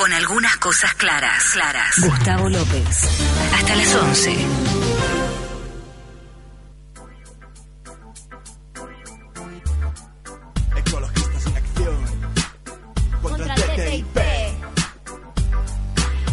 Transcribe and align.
con 0.00 0.14
algunas 0.14 0.56
cosas 0.56 0.94
claras, 0.94 1.44
claras. 1.52 1.94
Gustavo 2.00 2.48
López. 2.48 3.20
Hasta 3.54 3.76
las 3.76 3.94
11. 3.94 4.46
Ecologistas 10.74 11.46
en 11.46 11.56
acción. 11.58 11.96
Contra, 13.20 13.54
el 13.54 13.62
TTIP. 13.62 14.16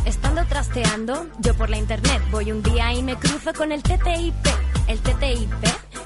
Estando 0.05 0.45
trasteando, 0.45 1.27
yo 1.39 1.53
por 1.55 1.69
la 1.69 1.77
internet 1.77 2.21
voy 2.31 2.53
un 2.53 2.63
día 2.63 2.93
y 2.93 3.03
me 3.03 3.17
cruzo 3.17 3.53
con 3.53 3.73
el 3.73 3.83
TTIP. 3.83 4.33
El 4.87 4.99
TTIP, 5.01 5.51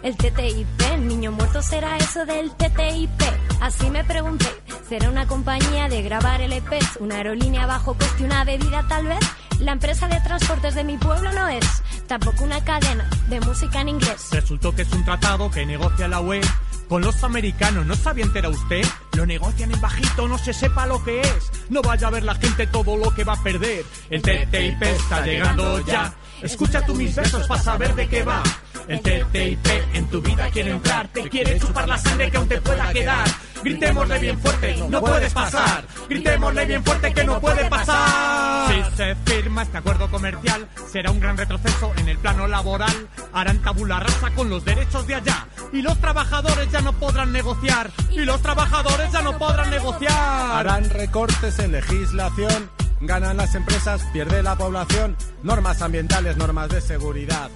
el 0.02 0.17
TTIP, 0.17 0.81
el 0.94 1.08
niño 1.08 1.31
muerto 1.31 1.62
será 1.62 1.95
eso 1.98 2.25
del 2.25 2.50
TTIP. 2.55 3.12
Así 3.59 3.88
me 3.91 4.03
pregunté 4.03 4.48
¿Será 4.91 5.09
una 5.09 5.26
compañía 5.26 5.88
de 5.88 6.02
grabar 6.02 6.41
LPs, 6.41 6.98
una 7.00 7.16
aerolínea 7.16 7.66
bajo 7.66 7.94
coste, 7.94 8.26
una 8.26 8.44
bebida 8.44 8.86
tal 8.90 9.08
vez? 9.08 9.22
La 9.62 9.72
empresa 9.72 10.09
de 10.09 10.20
transportes 10.20 10.76
de 10.76 10.84
mi 10.84 10.97
pueblo 10.97 11.31
no 11.31 11.47
es, 11.47 11.66
tampoco 12.08 12.44
una 12.44 12.61
cadena 12.61 13.09
de 13.30 13.39
música 13.39 13.80
en 13.80 13.88
inglés. 13.88 14.28
Resultó 14.34 14.75
que 14.75 14.81
es 14.81 14.92
un 14.92 15.06
tratado 15.06 15.50
que 15.50 15.66
negocia 15.66 16.09
la 16.09 16.19
web 16.19 16.44
con 16.89 17.03
los 17.03 17.23
americanos. 17.23 17.86
¿No 17.86 17.95
sabía 17.95 18.25
entera 18.25 18.50
usted? 18.50 18.86
Lo 19.14 19.25
negocian 19.25 19.72
en 19.72 19.80
bajito, 19.80 20.28
no 20.28 20.38
se 20.38 20.52
sepa 20.52 20.86
lo 20.86 21.02
que 21.06 21.22
es. 21.22 21.52
No 21.69 21.81
vaya 21.81 22.08
a 22.08 22.12
ver 22.12 22.23
la 22.23 22.36
gente 22.36 22.67
todo 22.67 22.97
lo 22.97 23.16
que 23.16 23.23
va 23.23 23.31
a 23.31 23.42
perder. 23.42 23.86
El 24.09 24.22
TTIP 24.22 24.84
está 24.84 25.25
llegando 25.25 25.80
ya. 25.86 26.14
Escucha 26.42 26.86
tú 26.86 26.95
mis 26.95 27.16
versos 27.16 27.47
para 27.47 27.61
saber 27.61 27.95
de 27.95 28.08
qué 28.08 28.23
va. 28.23 28.42
El 28.88 29.00
TTIP 29.00 29.67
en 29.94 30.08
tu 30.09 30.22
vida 30.22 30.50
quiere 30.50 30.72
entrar, 30.72 31.08
te 31.09 31.30
quiere 31.30 31.59
chupar 31.59 31.88
la 31.88 31.97
sangre 31.97 32.31
que 32.31 32.38
aún 32.38 32.47
te 32.47 32.59
pueda 32.61 32.92
quedar. 32.92 33.28
Gritémosle 33.64 34.20
bien 34.20 34.39
fuerte, 34.39 34.75
no 34.89 35.02
puedes 35.02 35.34
pasar. 35.34 35.86
Gritémosle 36.09 36.66
bien 36.66 36.84
fuerte 36.84 37.14
que 37.14 37.23
no 37.23 37.39
puede 37.39 37.69
pasar. 37.69 38.73
Si 38.73 38.95
se 38.97 39.16
firma 39.16 39.62
este 39.62 39.78
acuerdo 39.78 40.09
comercial, 40.09 40.67
será 40.92 41.12
un 41.12 41.19
gran 41.19 41.38
retroceso 41.38 41.94
en 41.97 42.09
el 42.09 42.17
plano 42.17 42.47
laboral. 42.47 43.08
Harán 43.34 43.62
tabula 43.62 44.00
rasa 44.00 44.31
con 44.31 44.50
los 44.50 44.66
derechos 44.66 45.06
de 45.06 45.16
allá. 45.16 45.47
Y 45.72 45.81
los 45.81 46.00
trabajadores 46.00 46.72
ya 46.72 46.81
no 46.81 46.94
podrán 46.94 47.31
negociar. 47.31 47.92
Y 48.09 48.19
los 48.22 48.42
trabajadores 48.42 49.12
ya 49.12 49.22
no 49.22 49.38
podrán 49.38 49.69
negociar. 49.69 50.58
Harán 50.58 50.89
recortes 50.89 51.59
en 51.59 51.73
legislación. 51.73 52.69
Ganan 53.02 53.38
las 53.38 53.55
empresas, 53.55 54.03
pierde 54.13 54.44
la 54.44 54.55
población, 54.55 55.16
normas 55.44 55.81
ambientales, 55.81 56.38
normas 56.38 56.69
de 56.69 56.81
seguridad. 56.81 57.49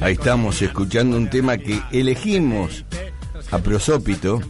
Ahí 0.00 0.12
estamos 0.12 0.62
escuchando 0.62 1.16
un 1.16 1.28
tema 1.28 1.58
que 1.58 1.82
elegimos 1.90 2.84
a 3.50 3.58
prosópito 3.58 4.40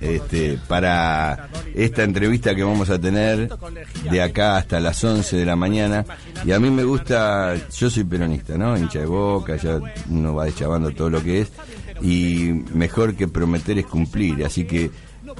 este, 0.00 0.58
para 0.68 1.48
esta 1.74 2.02
entrevista 2.02 2.54
que 2.54 2.62
vamos 2.62 2.90
a 2.90 3.00
tener 3.00 3.48
de 4.10 4.22
acá 4.22 4.58
hasta 4.58 4.78
las 4.78 5.02
11 5.02 5.36
de 5.36 5.44
la 5.46 5.56
mañana. 5.56 6.04
Y 6.44 6.52
a 6.52 6.60
mí 6.60 6.70
me 6.70 6.84
gusta, 6.84 7.54
yo 7.76 7.90
soy 7.90 8.04
peronista, 8.04 8.56
¿no? 8.58 8.76
Hincha 8.76 9.00
de 9.00 9.06
boca, 9.06 9.56
ya 9.56 9.80
uno 10.08 10.34
va 10.34 10.44
deschavando 10.44 10.90
todo 10.92 11.10
lo 11.10 11.22
que 11.22 11.40
es. 11.40 11.52
Y 12.02 12.64
mejor 12.72 13.14
que 13.14 13.26
prometer 13.26 13.78
es 13.78 13.86
cumplir. 13.86 14.44
Así 14.44 14.64
que 14.64 14.90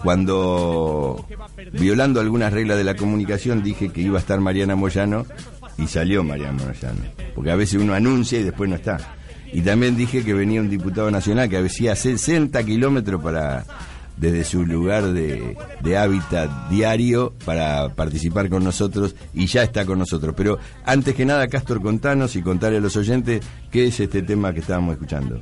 cuando, 0.03 1.27
violando 1.73 2.21
algunas 2.21 2.53
reglas 2.53 2.77
de 2.77 2.85
la 2.85 2.97
comunicación, 2.97 3.63
dije 3.63 3.91
que 3.91 4.01
iba 4.01 4.19
a 4.19 4.21
estar 4.21 4.41
Mariana 4.41 4.77
Moyano 4.77 5.27
y 5.79 5.87
salió 5.87 6.23
Mariana 6.23 6.63
Moyano. 6.65 7.01
Porque 7.35 7.51
a 7.51 7.57
veces 7.57 7.81
uno 7.81 7.95
anuncia 7.95 8.39
y 8.39 8.43
después 8.43 8.69
no 8.69 8.77
está. 8.77 8.99
Y 9.53 9.63
también 9.63 9.97
dije 9.97 10.25
que 10.25 10.35
venía 10.35 10.61
un 10.61 10.69
diputado 10.69 11.11
nacional 11.11 11.49
que 11.49 11.59
hacía 11.59 11.95
60 11.95 12.63
kilómetros 12.65 13.23
para 13.23 13.65
desde 14.17 14.45
su 14.45 14.65
lugar 14.65 15.13
de, 15.13 15.57
hábitat 15.97 16.71
diario 16.71 17.35
para 17.45 17.89
participar 17.95 18.49
con 18.49 18.63
nosotros 18.63 19.15
y 19.33 19.47
ya 19.47 19.63
está 19.63 19.85
con 19.85 19.99
nosotros. 19.99 20.35
Pero 20.37 20.59
antes 20.85 21.15
que 21.15 21.25
nada, 21.25 21.49
Castor, 21.49 21.83
contanos 21.83 22.37
y 22.37 22.43
contarle 22.43 22.79
a 22.79 22.81
los 22.81 22.97
oyentes 22.97 23.45
qué 23.71 23.87
es 23.87 24.01
este 24.01 24.23
tema 24.23 24.53
que 24.53 24.61
estábamos 24.61 24.95
escuchando. 24.95 25.41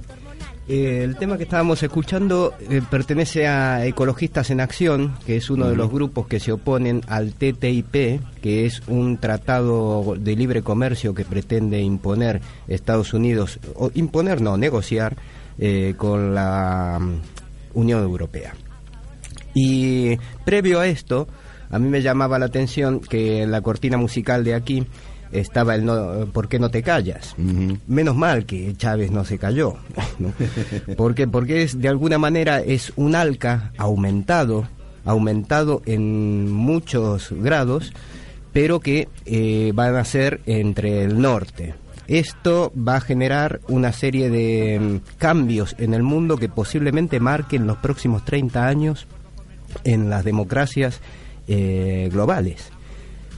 Eh, 0.69 1.03
el 1.03 1.17
tema 1.17 1.37
que 1.37 1.43
estábamos 1.43 1.83
escuchando 1.83 2.55
eh, 2.71 2.81
pertenece 2.89 3.49
a 3.49 3.85
Ecologistas 3.85 4.51
en 4.51 4.61
Acción, 4.61 5.15
que 5.27 5.37
es 5.37 5.51
uno 5.51 5.69
de 5.69 5.75
los 5.75 5.91
grupos 5.91 6.29
que 6.29 6.39
se 6.39 6.53
oponen 6.53 7.03
al 7.09 7.35
TTIP, 7.35 8.21
que 8.41 8.67
es 8.67 8.81
un 8.87 9.19
tratado 9.19 10.15
de 10.17 10.37
libre 10.37 10.63
comercio 10.63 11.15
que 11.15 11.25
pretende 11.25 11.81
imponer 11.81 12.41
Estados 12.69 13.13
Unidos, 13.13 13.59
o 13.75 13.91
imponer, 13.95 14.41
no, 14.41 14.57
negociar 14.57 15.17
eh, 15.59 15.95
con 15.97 16.33
la 16.33 16.99
mm, 17.01 17.21
Unión 17.75 18.03
Europea. 18.03 18.55
Y 19.55 20.17
previo 20.45 20.79
a 20.79 20.87
esto, 20.87 21.27
a 21.71 21.81
mí 21.81 21.89
me 21.89 22.03
llamaba 22.03 22.39
la 22.39 22.47
atención 22.47 23.01
que 23.01 23.47
la 23.49 23.63
cortina 23.63 23.97
musical 23.97 24.45
de 24.45 24.55
aquí 24.55 24.87
estaba 25.33 25.75
el 25.75 25.85
no, 25.85 26.27
¿por 26.33 26.49
qué 26.49 26.59
no 26.59 26.71
te 26.71 26.83
callas? 26.83 27.35
Menos 27.87 28.17
mal 28.17 28.45
que 28.47 28.75
Chávez 28.77 29.11
no 29.11 29.25
se 29.25 29.39
cayó. 29.39 29.77
porque 30.97 31.27
Porque 31.27 31.63
es, 31.63 31.81
de 31.81 31.89
alguna 31.89 32.19
manera 32.19 32.61
es 32.61 32.93
un 32.97 33.15
ALCA 33.15 33.73
aumentado, 33.79 34.69
aumentado 35.05 35.83
en 35.87 36.51
muchos 36.51 37.33
grados, 37.33 37.93
pero 38.53 38.81
que 38.81 39.09
eh, 39.25 39.73
van 39.75 39.97
a 39.97 40.05
ser 40.05 40.41
entre 40.47 41.03
el 41.03 41.21
norte. 41.21 41.75
Esto 42.09 42.73
va 42.77 42.97
a 42.97 43.01
generar 43.01 43.61
una 43.69 43.93
serie 43.93 44.29
de 44.29 44.79
mm, 44.79 45.19
cambios 45.19 45.75
en 45.79 45.95
el 45.95 46.03
mundo 46.03 46.37
que 46.37 46.49
posiblemente 46.49 47.21
marquen 47.21 47.67
los 47.67 47.79
próximos 47.79 48.25
30 48.25 48.67
años 48.67 49.07
en 49.85 50.11
las 50.11 50.25
democracias 50.25 51.01
eh, 51.49 52.11
globales 52.13 52.71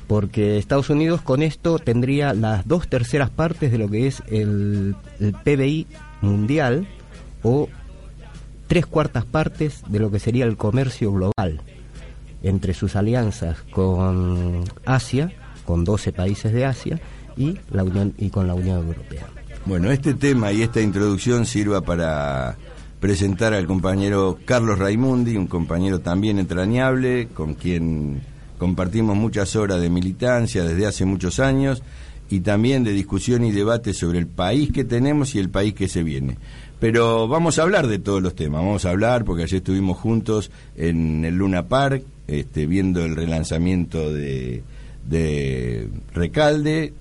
porque 0.06 0.58
Estados 0.58 0.90
Unidos 0.90 1.22
con 1.22 1.42
esto 1.42 1.78
tendría 1.78 2.34
las 2.34 2.66
dos 2.66 2.88
terceras 2.88 3.30
partes 3.30 3.72
de 3.72 3.78
lo 3.78 3.88
que 3.88 4.06
es 4.06 4.22
el, 4.28 4.96
PBI 5.44 5.86
mundial 6.20 6.86
o 7.42 7.68
tres 8.66 8.86
cuartas 8.86 9.24
partes 9.24 9.82
de 9.88 9.98
lo 9.98 10.10
que 10.10 10.18
sería 10.18 10.44
el 10.44 10.56
comercio 10.56 11.12
global 11.12 11.60
entre 12.42 12.74
sus 12.74 12.96
alianzas 12.96 13.62
con 13.70 14.64
Asia, 14.84 15.32
con 15.64 15.84
12 15.84 16.12
países 16.12 16.52
de 16.52 16.66
Asia 16.66 17.00
y 17.36 17.58
la 17.70 17.84
Unión 17.84 18.14
y 18.18 18.30
con 18.30 18.46
la 18.46 18.54
Unión 18.54 18.78
Europea. 18.78 19.26
Bueno, 19.64 19.90
este 19.90 20.12
tema 20.12 20.52
y 20.52 20.62
esta 20.62 20.82
introducción 20.82 21.46
sirva 21.46 21.80
para 21.80 22.56
presentar 23.00 23.54
al 23.54 23.66
compañero 23.66 24.38
Carlos 24.44 24.78
Raimundi, 24.78 25.36
un 25.36 25.46
compañero 25.46 26.00
también 26.00 26.38
entrañable, 26.38 27.28
con 27.28 27.54
quien 27.54 28.22
compartimos 28.58 29.16
muchas 29.16 29.56
horas 29.56 29.80
de 29.80 29.90
militancia 29.90 30.64
desde 30.64 30.86
hace 30.86 31.04
muchos 31.04 31.40
años 31.40 31.82
y 32.30 32.40
también 32.40 32.84
de 32.84 32.92
discusión 32.92 33.44
y 33.44 33.52
debate 33.52 33.92
sobre 33.92 34.18
el 34.18 34.26
país 34.26 34.72
que 34.72 34.84
tenemos 34.84 35.34
y 35.34 35.38
el 35.38 35.50
país 35.50 35.74
que 35.74 35.88
se 35.88 36.02
viene. 36.02 36.38
Pero 36.80 37.28
vamos 37.28 37.58
a 37.58 37.62
hablar 37.62 37.86
de 37.86 37.98
todos 37.98 38.22
los 38.22 38.34
temas, 38.34 38.62
vamos 38.62 38.84
a 38.84 38.90
hablar 38.90 39.24
porque 39.24 39.44
ayer 39.44 39.58
estuvimos 39.58 39.98
juntos 39.98 40.50
en 40.76 41.24
el 41.24 41.36
Luna 41.36 41.68
Park, 41.68 42.04
este, 42.26 42.66
viendo 42.66 43.04
el 43.04 43.16
relanzamiento 43.16 44.12
de, 44.12 44.62
de 45.08 45.88
Recalde, 46.12 46.92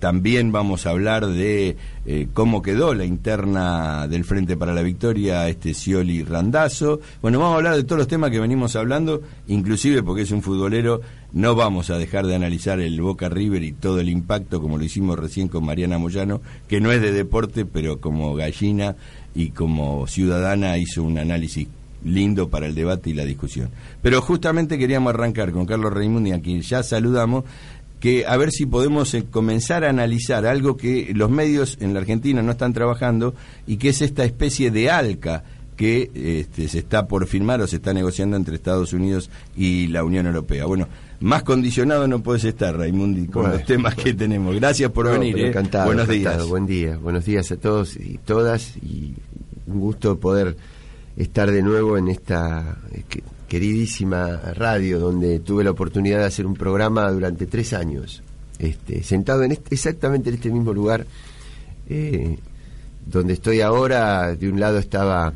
también 0.00 0.50
vamos 0.50 0.86
a 0.86 0.90
hablar 0.90 1.26
de 1.26 1.76
eh, 2.06 2.26
cómo 2.32 2.62
quedó 2.62 2.94
la 2.94 3.04
interna 3.04 4.08
del 4.08 4.24
Frente 4.24 4.56
para 4.56 4.72
la 4.72 4.82
Victoria, 4.82 5.48
este 5.48 5.74
Scioli 5.74 6.24
Randazo. 6.24 7.00
Bueno, 7.22 7.38
vamos 7.38 7.52
a 7.52 7.56
hablar 7.58 7.76
de 7.76 7.84
todos 7.84 7.98
los 7.98 8.08
temas 8.08 8.30
que 8.30 8.40
venimos 8.40 8.74
hablando, 8.76 9.20
inclusive 9.46 10.02
porque 10.02 10.22
es 10.22 10.30
un 10.32 10.42
futbolero, 10.42 11.02
no 11.32 11.54
vamos 11.54 11.90
a 11.90 11.98
dejar 11.98 12.26
de 12.26 12.34
analizar 12.34 12.80
el 12.80 13.00
Boca 13.00 13.28
River 13.28 13.62
y 13.62 13.72
todo 13.72 14.00
el 14.00 14.08
impacto, 14.08 14.60
como 14.60 14.78
lo 14.78 14.84
hicimos 14.84 15.18
recién 15.18 15.48
con 15.48 15.64
Mariana 15.64 15.98
Moyano, 15.98 16.40
que 16.66 16.80
no 16.80 16.90
es 16.90 17.02
de 17.02 17.12
deporte, 17.12 17.66
pero 17.66 18.00
como 18.00 18.34
gallina 18.34 18.96
y 19.34 19.50
como 19.50 20.06
ciudadana 20.06 20.78
hizo 20.78 21.02
un 21.02 21.18
análisis 21.18 21.68
lindo 22.04 22.48
para 22.48 22.66
el 22.66 22.74
debate 22.74 23.10
y 23.10 23.14
la 23.14 23.24
discusión. 23.24 23.70
Pero 24.02 24.22
justamente 24.22 24.78
queríamos 24.78 25.12
arrancar 25.12 25.52
con 25.52 25.66
Carlos 25.66 25.92
Raimundi, 25.92 26.32
a 26.32 26.40
quien 26.40 26.62
ya 26.62 26.82
saludamos, 26.82 27.44
que 28.00 28.24
a 28.26 28.36
ver 28.36 28.50
si 28.50 28.66
podemos 28.66 29.12
eh, 29.14 29.24
comenzar 29.30 29.84
a 29.84 29.90
analizar 29.90 30.46
algo 30.46 30.76
que 30.76 31.12
los 31.14 31.30
medios 31.30 31.76
en 31.80 31.92
la 31.94 32.00
Argentina 32.00 32.42
no 32.42 32.52
están 32.52 32.72
trabajando 32.72 33.34
y 33.66 33.76
que 33.76 33.90
es 33.90 34.00
esta 34.02 34.24
especie 34.24 34.70
de 34.70 34.90
ALCA 34.90 35.44
que 35.76 36.10
este, 36.14 36.68
se 36.68 36.78
está 36.80 37.06
por 37.06 37.26
firmar 37.26 37.60
o 37.62 37.66
se 37.66 37.76
está 37.76 37.94
negociando 37.94 38.36
entre 38.36 38.54
Estados 38.56 38.92
Unidos 38.92 39.30
y 39.56 39.86
la 39.88 40.04
Unión 40.04 40.26
Europea. 40.26 40.66
Bueno, 40.66 40.88
más 41.20 41.42
condicionado 41.42 42.06
no 42.08 42.22
puedes 42.22 42.44
estar, 42.44 42.76
Raimundi, 42.76 43.26
con 43.28 43.42
Bueno. 43.42 43.56
los 43.58 43.64
temas 43.66 43.94
que 43.94 44.12
tenemos. 44.12 44.54
Gracias 44.56 44.90
por 44.90 45.06
No, 45.06 45.12
venir. 45.12 45.38
¿eh? 45.38 45.48
encantado, 45.48 45.86
Buenos 45.86 46.08
encantado. 46.08 46.36
días. 46.38 46.48
Buen 46.48 46.66
día. 46.66 46.96
Buenos 46.98 47.24
días 47.24 47.50
a 47.52 47.56
todos 47.56 47.96
y 47.96 48.18
todas. 48.24 48.76
Y 48.78 49.14
un 49.66 49.80
gusto 49.80 50.18
poder 50.20 50.56
estar 51.22 51.50
de 51.50 51.62
nuevo 51.62 51.96
en 51.98 52.08
esta 52.08 52.76
eh, 52.92 53.02
que- 53.08 53.22
queridísima 53.48 54.36
radio 54.54 54.98
donde 55.00 55.40
tuve 55.40 55.64
la 55.64 55.70
oportunidad 55.72 56.18
de 56.20 56.24
hacer 56.26 56.46
un 56.46 56.54
programa 56.54 57.10
durante 57.10 57.46
tres 57.46 57.72
años. 57.72 58.22
Este, 58.58 59.02
sentado 59.02 59.42
en 59.42 59.52
este- 59.52 59.74
exactamente 59.74 60.28
en 60.28 60.36
este 60.36 60.50
mismo 60.50 60.72
lugar 60.72 61.06
eh, 61.88 62.36
donde 63.06 63.32
estoy 63.34 63.60
ahora. 63.60 64.34
De 64.36 64.48
un 64.48 64.60
lado 64.60 64.78
estaba 64.78 65.32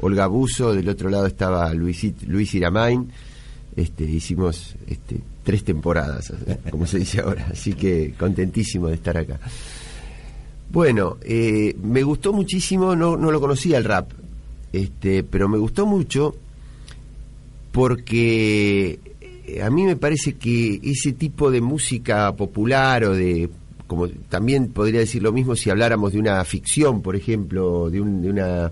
Olga 0.00 0.26
Buzo, 0.28 0.74
del 0.74 0.88
otro 0.88 1.10
lado 1.10 1.26
estaba 1.26 1.72
Luis, 1.74 2.04
Luis 2.26 2.54
Iramain. 2.54 3.10
Este, 3.76 4.04
hicimos 4.04 4.74
este, 4.88 5.20
tres 5.44 5.62
temporadas, 5.64 6.32
como 6.70 6.86
se 6.86 6.98
dice 6.98 7.20
ahora, 7.20 7.48
así 7.52 7.74
que 7.74 8.12
contentísimo 8.18 8.88
de 8.88 8.94
estar 8.94 9.16
acá. 9.16 9.38
Bueno, 10.70 11.16
eh, 11.22 11.76
me 11.82 12.02
gustó 12.02 12.32
muchísimo, 12.32 12.94
no, 12.96 13.16
no 13.16 13.30
lo 13.30 13.40
conocía 13.40 13.78
el 13.78 13.84
rap, 13.84 14.10
este, 14.72 15.22
pero 15.22 15.48
me 15.48 15.58
gustó 15.58 15.86
mucho 15.86 16.34
porque 17.72 18.98
eh, 19.46 19.62
a 19.62 19.70
mí 19.70 19.84
me 19.84 19.96
parece 19.96 20.34
que 20.34 20.80
ese 20.82 21.12
tipo 21.12 21.50
de 21.50 21.60
música 21.60 22.34
popular 22.34 23.04
o 23.04 23.14
de 23.14 23.48
como 23.86 24.06
también 24.08 24.68
podría 24.68 25.00
decir 25.00 25.22
lo 25.22 25.32
mismo 25.32 25.56
si 25.56 25.70
habláramos 25.70 26.12
de 26.12 26.18
una 26.18 26.44
ficción, 26.44 27.00
por 27.00 27.16
ejemplo, 27.16 27.88
de, 27.88 28.00
un- 28.02 28.20
de 28.20 28.28
una 28.30 28.70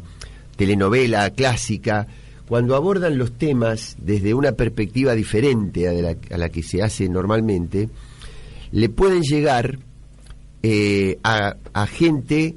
telenovela 0.56 1.31
clásica, 1.31 2.06
cuando 2.46 2.76
abordan 2.76 3.16
los 3.16 3.32
temas 3.32 3.96
desde 3.99 4.34
una 4.34 4.52
perspectiva 4.52 5.14
diferente 5.14 5.88
a, 5.88 5.92
la, 5.92 6.16
a 6.31 6.37
la 6.37 6.49
que 6.50 6.62
se 6.62 6.82
hace 6.82 7.08
normalmente, 7.08 7.88
le 8.72 8.88
pueden 8.90 9.22
llegar 9.22 9.78
eh, 10.62 11.19
a, 11.25 11.56
a 11.72 11.87
gente 11.87 12.54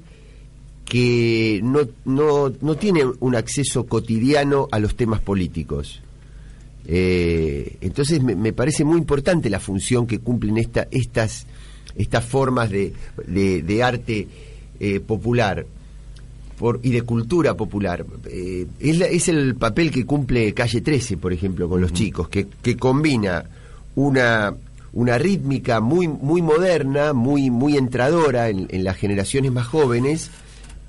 que 0.90 1.62
no, 1.64 1.82
no, 2.06 2.52
no 2.62 2.76
tiene 2.76 3.04
un 3.20 3.36
acceso 3.36 3.86
cotidiano 3.86 4.68
a 4.72 4.80
los 4.80 4.96
temas 4.96 5.22
políticos. 5.22 6.02
Eh, 6.88 7.78
entonces 7.82 8.22
me, 8.24 8.36
me 8.36 8.52
parece 8.54 8.84
muy 8.84 8.98
importante 8.98 9.50
la 9.50 9.60
función 9.60 10.08
que 10.08 10.20
cumplen 10.20 10.58
esta, 10.58 10.88
estas, 10.90 11.46
estas 11.96 12.26
formas 12.26 12.70
de, 12.72 12.94
de- 13.28 13.62
de 13.62 13.84
arte 13.84 14.28
eh, 14.80 15.00
popular 15.00 15.66
por, 16.58 16.80
y 16.82 16.90
de 16.90 17.04
cultura 17.04 17.54
popular. 17.56 18.06
Eh, 18.28 18.66
es, 18.80 18.98
la- 18.98 19.06
es 19.06 19.30
el 19.30 19.56
papel 19.56 19.92
que 19.92 20.06
cumple 20.06 20.54
Calle 20.56 20.82
13, 20.82 21.18
por 21.18 21.32
ejemplo, 21.32 21.70
con 21.70 21.80
los 21.82 21.94
chicos, 21.94 22.30
que, 22.30 22.48
que 22.64 22.76
combina 22.78 23.46
una, 23.96 24.56
una 24.94 25.18
rítmica 25.20 25.82
muy, 25.82 26.08
muy 26.08 26.42
moderna, 26.42 27.14
muy, 27.14 27.52
muy 27.52 27.78
entradora 27.78 28.50
en, 28.50 28.66
en 28.72 28.84
las 28.84 28.98
generaciones 28.98 29.52
más 29.52 29.68
jóvenes, 29.68 30.32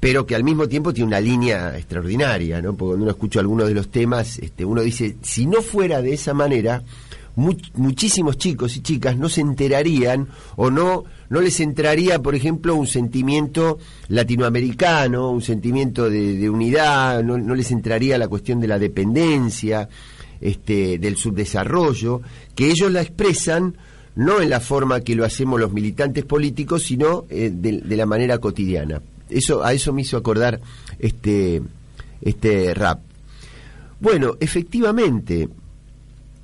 pero 0.01 0.25
que 0.27 0.35
al 0.35 0.43
mismo 0.45 0.67
tiempo 0.67 0.93
tiene 0.95 1.09
una 1.09 1.21
línea 1.21 1.77
extraordinaria, 1.77 2.63
¿no? 2.63 2.71
Porque 2.75 2.91
cuando 2.93 3.03
uno 3.05 3.11
escucha 3.11 3.41
algunos 3.41 3.69
de 3.69 3.75
los 3.75 3.91
temas, 3.91 4.39
este, 4.39 4.65
uno 4.65 4.81
dice, 4.81 5.17
si 5.23 5.47
no 5.47 5.61
fuera 5.61 6.01
de 6.01 6.15
esa 6.15 6.33
manera, 6.33 6.83
much- 7.37 7.71
muchísimos 7.75 8.39
chicos 8.39 8.77
y 8.77 8.81
chicas 8.81 9.19
no 9.19 9.29
se 9.29 9.43
enterarían 9.43 10.29
o 10.57 10.71
no, 10.71 11.05
no 11.29 11.41
les 11.43 11.61
entraría, 11.61 12.19
por 12.19 12.35
ejemplo, 12.35 12.75
un 12.77 12.87
sentimiento 12.87 13.79
latinoamericano, 14.09 15.31
un 15.31 15.43
sentimiento 15.43 16.09
de, 16.09 16.49
unidad, 16.49 17.23
no, 17.23 17.55
les 17.55 17.71
entraría 17.71 18.17
la 18.17 18.29
cuestión 18.29 18.59
de 18.61 18.69
la 18.69 18.79
dependencia, 18.79 19.89
este, 20.41 20.99
del 20.99 21.17
subdesarrollo, 21.17 22.23
que 22.55 22.71
ellos 22.71 22.91
la 22.91 23.03
expresan 23.03 23.77
no 24.17 24.41
en 24.41 24.49
la 24.51 24.61
forma 24.61 25.01
que 25.01 25.15
lo 25.15 25.25
hacemos 25.25 25.61
los 25.61 25.73
militantes 25.73 26.25
políticos, 26.25 26.85
sino 26.85 27.27
eh, 27.29 27.51
de 27.53 27.97
la 27.97 28.07
manera 28.07 28.39
cotidiana. 28.39 29.03
Eso, 29.31 29.63
a 29.65 29.73
eso 29.73 29.93
me 29.93 30.03
hizo 30.03 30.17
acordar 30.17 30.61
este, 30.99 31.63
este 32.21 32.75
rap. 32.75 33.01
Bueno, 34.01 34.37
efectivamente, 34.41 35.49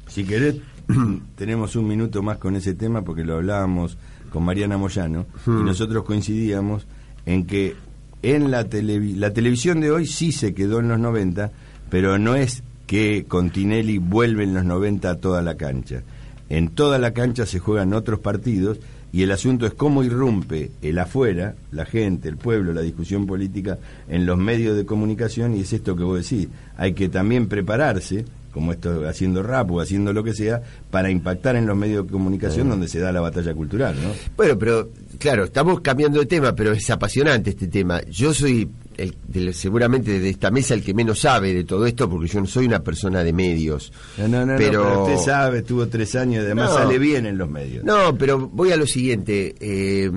Si 0.09 0.25
querés, 0.25 0.57
tenemos 1.37 1.75
un 1.77 1.89
minuto 1.89 2.23
más 2.23 2.39
con 2.39 2.55
ese 2.57 2.75
tema 2.75 3.03
porque 3.03 3.25
lo 3.25 3.35
hablábamos 3.37 3.97
con 4.31 4.45
Mariana 4.45 4.77
Moyano 4.79 5.27
y 5.47 5.51
Hmm. 5.51 5.65
nosotros 5.65 6.05
coincidíamos 6.05 6.87
en 7.27 7.45
que 7.47 7.75
en 8.23 8.51
la, 8.51 8.69
televi- 8.69 9.17
la 9.17 9.33
televisión 9.33 9.81
de 9.81 9.91
hoy 9.91 10.07
sí 10.07 10.33
se 10.33 10.55
quedó 10.55 10.81
en 10.81 10.89
los 10.89 10.99
90, 10.99 11.51
pero 11.91 12.19
no 12.19 12.35
es 12.35 12.63
que 12.87 13.25
con 13.27 13.51
Tinelli 13.51 13.99
vuelve 13.99 14.45
en 14.45 14.55
los 14.55 14.65
90 14.65 15.11
a 15.11 15.15
toda 15.17 15.43
la 15.43 15.57
cancha. 15.57 16.03
En 16.49 16.69
toda 16.69 16.99
la 16.99 17.13
cancha 17.13 17.47
se 17.47 17.59
juegan 17.59 17.93
otros 17.93 18.21
partidos 18.21 18.79
y 19.17 19.23
el 19.23 19.33
asunto 19.33 19.65
es 19.65 19.73
cómo 19.73 20.05
irrumpe 20.05 20.73
el 20.83 20.99
afuera, 20.99 21.55
la 21.73 21.87
gente, 21.87 22.29
el 22.29 22.37
pueblo, 22.37 22.75
la 22.75 22.83
discusión 22.83 23.27
política 23.27 23.79
en 24.11 24.27
los 24.27 24.37
medios 24.37 24.77
de 24.77 24.85
comunicación 24.85 25.57
y 25.57 25.61
es 25.61 25.73
esto 25.73 25.97
que 25.97 26.05
vos 26.05 26.23
decís. 26.23 26.49
Hay 26.77 26.93
que 26.93 27.09
también 27.09 27.49
prepararse, 27.49 28.27
como 28.53 28.73
esto 28.73 29.09
haciendo 29.09 29.43
rap 29.43 29.71
o 29.71 29.81
haciendo 29.81 30.13
lo 30.13 30.23
que 30.23 30.35
sea, 30.35 30.61
para 30.91 31.09
impactar 31.09 31.57
en 31.57 31.65
los 31.65 31.75
medios 31.75 32.05
de 32.05 32.13
comunicación 32.13 32.69
donde 32.69 32.89
se 32.89 32.99
da 32.99 33.11
la 33.11 33.23
batalla 33.23 33.55
cultural, 33.55 33.97
¿no? 34.03 34.11
Bueno, 34.37 34.59
pero 34.59 34.91
claro, 35.19 35.45
estamos 35.45 35.81
cambiando 35.81 36.19
de 36.19 36.27
tema, 36.27 36.55
pero 36.55 36.73
es 36.73 36.91
apasionante 36.91 37.49
este 37.49 37.69
tema. 37.69 38.03
Yo 38.11 38.35
soy 38.35 38.69
el, 38.97 39.55
seguramente 39.55 40.19
de 40.21 40.29
esta 40.29 40.51
mesa 40.51 40.75
el 40.75 40.83
que 40.83 40.95
menos 40.95 41.21
sabe 41.21 41.53
de 41.55 41.65
todo 41.65 41.87
esto, 41.87 42.09
porque 42.09 42.29
yo 42.29 42.41
no 42.41 42.47
soy 42.47 42.67
una 42.67 42.81
persona 42.83 43.23
de 43.23 43.33
medios. 43.33 43.93
No, 44.19 44.29
no, 44.29 44.47
no, 44.47 44.53
no, 44.53 44.59
pero, 44.59 44.83
pero 44.83 45.03
usted 45.05 45.25
sabe, 45.33 45.59
estuvo 45.59 45.87
tres 45.89 46.15
años 46.17 46.45
además 46.45 46.71
No. 46.71 46.77
sale 46.77 46.99
bien 46.99 47.27
en 47.27 47.39
los 47.39 47.49
medios. 47.51 47.85
No, 47.85 48.17
pero 48.17 48.39
voy 48.49 48.73
a 48.73 48.77
lo 48.77 48.87
siguiente. 48.87 49.55
eh, 49.61 50.11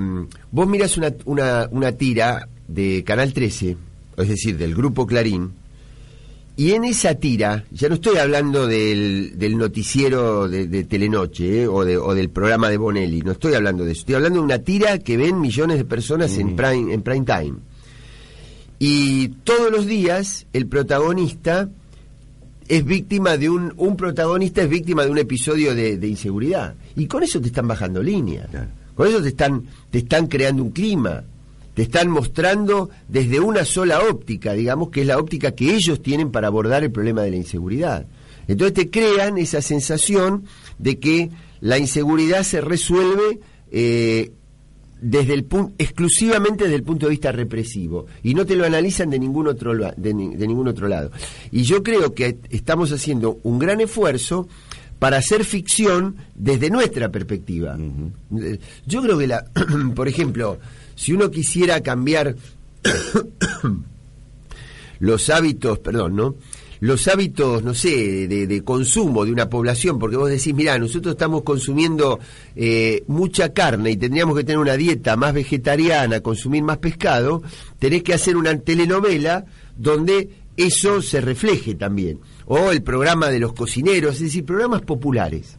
vos 0.51 0.67
mirás 0.67 0.97
una, 0.97 1.13
una, 1.25 1.67
una 1.71 1.91
tira 1.93 2.47
de 2.67 3.03
Canal 3.05 3.33
13, 3.33 3.77
es 4.17 4.27
decir, 4.29 4.57
del 4.57 4.75
Grupo 4.75 5.05
Clarín, 5.07 5.51
y 6.55 6.71
en 6.73 6.83
esa 6.83 7.15
tira, 7.15 7.63
ya 7.71 7.87
no 7.87 7.95
estoy 7.95 8.17
hablando 8.17 8.67
del, 8.67 9.39
del 9.39 9.57
noticiero 9.57 10.49
de, 10.49 10.67
de 10.67 10.83
Telenoche 10.83 11.61
eh, 11.63 11.67
o, 11.69 11.85
de- 11.85 11.97
o 11.97 12.13
del 12.13 12.29
programa 12.29 12.69
de 12.69 12.75
Bonelli, 12.75 13.21
no 13.21 13.31
estoy 13.31 13.53
hablando 13.53 13.85
de 13.85 13.93
eso, 13.93 14.01
estoy 14.01 14.15
hablando 14.15 14.39
de 14.39 14.45
una 14.45 14.59
tira 14.59 14.97
que 14.99 15.15
ven 15.15 15.39
millones 15.39 15.77
de 15.77 15.85
personas 15.85 16.37
en, 16.37 16.57
prime, 16.57 16.93
en 16.93 17.01
prime 17.01 17.25
time. 17.25 17.53
Y 18.79 19.27
todos 19.43 19.71
los 19.71 19.85
días 19.85 20.47
el 20.53 20.67
protagonista 20.67 21.69
es 22.67 22.85
víctima 22.85 23.35
de 23.37 23.49
un, 23.49 23.73
un 23.77 23.97
protagonista 23.97 24.61
es 24.61 24.69
víctima 24.69 25.03
de 25.03 25.11
un 25.11 25.17
episodio 25.17 25.75
de, 25.75 25.97
de 25.97 26.07
inseguridad. 26.07 26.75
Y 26.95 27.07
con 27.07 27.23
eso 27.23 27.41
te 27.41 27.47
están 27.47 27.67
bajando 27.67 28.01
línea. 28.01 28.47
Claro. 28.49 28.67
Con 28.95 29.07
eso 29.07 29.21
te 29.21 29.29
están, 29.29 29.63
te 29.91 29.99
están 29.99 30.27
creando 30.27 30.63
un 30.63 30.71
clima. 30.71 31.23
Te 31.73 31.83
están 31.83 32.09
mostrando 32.09 32.89
desde 33.07 33.39
una 33.39 33.63
sola 33.63 34.01
óptica, 34.01 34.53
digamos, 34.53 34.89
que 34.89 35.01
es 35.01 35.07
la 35.07 35.17
óptica 35.17 35.51
que 35.51 35.73
ellos 35.73 36.01
tienen 36.01 36.31
para 36.31 36.47
abordar 36.47 36.83
el 36.83 36.91
problema 36.91 37.21
de 37.21 37.31
la 37.31 37.37
inseguridad. 37.37 38.05
Entonces 38.47 38.73
te 38.73 38.89
crean 38.89 39.37
esa 39.37 39.61
sensación 39.61 40.43
de 40.77 40.99
que 40.99 41.29
la 41.61 41.77
inseguridad 41.77 42.43
se 42.43 42.61
resuelve 42.61 43.39
eh, 43.71 44.31
desde 45.01 45.33
el 45.33 45.47
exclusivamente 45.77 46.65
desde 46.65 46.75
el 46.75 46.83
punto 46.83 47.05
de 47.05 47.11
vista 47.11 47.31
represivo 47.31 48.07
y 48.23 48.33
no 48.33 48.45
te 48.45 48.55
lo 48.55 48.65
analizan 48.65 49.09
de 49.09 49.19
ningún 49.19 49.47
otro 49.47 49.73
de, 49.75 50.13
de 50.13 50.47
ningún 50.47 50.67
otro 50.67 50.87
lado. 50.87 51.11
Y 51.51 51.63
yo 51.63 51.83
creo 51.83 52.13
que 52.13 52.37
estamos 52.49 52.91
haciendo 52.91 53.39
un 53.43 53.59
gran 53.59 53.81
esfuerzo 53.81 54.47
para 54.99 55.17
hacer 55.17 55.45
ficción 55.45 56.17
desde 56.35 56.69
nuestra 56.69 57.09
perspectiva. 57.09 57.77
Eh, 58.37 58.59
yo 58.85 59.01
creo 59.01 59.17
que 59.17 59.27
la 59.27 59.45
por 59.95 60.07
ejemplo 60.07 60.59
si 60.95 61.13
uno 61.13 61.31
quisiera 61.31 61.81
cambiar 61.81 62.35
los 64.99 65.29
hábitos, 65.29 65.79
perdón, 65.79 66.15
¿no? 66.17 66.35
Los 66.81 67.07
hábitos, 67.09 67.61
no 67.63 67.73
sé, 67.73 68.27
de, 68.27 68.47
de 68.47 68.63
consumo 68.63 69.25
de 69.25 69.31
una 69.33 69.49
población, 69.49 69.99
porque 69.99 70.15
vos 70.15 70.29
decís, 70.29 70.53
mirá, 70.53 70.79
nosotros 70.79 71.13
estamos 71.13 71.43
consumiendo 71.43 72.19
eh, 72.55 73.03
mucha 73.07 73.51
carne 73.53 73.91
y 73.91 73.97
tendríamos 73.97 74.37
que 74.37 74.43
tener 74.45 74.59
una 74.59 74.77
dieta 74.77 75.17
más 75.17 75.33
vegetariana, 75.33 76.21
consumir 76.21 76.63
más 76.63 76.77
pescado, 76.77 77.41
tenés 77.79 78.01
que 78.03 78.13
hacer 78.13 78.37
una 78.37 78.57
telenovela 78.59 79.43
donde 79.75 80.29
eso 80.55 81.01
se 81.01 81.19
refleje 81.19 81.75
también. 81.75 82.19
O 82.45 82.71
el 82.71 82.81
programa 82.81 83.29
de 83.29 83.39
los 83.39 83.51
cocineros, 83.53 84.15
es 84.15 84.21
decir, 84.21 84.45
programas 84.45 84.81
populares. 84.81 85.57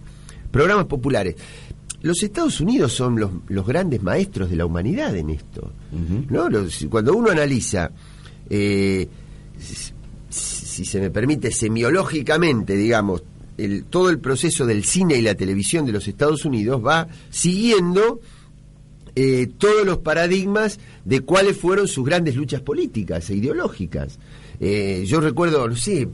Programas 0.50 0.87
populares. 0.87 1.37
Los 2.03 2.23
Estados 2.23 2.61
Unidos 2.62 2.93
son 2.95 3.21
los, 3.21 3.31
los 3.49 3.67
grandes 3.67 4.03
maestros 4.03 4.49
de 4.49 4.57
la 4.57 4.65
humanidad 4.65 5.15
en 5.17 5.29
esto. 5.31 5.71
¿no? 6.31 6.49
Los- 6.49 6.87
cuando 6.91 7.12
uno 7.15 7.31
analiza, 7.31 7.91
eh, 8.49 9.07
si, 10.84 10.90
se 10.90 11.00
me 11.00 11.10
permite, 11.10 11.50
semiológicamente, 11.52 12.75
digamos, 12.76 13.22
el, 13.58 13.84
todo 13.84 14.08
el 14.10 14.18
proceso 14.18 14.64
del 14.66 14.84
cine 14.84 15.16
y 15.16 15.22
la 15.22 15.34
televisión 15.34 15.84
de 15.84 15.92
los 15.92 16.08
Estados 16.08 16.44
Unidos 16.44 16.82
va 16.84 17.08
siguiendo 17.30 18.20
eh, 19.14 19.49
todos 19.58 19.84
los 19.84 19.99
paradigmas 19.99 20.78
de 21.04 21.20
cuáles 21.20 21.56
fueron 21.58 21.87
sus 21.88 22.04
grandes 22.06 22.37
luchas 22.37 22.62
políticas 22.62 23.28
e 23.28 23.34
ideológicas. 23.37 24.18
Eh, 24.60 25.04
yo 25.06 25.20
recuerdo, 25.20 25.68
no 25.68 25.76
sé, 25.76 26.08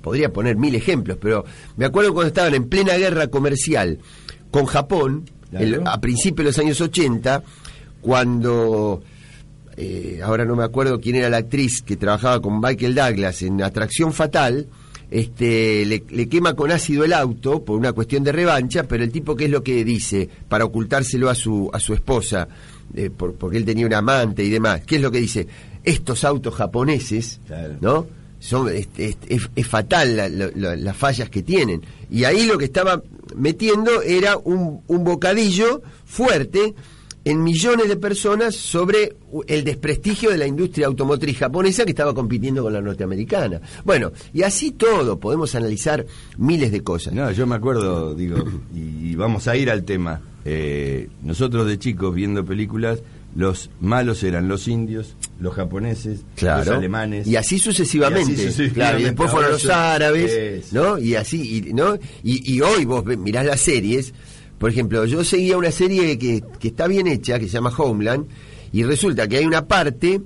podría 0.00 0.32
poner 0.32 0.56
mil 0.56 0.74
ejemplos, 0.74 1.18
pero 1.20 1.44
me 1.76 1.84
acuerdo 1.84 2.14
cuando 2.14 2.28
estaban 2.28 2.54
en 2.54 2.68
plena 2.68 2.94
guerra 2.96 3.26
comercial 3.28 3.98
con 4.50 4.64
Japón, 4.66 5.28
Claro. 5.50 5.64
el- 5.64 5.86
a 5.86 6.00
principios 6.00 6.44
de 6.44 6.50
los 6.50 6.58
años 6.58 6.80
80, 6.80 7.42
cuando, 8.00 9.02
eh, 9.76 10.20
ahora 10.22 10.44
no 10.44 10.56
me 10.56 10.64
acuerdo 10.64 11.00
quién 11.00 11.16
era 11.16 11.28
la 11.30 11.38
actriz 11.38 11.82
que 11.82 11.96
trabajaba 11.96 12.40
con 12.40 12.60
Michael 12.60 12.94
Douglas 12.94 13.42
en 13.42 13.62
Atracción 13.62 14.12
Fatal, 14.12 14.66
este, 15.10 15.84
le, 15.86 16.02
le 16.10 16.28
quema 16.28 16.54
con 16.54 16.70
ácido 16.72 17.04
el 17.04 17.12
auto 17.12 17.64
por 17.64 17.78
una 17.78 17.92
cuestión 17.92 18.24
de 18.24 18.32
revancha, 18.32 18.84
pero 18.84 19.04
el 19.04 19.12
tipo, 19.12 19.36
¿qué 19.36 19.44
es 19.44 19.50
lo 19.50 19.62
que 19.62 19.84
dice 19.84 20.28
para 20.48 20.64
ocultárselo 20.64 21.30
a 21.30 21.34
su, 21.34 21.70
a 21.72 21.78
su 21.78 21.94
esposa? 21.94 22.48
Eh, 22.94 23.10
por- 23.10 23.34
porque 23.34 23.56
él 23.58 23.64
tenía 23.64 23.86
una 23.86 23.98
amante 23.98 24.42
y 24.44 24.50
demás. 24.50 24.80
¿Qué 24.86 24.96
es 24.96 25.02
lo 25.02 25.10
que 25.10 25.20
dice? 25.20 25.46
Estos 25.84 26.24
autos 26.24 26.54
japoneses, 26.54 27.40
Claro. 27.46 27.74
¿no? 27.80 28.06
Son, 28.40 28.68
es, 28.68 28.88
es- 28.96 29.16
es- 29.28 29.48
es 29.54 29.66
fatal 29.66 30.16
la- 30.16 30.28
la- 30.28 30.50
la- 30.54 30.76
las 30.76 30.96
fallas 30.96 31.30
que 31.30 31.42
tienen. 31.42 31.82
Y 32.10 32.24
ahí 32.24 32.44
lo 32.46 32.58
que 32.58 32.64
estaba 32.66 33.02
metiendo 33.36 34.02
era 34.02 34.36
un, 34.36 34.80
un 34.86 35.04
bocadillo 35.04 35.82
fuerte 36.04 36.74
en 37.26 37.42
millones 37.42 37.88
de 37.88 37.96
personas 37.96 38.54
sobre 38.54 39.16
el 39.48 39.64
desprestigio 39.64 40.30
de 40.30 40.38
la 40.38 40.46
industria 40.46 40.86
automotriz 40.86 41.36
japonesa 41.38 41.84
que 41.84 41.90
estaba 41.90 42.14
compitiendo 42.14 42.62
con 42.62 42.72
la 42.72 42.80
norteamericana. 42.80 43.60
Bueno, 43.84 44.12
y 44.32 44.42
así 44.44 44.70
todo, 44.70 45.18
podemos 45.18 45.52
analizar 45.56 46.06
miles 46.38 46.70
de 46.70 46.82
cosas. 46.82 47.12
No, 47.14 47.28
yo 47.32 47.44
me 47.48 47.56
acuerdo, 47.56 48.14
digo, 48.14 48.44
y, 48.72 49.16
vamos 49.16 49.48
a 49.48 49.56
ir 49.56 49.72
al 49.72 49.82
tema. 49.82 50.20
Eh, 50.44 51.08
nosotros 51.24 51.66
de 51.66 51.80
chicos 51.80 52.14
viendo 52.14 52.44
películas, 52.44 53.00
los 53.34 53.70
malos 53.80 54.22
eran 54.22 54.46
los 54.46 54.68
indios, 54.68 55.16
los 55.40 55.52
japoneses, 55.52 56.20
Claro. 56.36 56.64
los 56.64 56.74
alemanes. 56.76 57.26
Y 57.26 57.34
así 57.34 57.58
sucesivamente. 57.58 58.30
Y 58.30 58.34
así 58.34 58.44
sucesivamente. 58.44 58.74
Claro, 58.74 59.00
y 59.00 59.02
después 59.02 59.32
fueron 59.32 59.50
los 59.50 59.68
árabes. 59.68 60.72
¿no? 60.72 60.96
Y 60.96 61.16
así, 61.16 61.56
y, 61.56 61.72
¿no? 61.72 61.96
Y, 62.22 62.54
y 62.54 62.60
hoy 62.60 62.84
vos 62.84 63.04
mirás 63.04 63.44
las 63.44 63.60
series. 63.60 64.14
Por 64.58 64.70
ejemplo, 64.70 65.04
yo 65.04 65.22
seguía 65.24 65.56
una 65.58 65.70
serie 65.70 66.18
que, 66.18 66.42
que 66.58 66.68
está 66.68 66.86
bien 66.86 67.06
hecha, 67.06 67.38
que 67.38 67.46
se 67.46 67.52
llama 67.52 67.72
Homeland, 67.76 68.26
y 68.72 68.82
resulta 68.84 69.28
que 69.28 69.36
hay 69.38 69.44
una 69.44 69.66
parte, 69.66 70.20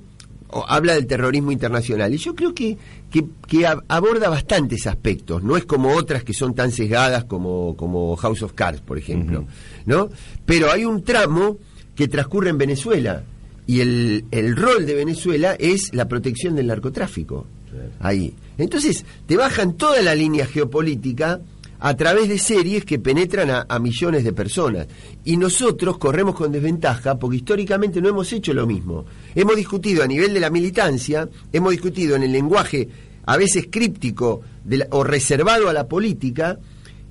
o- 0.49 0.65
habla 0.69 0.95
del 0.95 1.07
terrorismo 1.07 1.51
internacional. 1.53 2.15
Y 2.15 2.19
yo 2.19 2.35
creo 2.35 2.55
que, 2.55 2.77
que, 3.11 3.25
que 3.49 3.59
ab- 3.67 3.83
aborda 3.89 4.29
bastantes 4.29 4.87
aspectos. 4.87 5.43
No 5.43 5.57
es 5.57 5.65
como 5.67 5.91
otras 5.95 6.23
que 6.25 6.33
son 6.33 6.55
tan 6.55 6.71
sesgadas 6.71 7.25
como, 7.25 7.77
como 7.77 8.15
House 8.17 8.43
of 8.43 8.53
Cards, 8.53 8.81
por 8.81 8.99
ejemplo. 8.99 9.47
¿No? 9.87 10.09
Pero 10.47 10.71
hay 10.71 10.85
un 10.85 11.03
tramo 11.03 11.59
que 11.95 12.07
transcurre 12.09 12.51
en 12.51 12.59
Venezuela. 12.59 13.25
Y 13.67 13.81
el, 13.81 14.25
el 14.31 14.57
rol 14.57 14.87
de 14.87 14.95
Venezuela 14.95 15.55
es 15.59 15.93
la 15.95 16.09
protección 16.09 16.57
del 16.57 16.67
narcotráfico. 16.69 17.47
Ahí. 18.01 18.35
Entonces, 18.59 19.05
te 19.27 19.37
bajan 19.37 19.75
toda 19.77 20.03
la 20.03 20.15
línea 20.15 20.45
geopolítica 20.47 21.41
a 21.81 21.97
través 21.97 22.29
de 22.29 22.39
series 22.39 22.85
que 22.85 22.99
penetran 22.99 23.51
a, 23.51 23.67
a 23.69 23.79
millones 23.79 24.23
de 24.25 24.33
personas. 24.33 24.87
Y 25.25 25.37
nosotros 25.37 25.99
corremos 25.99 26.35
con 26.35 26.53
desventaja 26.53 27.19
porque 27.19 27.39
históricamente 27.39 28.01
no 28.01 28.09
hemos 28.11 28.33
hecho 28.33 28.53
lo 28.55 28.67
mismo. 28.67 29.05
Hemos 29.35 29.57
discutido 29.57 30.03
a 30.03 30.07
nivel 30.07 30.35
de 30.35 30.41
la 30.41 30.51
militancia, 30.51 31.29
hemos 31.53 31.73
discutido 31.73 32.17
en 32.17 32.23
el 32.23 32.33
lenguaje 32.33 32.89
a 33.27 33.37
veces 33.37 33.69
críptico 33.71 34.41
de 34.65 34.79
la- 34.79 34.87
o 34.91 35.05
reservado 35.05 35.69
a 35.69 35.73
la 35.73 35.89
política, 35.89 36.59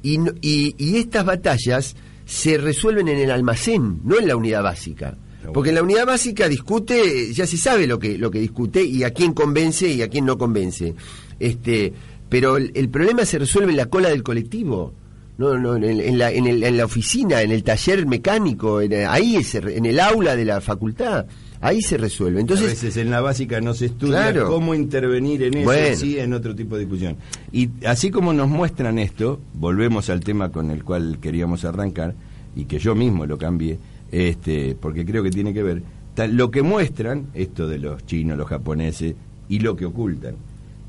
y- 0.01 0.19
y 0.41 0.97
estas 0.97 1.25
batallas 1.25 1.95
se 2.25 2.57
resuelven 2.57 3.07
en 3.07 3.19
el 3.19 3.31
almacén, 3.31 4.01
no 4.03 4.19
en 4.19 4.27
la 4.27 4.35
unidad 4.35 4.63
básica. 4.63 5.17
Porque 5.53 5.69
en 5.69 5.75
la 5.75 5.83
unidad 5.83 6.05
básica 6.05 6.47
discute, 6.47 7.33
ya 7.33 7.47
se 7.47 7.57
sabe 7.57 7.87
lo 7.87 7.97
que, 7.97 8.17
lo 8.19 8.29
que 8.29 8.39
discute 8.39 8.83
y 8.83 9.03
a 9.03 9.11
quién 9.11 9.33
convence 9.33 9.87
y 9.89 10.01
a 10.03 10.07
quién 10.09 10.25
no 10.25 10.37
convence. 10.37 10.93
Este, 11.39 11.91
pero 12.29 12.57
el, 12.57 12.71
el 12.75 12.89
problema 12.89 13.25
se 13.25 13.39
resuelve 13.39 13.71
en 13.71 13.77
la 13.77 13.87
cola 13.87 14.09
del 14.09 14.23
colectivo. 14.23 14.93
No, 15.37 15.57
no, 15.57 15.77
en, 15.77 16.17
la, 16.17 16.31
en, 16.31 16.47
el- 16.47 16.63
en 16.63 16.75
la 16.75 16.83
oficina, 16.83 17.41
en 17.41 17.51
el 17.51 17.63
taller 17.63 18.05
mecánico, 18.05 18.81
en, 18.81 18.93
ahí, 19.07 19.37
en 19.53 19.85
el 19.85 19.99
aula 20.01 20.35
de 20.35 20.43
la 20.43 20.59
facultad, 20.59 21.27
ahí 21.61 21.81
se 21.81 21.97
resuelve. 21.97 22.39
a 22.39 22.41
Entonces, 22.41 22.67
veces 22.67 22.97
en 22.97 23.09
la 23.09 23.21
básica 23.21 23.61
no 23.61 23.73
se 23.73 23.85
estudia 23.85 24.31
Claro. 24.31 24.49
cómo 24.49 24.75
intervenir 24.75 25.43
en 25.43 25.53
eso, 25.53 25.63
Bueno. 25.63 25.95
sí, 25.95 26.19
en 26.19 26.33
otro 26.33 26.53
tipo 26.55 26.75
de 26.75 26.81
discusión. 26.81 27.15
Y 27.53 27.69
así 27.85 28.11
como 28.11 28.33
nos 28.33 28.49
muestran 28.49 28.99
esto, 28.99 29.39
volvemos 29.53 30.09
al 30.09 30.19
tema 30.19 30.51
con 30.51 30.71
el 30.71 30.83
cual 30.83 31.19
queríamos 31.21 31.63
arrancar, 31.63 32.15
y 32.53 32.65
que 32.65 32.77
yo 32.77 32.93
mismo 32.93 33.25
lo 33.25 33.37
cambié, 33.37 33.79
este, 34.11 34.75
porque 34.75 35.05
creo 35.05 35.23
que 35.23 35.29
tiene 35.31 35.53
que 35.53 35.63
ver, 35.63 35.83
lo 36.31 36.51
que 36.51 36.63
muestran, 36.63 37.27
esto 37.33 37.65
de 37.65 37.79
los 37.79 38.05
chinos, 38.05 38.37
los 38.37 38.49
japoneses, 38.49 39.15
y 39.47 39.59
lo 39.59 39.77
que 39.77 39.85
ocultan. 39.85 40.35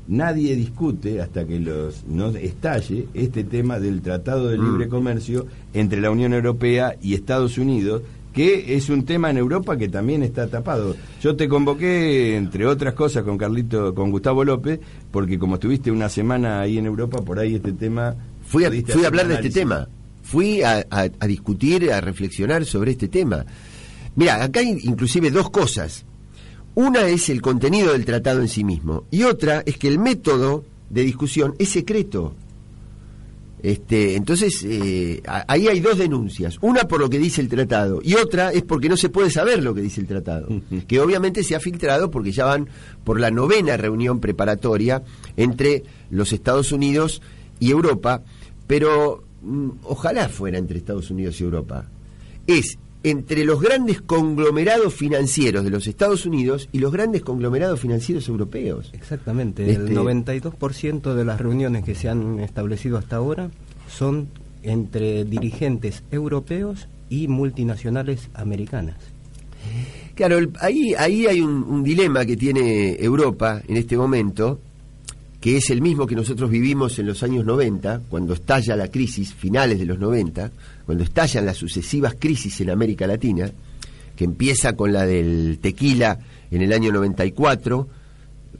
Nadie 0.07 0.55
discute 0.55 1.21
hasta 1.21 1.45
que 1.45 1.59
los 1.59 2.03
no 2.07 2.29
estalle 2.29 3.07
este 3.13 3.43
tema 3.43 3.79
del 3.79 4.01
Tratado 4.01 4.49
de 4.49 4.57
Libre 4.57 4.87
Comercio 4.89 5.45
entre 5.73 6.01
la 6.01 6.11
Unión 6.11 6.33
Europea 6.33 6.95
y 7.01 7.13
Estados 7.13 7.57
Unidos, 7.57 8.01
que 8.33 8.75
es 8.75 8.89
un 8.89 9.05
tema 9.05 9.29
en 9.29 9.37
Europa 9.37 9.77
que 9.77 9.87
también 9.89 10.23
está 10.23 10.47
tapado. 10.47 10.95
Yo 11.21 11.35
te 11.35 11.47
convoqué, 11.47 12.35
entre 12.35 12.65
otras 12.65 12.93
cosas, 12.93 13.23
con 13.23 13.37
Carlito, 13.37 13.93
con 13.93 14.09
Gustavo 14.11 14.43
López, 14.43 14.79
porque 15.11 15.37
como 15.39 15.55
estuviste 15.55 15.91
una 15.91 16.09
semana 16.09 16.61
ahí 16.61 16.77
en 16.77 16.85
Europa, 16.87 17.21
por 17.21 17.39
ahí 17.39 17.55
este 17.55 17.73
tema... 17.73 18.15
fui 18.43 18.65
a, 18.65 18.69
fui 18.93 19.03
a 19.03 19.07
hablar 19.07 19.27
de 19.27 19.35
este 19.35 19.49
tema. 19.49 19.87
Fui 20.23 20.61
a, 20.61 20.85
a- 20.89 21.09
a 21.19 21.27
discutir, 21.27 21.91
a 21.91 21.99
reflexionar 22.01 22.65
sobre 22.65 22.91
este 22.91 23.07
tema. 23.07 23.45
Mira, 24.15 24.43
acá 24.43 24.59
hay 24.61 24.77
inclusive 24.83 25.29
dos 25.31 25.49
cosas. 25.49 26.05
Una 26.75 27.07
es 27.07 27.29
el 27.29 27.41
contenido 27.41 27.91
del 27.91 28.05
tratado 28.05 28.41
en 28.41 28.47
sí 28.47 28.63
mismo 28.63 29.05
y 29.11 29.23
otra 29.23 29.61
es 29.65 29.77
que 29.77 29.87
el 29.87 29.99
método 29.99 30.63
de 30.89 31.01
discusión 31.03 31.55
es 31.59 31.69
secreto. 31.69 32.33
Este, 33.63 34.15
entonces, 34.15 34.65
eh, 34.65 35.21
ahí 35.25 35.67
hay 35.67 35.79
dos 35.81 35.97
denuncias. 35.97 36.57
Una 36.61 36.87
por 36.87 36.99
lo 36.99 37.09
que 37.09 37.19
dice 37.19 37.41
el 37.41 37.49
tratado 37.49 38.01
y 38.03 38.15
otra 38.15 38.51
es 38.51 38.63
porque 38.63 38.89
no 38.89 38.97
se 38.97 39.09
puede 39.09 39.29
saber 39.29 39.61
lo 39.61 39.75
que 39.75 39.81
dice 39.81 40.01
el 40.01 40.07
tratado. 40.07 40.47
que 40.87 40.99
obviamente 40.99 41.43
se 41.43 41.55
ha 41.55 41.59
filtrado 41.59 42.09
porque 42.09 42.31
ya 42.31 42.45
van 42.45 42.69
por 43.03 43.19
la 43.19 43.31
novena 43.31 43.77
reunión 43.77 44.19
preparatoria 44.19 45.03
entre 45.37 45.83
los 46.09 46.33
Estados 46.33 46.71
Unidos 46.71 47.21
y 47.59 47.69
Europa. 47.69 48.23
Pero 48.65 49.23
mm, 49.43 49.69
ojalá 49.83 50.29
fuera 50.29 50.57
entre 50.57 50.77
Estados 50.77 51.11
Unidos 51.11 51.39
y 51.39 51.43
Europa. 51.43 51.85
Es 52.47 52.79
entre 53.03 53.45
los 53.45 53.59
grandes 53.61 54.01
conglomerados 54.01 54.93
financieros 54.93 55.63
de 55.63 55.69
los 55.71 55.87
Estados 55.87 56.25
Unidos 56.25 56.69
y 56.71 56.79
los 56.79 56.91
grandes 56.91 57.21
conglomerados 57.23 57.79
financieros 57.79 58.27
europeos. 58.27 58.89
Exactamente, 58.93 59.69
Este- 59.71 59.83
el 59.91 59.95
92% 59.97 61.15
de 61.15 61.25
las 61.25 61.39
reuniones 61.41 61.83
que 61.83 61.95
se 61.95 62.09
han 62.09 62.39
establecido 62.39 62.97
hasta 62.97 63.15
ahora 63.15 63.49
son 63.89 64.27
entre 64.63 65.25
dirigentes 65.25 66.03
europeos 66.11 66.87
y 67.09 67.27
multinacionales 67.27 68.29
americanas. 68.35 68.97
Claro, 70.15 70.37
el- 70.37 70.51
ahí, 70.59 70.93
ahí 70.97 71.25
hay 71.27 71.41
un, 71.41 71.63
un 71.63 71.83
dilema 71.83 72.25
que 72.25 72.37
tiene 72.37 72.95
Europa 73.03 73.61
en 73.67 73.77
este 73.77 73.97
momento, 73.97 74.59
que 75.41 75.57
es 75.57 75.69
el 75.71 75.81
mismo 75.81 76.05
que 76.07 76.15
nosotros 76.15 76.49
vivimos 76.49 76.97
en 76.99 77.07
los 77.07 77.23
años 77.23 77.43
90, 77.45 78.03
cuando 78.09 78.33
estalla 78.35 78.75
la 78.75 78.87
crisis, 78.89 79.33
finales 79.33 79.79
de 79.79 79.85
los 79.87 79.97
90, 79.99 80.51
cuando 80.85 81.03
estallan 81.03 81.45
las 81.47 81.57
sucesivas 81.57 82.15
crisis 82.17 82.61
en 82.61 82.69
América 82.69 83.07
Latina, 83.07 83.51
que 84.15 84.23
empieza 84.23 84.75
con 84.75 84.93
la 84.93 85.05
del 85.05 85.57
tequila 85.59 86.19
en 86.51 86.61
el 86.61 86.71
año 86.71 86.91
94, 86.91 87.87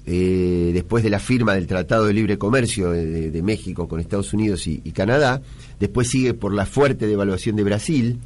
eh, 0.08 0.72
después 0.74 1.04
de 1.04 1.12
la 1.12 1.20
firma 1.20 1.54
del 1.54 1.68
Tratado 1.68 2.06
de 2.08 2.14
Libre 2.14 2.40
Comercio 2.40 2.90
de, 2.90 3.42
México 3.44 3.88
con 3.88 4.00
Estados 4.00 4.34
Unidos 4.34 4.66
y, 4.66 4.82
y 4.84 4.92
Canadá, 4.92 5.42
después 5.80 6.08
sigue 6.10 6.34
por 6.34 6.54
la 6.54 6.66
fuerte 6.66 7.06
devaluación 7.06 7.56
de 7.56 7.64
Brasil, 7.64 8.18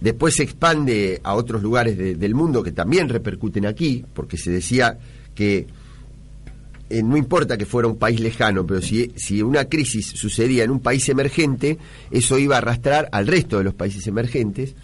después 0.00 0.34
se 0.36 0.42
expande 0.42 1.20
a 1.22 1.34
otros 1.34 1.62
lugares 1.62 1.96
de- 1.96 2.14
del 2.16 2.34
mundo 2.34 2.62
que 2.62 2.72
también 2.72 3.08
repercuten 3.08 3.64
aquí, 3.64 4.04
porque 4.12 4.36
se 4.36 4.50
decía 4.50 4.98
que 5.34 5.66
eh, 6.90 7.02
no 7.02 7.16
importa 7.16 7.58
que 7.58 7.66
fuera 7.66 7.88
un 7.88 7.98
país 7.98 8.20
lejano, 8.20 8.66
pero 8.66 8.80
si, 8.80 9.12
si 9.16 9.42
una 9.42 9.66
crisis 9.66 10.06
sucedía 10.06 10.64
en 10.64 10.70
un 10.70 10.80
país 10.80 11.08
emergente, 11.08 11.78
eso 12.10 12.38
iba 12.38 12.54
a 12.54 12.58
arrastrar 12.58 13.08
al 13.12 13.26
resto 13.26 13.58
de 13.58 13.64
los 13.64 13.74
países 13.74 14.06
emergentes. 14.06 14.74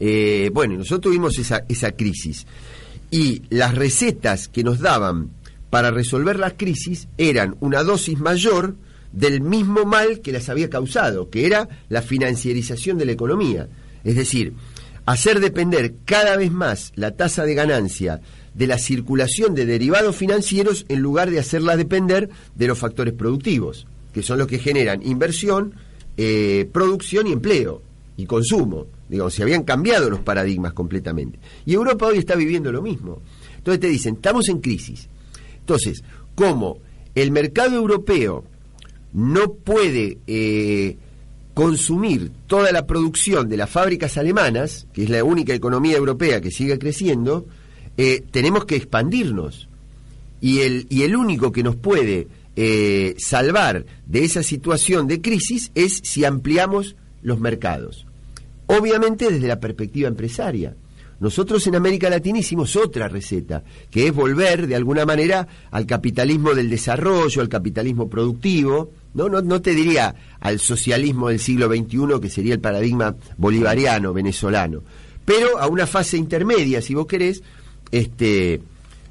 Eh, 0.00 0.50
bueno, 0.52 0.74
nosotros 0.74 1.12
tuvimos 1.12 1.38
esa, 1.38 1.64
esa 1.68 1.92
crisis. 1.92 2.46
Y 3.10 3.42
las 3.50 3.74
recetas 3.74 4.48
que 4.48 4.64
nos 4.64 4.80
daban 4.80 5.30
para 5.70 5.90
resolver 5.90 6.38
las 6.38 6.54
crisis 6.54 7.08
eran 7.18 7.56
una 7.60 7.82
dosis 7.82 8.18
mayor 8.18 8.76
del 9.12 9.40
mismo 9.40 9.84
mal 9.84 10.20
que 10.20 10.32
las 10.32 10.48
había 10.48 10.70
causado, 10.70 11.30
que 11.30 11.46
era 11.46 11.68
la 11.88 12.02
financiarización 12.02 12.98
de 12.98 13.06
la 13.06 13.12
economía. 13.12 13.68
Es 14.04 14.16
decir, 14.16 14.54
hacer 15.04 15.40
depender 15.40 15.94
cada 16.04 16.36
vez 16.36 16.50
más 16.50 16.92
la 16.96 17.12
tasa 17.12 17.44
de 17.44 17.54
ganancia 17.54 18.20
de 18.56 18.66
la 18.66 18.78
circulación 18.78 19.54
de 19.54 19.66
derivados 19.66 20.16
financieros 20.16 20.86
en 20.88 21.00
lugar 21.00 21.30
de 21.30 21.38
hacerla 21.38 21.76
depender 21.76 22.30
de 22.54 22.66
los 22.66 22.78
factores 22.78 23.12
productivos, 23.12 23.86
que 24.14 24.22
son 24.22 24.38
los 24.38 24.48
que 24.48 24.58
generan 24.58 25.06
inversión, 25.06 25.74
eh, 26.16 26.66
producción 26.72 27.26
y 27.26 27.32
empleo 27.32 27.82
y 28.16 28.24
consumo. 28.24 28.86
Digamos, 29.10 29.34
se 29.34 29.42
habían 29.42 29.62
cambiado 29.62 30.08
los 30.08 30.20
paradigmas 30.20 30.72
completamente. 30.72 31.38
Y 31.66 31.74
Europa 31.74 32.06
hoy 32.06 32.18
está 32.18 32.34
viviendo 32.34 32.72
lo 32.72 32.80
mismo. 32.80 33.20
Entonces 33.58 33.78
te 33.78 33.88
dicen, 33.88 34.14
estamos 34.14 34.48
en 34.48 34.60
crisis. 34.60 35.06
Entonces, 35.60 36.02
cómo 36.34 36.78
el 37.14 37.30
mercado 37.32 37.76
europeo 37.76 38.44
no 39.12 39.52
puede 39.52 40.18
eh, 40.26 40.96
consumir 41.52 42.32
toda 42.46 42.72
la 42.72 42.86
producción 42.86 43.50
de 43.50 43.58
las 43.58 43.68
fábricas 43.68 44.16
alemanas, 44.16 44.86
que 44.94 45.04
es 45.04 45.10
la 45.10 45.22
única 45.24 45.52
economía 45.52 45.96
europea 45.96 46.40
que 46.40 46.50
sigue 46.50 46.78
creciendo, 46.78 47.46
eh, 47.96 48.24
tenemos 48.30 48.64
que 48.64 48.76
expandirnos. 48.76 49.68
Y 50.40 50.60
el, 50.60 50.86
y 50.90 51.02
el 51.02 51.16
único 51.16 51.50
que 51.50 51.62
nos 51.62 51.76
puede 51.76 52.28
eh, 52.56 53.14
salvar 53.18 53.84
de 54.06 54.24
esa 54.24 54.42
situación 54.42 55.06
de 55.06 55.20
crisis 55.20 55.70
es 55.74 56.00
si 56.02 56.24
ampliamos 56.24 56.96
los 57.22 57.40
mercados. 57.40 58.06
Obviamente 58.66 59.30
desde 59.30 59.48
la 59.48 59.60
perspectiva 59.60 60.08
empresaria. 60.08 60.74
Nosotros 61.18 61.66
en 61.66 61.76
América 61.76 62.10
Latina 62.10 62.40
hicimos 62.40 62.76
otra 62.76 63.08
receta, 63.08 63.62
que 63.90 64.06
es 64.06 64.14
volver 64.14 64.66
de 64.66 64.74
alguna 64.74 65.06
manera 65.06 65.48
al 65.70 65.86
capitalismo 65.86 66.54
del 66.54 66.68
desarrollo, 66.68 67.40
al 67.40 67.48
capitalismo 67.48 68.08
productivo, 68.08 68.90
no, 69.14 69.30
no, 69.30 69.40
no 69.40 69.62
te 69.62 69.74
diría 69.74 70.14
al 70.40 70.58
socialismo 70.58 71.28
del 71.28 71.40
siglo 71.40 71.68
XXI, 71.68 72.20
que 72.20 72.28
sería 72.28 72.52
el 72.52 72.60
paradigma 72.60 73.16
bolivariano, 73.38 74.12
venezolano, 74.12 74.82
pero 75.24 75.58
a 75.58 75.68
una 75.68 75.86
fase 75.86 76.18
intermedia, 76.18 76.82
si 76.82 76.94
vos 76.94 77.06
querés, 77.06 77.42
este, 77.90 78.60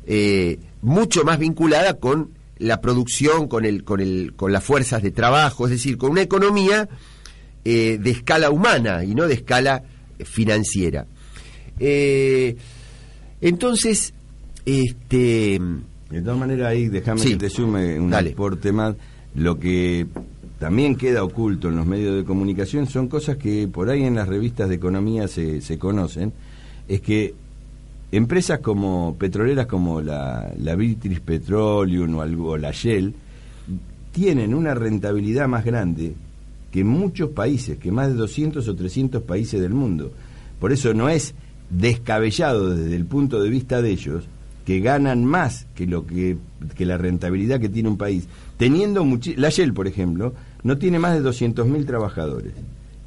eh, 0.06 0.60
mucho 0.82 1.24
más 1.24 1.40
vinculada 1.40 1.96
con 1.96 2.30
la 2.58 2.80
producción, 2.80 3.48
con, 3.48 3.66
el, 3.66 3.84
con, 3.84 4.00
el, 4.00 4.34
con 4.36 4.52
las 4.52 4.64
fuerzas 4.64 5.04
de 5.04 5.12
trabajo, 5.12 5.66
es 5.66 5.72
decir, 5.72 5.98
con 5.98 6.12
una 6.12 6.22
economía 6.22 6.88
eh, 7.66 7.98
de 8.00 8.12
escala 8.12 8.50
humana 8.50 9.04
y 9.04 9.16
no 9.16 9.28
de 9.28 9.34
escala 9.34 9.84
financiera. 10.24 11.06
Eh, 11.80 12.56
entonces, 13.42 14.14
este... 14.66 15.60
De 16.10 16.22
todas 16.22 16.38
maneras, 16.38 16.68
ahí 16.68 16.88
déjame 16.88 17.22
que 17.22 17.36
te 17.36 17.50
sume 17.50 18.00
un 18.00 18.14
aporte 18.14 18.72
más. 18.72 18.96
Lo 19.34 19.60
que 19.60 20.08
también 20.60 20.96
queda 20.96 21.24
oculto 21.24 21.68
en 21.68 21.76
los 21.76 21.86
medios 21.86 22.16
de 22.16 22.24
comunicación 22.24 22.88
son 22.88 23.08
cosas 23.08 23.38
que 23.38 23.68
por 23.68 23.90
ahí 23.90 24.04
en 24.04 24.16
las 24.16 24.30
revistas 24.30 24.70
de 24.70 24.76
economía 24.76 25.28
se, 25.28 25.60
se 25.62 25.78
conocen. 25.78 26.32
Es 26.88 27.02
que 27.02 27.34
empresas 28.12 28.60
como 28.60 29.16
petroleras 29.18 29.68
como 29.68 30.02
la, 30.02 30.52
la 30.58 30.76
British 30.76 31.20
Petroleum 31.22 32.16
o, 32.16 32.22
algo, 32.22 32.58
la 32.58 32.72
Shell 32.72 33.14
tienen 34.12 34.54
una 34.54 34.74
rentabilidad 34.74 35.48
más 35.48 35.66
grande 35.66 36.14
que 36.72 36.84
muchos 36.84 37.30
países, 37.32 37.78
que 37.78 37.92
más 37.92 38.08
de 38.10 38.16
200 38.16 38.68
o 38.68 38.76
300 38.76 39.22
países 39.24 39.62
del 39.62 39.74
mundo. 39.74 40.12
Por 40.60 40.72
eso 40.72 40.94
no 40.94 41.10
es 41.10 41.36
descabellado 41.70 42.76
desde 42.76 42.96
el 42.96 43.06
punto 43.06 43.42
de 43.42 43.50
vista 43.50 43.82
de 43.82 43.92
ellos 43.92 44.26
que 44.66 44.80
ganan 44.80 45.26
más 45.26 45.68
que 45.76 45.86
lo 45.86 46.06
que, 46.06 46.38
que 46.76 46.86
la 46.86 46.98
rentabilidad 46.98 47.60
que 47.60 47.70
tiene 47.70 47.90
un 47.90 47.98
país, 47.98 48.28
teniendo 48.58 49.06
la 49.36 49.50
Shell, 49.50 49.74
por 49.74 49.88
ejemplo, 49.88 50.34
no 50.64 50.78
tiene 50.78 50.98
más 50.98 51.14
de 51.14 51.30
200.000 51.30 51.86
trabajadores 51.86 52.54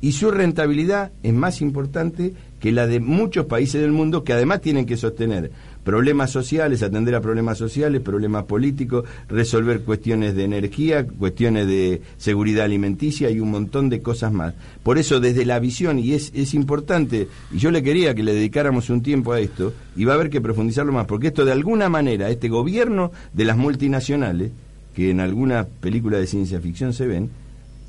y 0.01 0.13
su 0.13 0.31
rentabilidad 0.31 1.11
es 1.23 1.35
más 1.35 1.61
importante 1.61 2.35
que 2.61 2.73
la 2.73 2.87
de 2.87 3.01
muchos 3.01 3.47
países 3.47 3.81
del 3.81 3.93
mundo 3.93 4.25
que 4.25 4.33
además 4.33 4.61
tienen 4.61 4.87
que 4.87 4.97
sostener 4.97 5.51
problemas 5.85 6.31
sociales, 6.31 6.83
atender 6.83 7.15
a 7.15 7.23
problemas 7.23 7.57
sociales, 7.57 8.03
problemas 8.03 8.45
políticos, 8.45 9.05
resolver 9.27 9.81
cuestiones 9.83 10.35
de 10.35 10.45
energía, 10.45 11.07
cuestiones 11.07 11.67
de 11.67 12.03
seguridad 12.19 12.67
alimenticia 12.67 13.31
y 13.31 13.41
un 13.41 13.51
montón 13.51 13.89
de 13.89 14.03
cosas 14.03 14.31
más. 14.31 14.53
Por 14.83 14.99
eso 14.99 15.19
desde 15.19 15.47
la 15.47 15.59
visión, 15.61 15.99
y 15.99 16.13
es, 16.13 16.31
es 16.35 16.53
importante, 16.53 17.29
y 17.51 17.59
yo 17.59 17.71
le 17.71 17.83
quería 17.83 18.15
que 18.15 18.23
le 18.23 18.35
dedicáramos 18.35 18.91
un 18.91 19.03
tiempo 19.03 19.33
a 19.33 19.41
esto, 19.41 19.73
y 19.97 20.05
va 20.05 20.13
a 20.13 20.17
haber 20.17 20.29
que 20.29 20.43
profundizarlo 20.43 20.93
más, 20.93 21.07
porque 21.07 21.29
esto 21.29 21.47
de 21.47 21.53
alguna 21.53 21.89
manera, 21.89 22.29
este 22.29 22.51
gobierno 22.51 23.11
de 23.33 23.45
las 23.47 23.57
multinacionales, 23.57 24.51
que 24.95 25.11
en 25.11 25.21
alguna 25.21 25.65
película 25.65 26.19
de 26.19 26.27
ciencia 26.27 26.61
ficción 26.61 26.93
se 26.93 27.07
ven, 27.07 27.31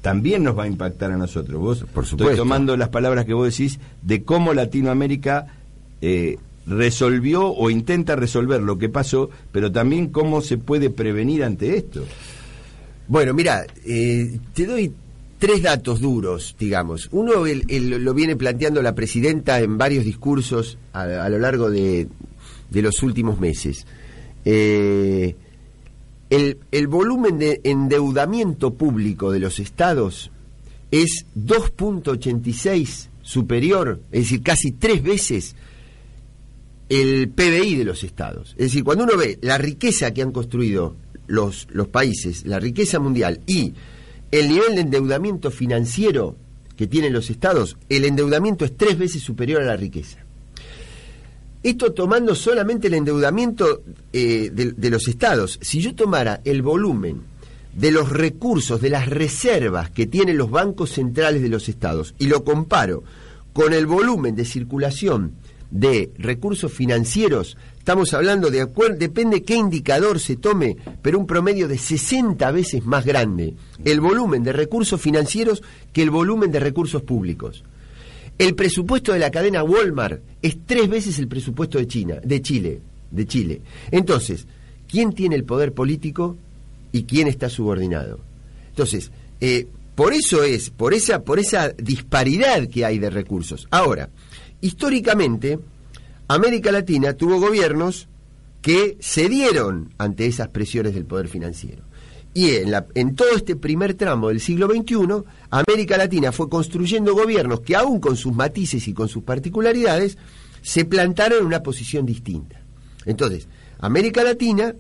también 0.02 0.44
nos 0.44 0.58
va 0.58 0.64
a 0.64 0.68
impactar 0.68 1.12
a 1.12 1.18
nosotros. 1.18 1.60
Vos, 1.60 1.80
por 1.80 2.06
supuesto. 2.06 2.32
Estoy 2.32 2.38
tomando 2.38 2.78
las 2.78 2.90
palabras 2.90 3.26
que 3.26 3.34
vos 3.34 3.50
decís 3.50 3.80
de 4.02 4.24
cómo 4.24 4.54
Latinoamérica 4.54 5.48
eh, 6.02 6.38
resolvió 6.66 7.48
o 7.48 7.70
intenta 7.70 8.16
resolver 8.16 8.62
lo 8.62 8.78
que 8.78 8.90
pasó, 8.90 9.30
pero 9.52 9.72
también 9.72 10.08
cómo 10.08 10.42
se 10.42 10.58
puede 10.58 10.90
prevenir 10.90 11.44
ante 11.44 11.78
esto. 11.78 12.06
Bueno, 13.08 13.34
mira, 13.34 13.66
eh, 13.86 14.40
te 14.54 14.66
doy 14.66 14.94
tres 15.40 15.64
datos 15.64 16.00
duros, 16.00 16.56
digamos. 16.60 17.10
Uno 17.12 17.34
lo 17.44 18.14
viene 18.14 18.36
planteando 18.36 18.82
la 18.82 18.94
presidenta 18.94 19.60
en 19.60 19.78
varios 19.78 20.06
discursos 20.06 20.78
a, 20.94 21.28
lo 21.28 21.40
largo 21.40 21.72
de, 21.72 22.08
de, 22.70 22.82
los 22.82 23.02
últimos 23.02 23.40
meses. 23.40 23.88
Eh, 24.46 25.36
el, 26.30 26.60
el 26.72 26.88
volumen 26.88 27.40
de 27.40 27.62
endeudamiento 27.64 28.74
público 28.74 29.32
de 29.32 29.40
los 29.40 29.60
estados 29.60 30.32
es 30.92 31.26
2.86 31.38 33.08
superior, 33.22 34.02
es 34.12 34.24
decir, 34.24 34.42
casi 34.42 34.72
tres 34.72 35.04
veces 35.04 35.56
el 36.90 37.30
PBI 37.30 37.76
de 37.76 37.86
los 37.86 38.04
estados. 38.04 38.52
Es 38.52 38.68
decir, 38.68 38.84
cuando 38.84 39.04
uno 39.04 39.16
ve 39.16 39.38
la 39.42 39.58
riqueza 39.58 40.12
que 40.14 40.24
han 40.24 40.32
construido 40.32 40.96
los, 41.28 41.68
los 41.72 41.88
países, 41.88 42.46
la 42.46 42.60
riqueza 42.60 43.00
mundial 43.00 43.42
y 43.46 43.74
el 44.32 44.50
nivel 44.50 44.76
de 44.76 44.82
endeudamiento 44.82 45.52
financiero 45.52 46.36
que 46.76 46.88
tienen 46.88 47.14
los 47.14 47.30
estados, 47.30 47.78
el 47.90 48.06
endeudamiento 48.06 48.66
es 48.66 48.76
tres 48.76 48.98
veces 48.98 49.22
superior 49.22 49.62
a 49.62 49.66
la 49.66 49.78
riqueza. 49.78 50.26
Esto 51.62 51.92
tomando 51.92 52.36
solamente 52.36 52.88
el 52.88 52.94
endeudamiento 52.94 53.84
eh, 54.14 54.50
de, 54.54 54.72
de 54.72 54.90
los 54.90 55.08
estados. 55.08 55.60
Si 55.62 55.82
yo 55.82 55.94
tomara 55.94 56.40
el 56.46 56.62
volumen 56.62 57.22
de 57.74 57.92
los 57.92 58.10
recursos, 58.10 58.82
de 58.82 58.90
las 58.90 59.08
reservas 59.08 59.90
que 59.90 60.08
tienen 60.08 60.38
los 60.38 60.50
bancos 60.50 60.92
centrales 60.92 61.42
de 61.42 61.50
los 61.50 61.70
estados 61.70 62.16
y 62.18 62.28
lo 62.28 62.44
comparo 62.44 63.04
con 63.54 63.74
el 63.74 63.88
volumen 63.88 64.36
de 64.36 64.46
circulación 64.46 65.34
de 65.72 66.12
recursos 66.18 66.72
financieros, 66.72 67.58
estamos 67.78 68.14
hablando 68.14 68.50
de 68.50 68.62
acuerdo, 68.62 68.98
depende 68.98 69.44
qué 69.44 69.56
indicador 69.56 70.20
se 70.20 70.36
tome, 70.36 70.78
pero 71.02 71.20
un 71.20 71.28
promedio 71.28 71.68
de 71.68 71.78
60 71.78 72.50
veces 72.52 72.86
más 72.86 73.06
grande 73.06 73.54
el 73.86 74.00
volumen 74.00 74.44
de 74.44 74.54
recursos 74.54 75.00
financieros 75.00 75.62
que 75.94 76.02
el 76.02 76.10
volumen 76.10 76.52
de 76.52 76.60
recursos 76.60 77.02
públicos. 77.02 77.64
El 78.40 78.56
presupuesto 78.56 79.12
de 79.12 79.20
la 79.20 79.32
cadena 79.32 79.64
Walmart 79.64 80.22
es 80.42 80.60
tres 80.66 80.88
veces 80.88 81.20
el 81.20 81.28
presupuesto 81.28 81.78
de 81.78 81.88
China, 81.88 82.22
de 82.24 82.42
Chile, 82.42 82.80
de 83.12 83.28
Chile. 83.28 83.62
Entonces, 83.92 84.48
¿quién 84.88 85.12
tiene 85.12 85.36
el 85.36 85.44
poder 85.44 85.74
político 85.74 86.38
y 86.94 87.04
quién 87.04 87.28
está 87.28 87.50
subordinado? 87.50 88.22
Entonces, 88.70 89.12
eh, 89.42 89.68
por 89.94 90.14
eso 90.14 90.44
es, 90.44 90.70
por 90.70 90.94
esa, 90.94 91.22
por 91.24 91.38
esa 91.38 91.74
disparidad 91.74 92.70
que 92.70 92.86
hay 92.86 92.98
de 92.98 93.10
recursos. 93.10 93.68
Ahora, 93.72 94.10
históricamente, 94.62 95.60
América 96.30 96.72
Latina 96.72 97.16
tuvo 97.16 97.42
gobiernos 97.42 98.08
que 98.62 98.96
cedieron 99.02 99.94
ante 99.98 100.28
esas 100.28 100.48
presiones 100.48 100.94
del 100.94 101.04
poder 101.04 101.28
financiero. 101.28 101.84
Y 102.34 102.52
en, 102.56 102.72
la, 102.72 102.86
en, 102.94 103.16
todo 103.16 103.36
este 103.36 103.56
primer 103.56 103.96
tramo 103.96 104.30
del 104.30 104.40
siglo 104.40 104.68
XXI, 104.68 105.24
América 105.50 105.98
Latina 105.98 106.32
fue 106.32 106.48
construyendo 106.48 107.14
gobiernos 107.14 107.62
que 107.62 107.76
aún 107.76 108.00
con 108.00 108.16
sus 108.16 108.34
matices 108.34 108.88
y 108.88 108.94
con 108.94 109.10
sus 109.10 109.24
particularidades, 109.24 110.18
se 110.62 110.86
plantaron 110.86 111.40
en 111.40 111.46
una 111.46 111.64
posición 111.64 112.06
distinta. 112.06 112.62
Entonces, 113.06 113.48
América 113.80 114.24
Latina 114.24 114.74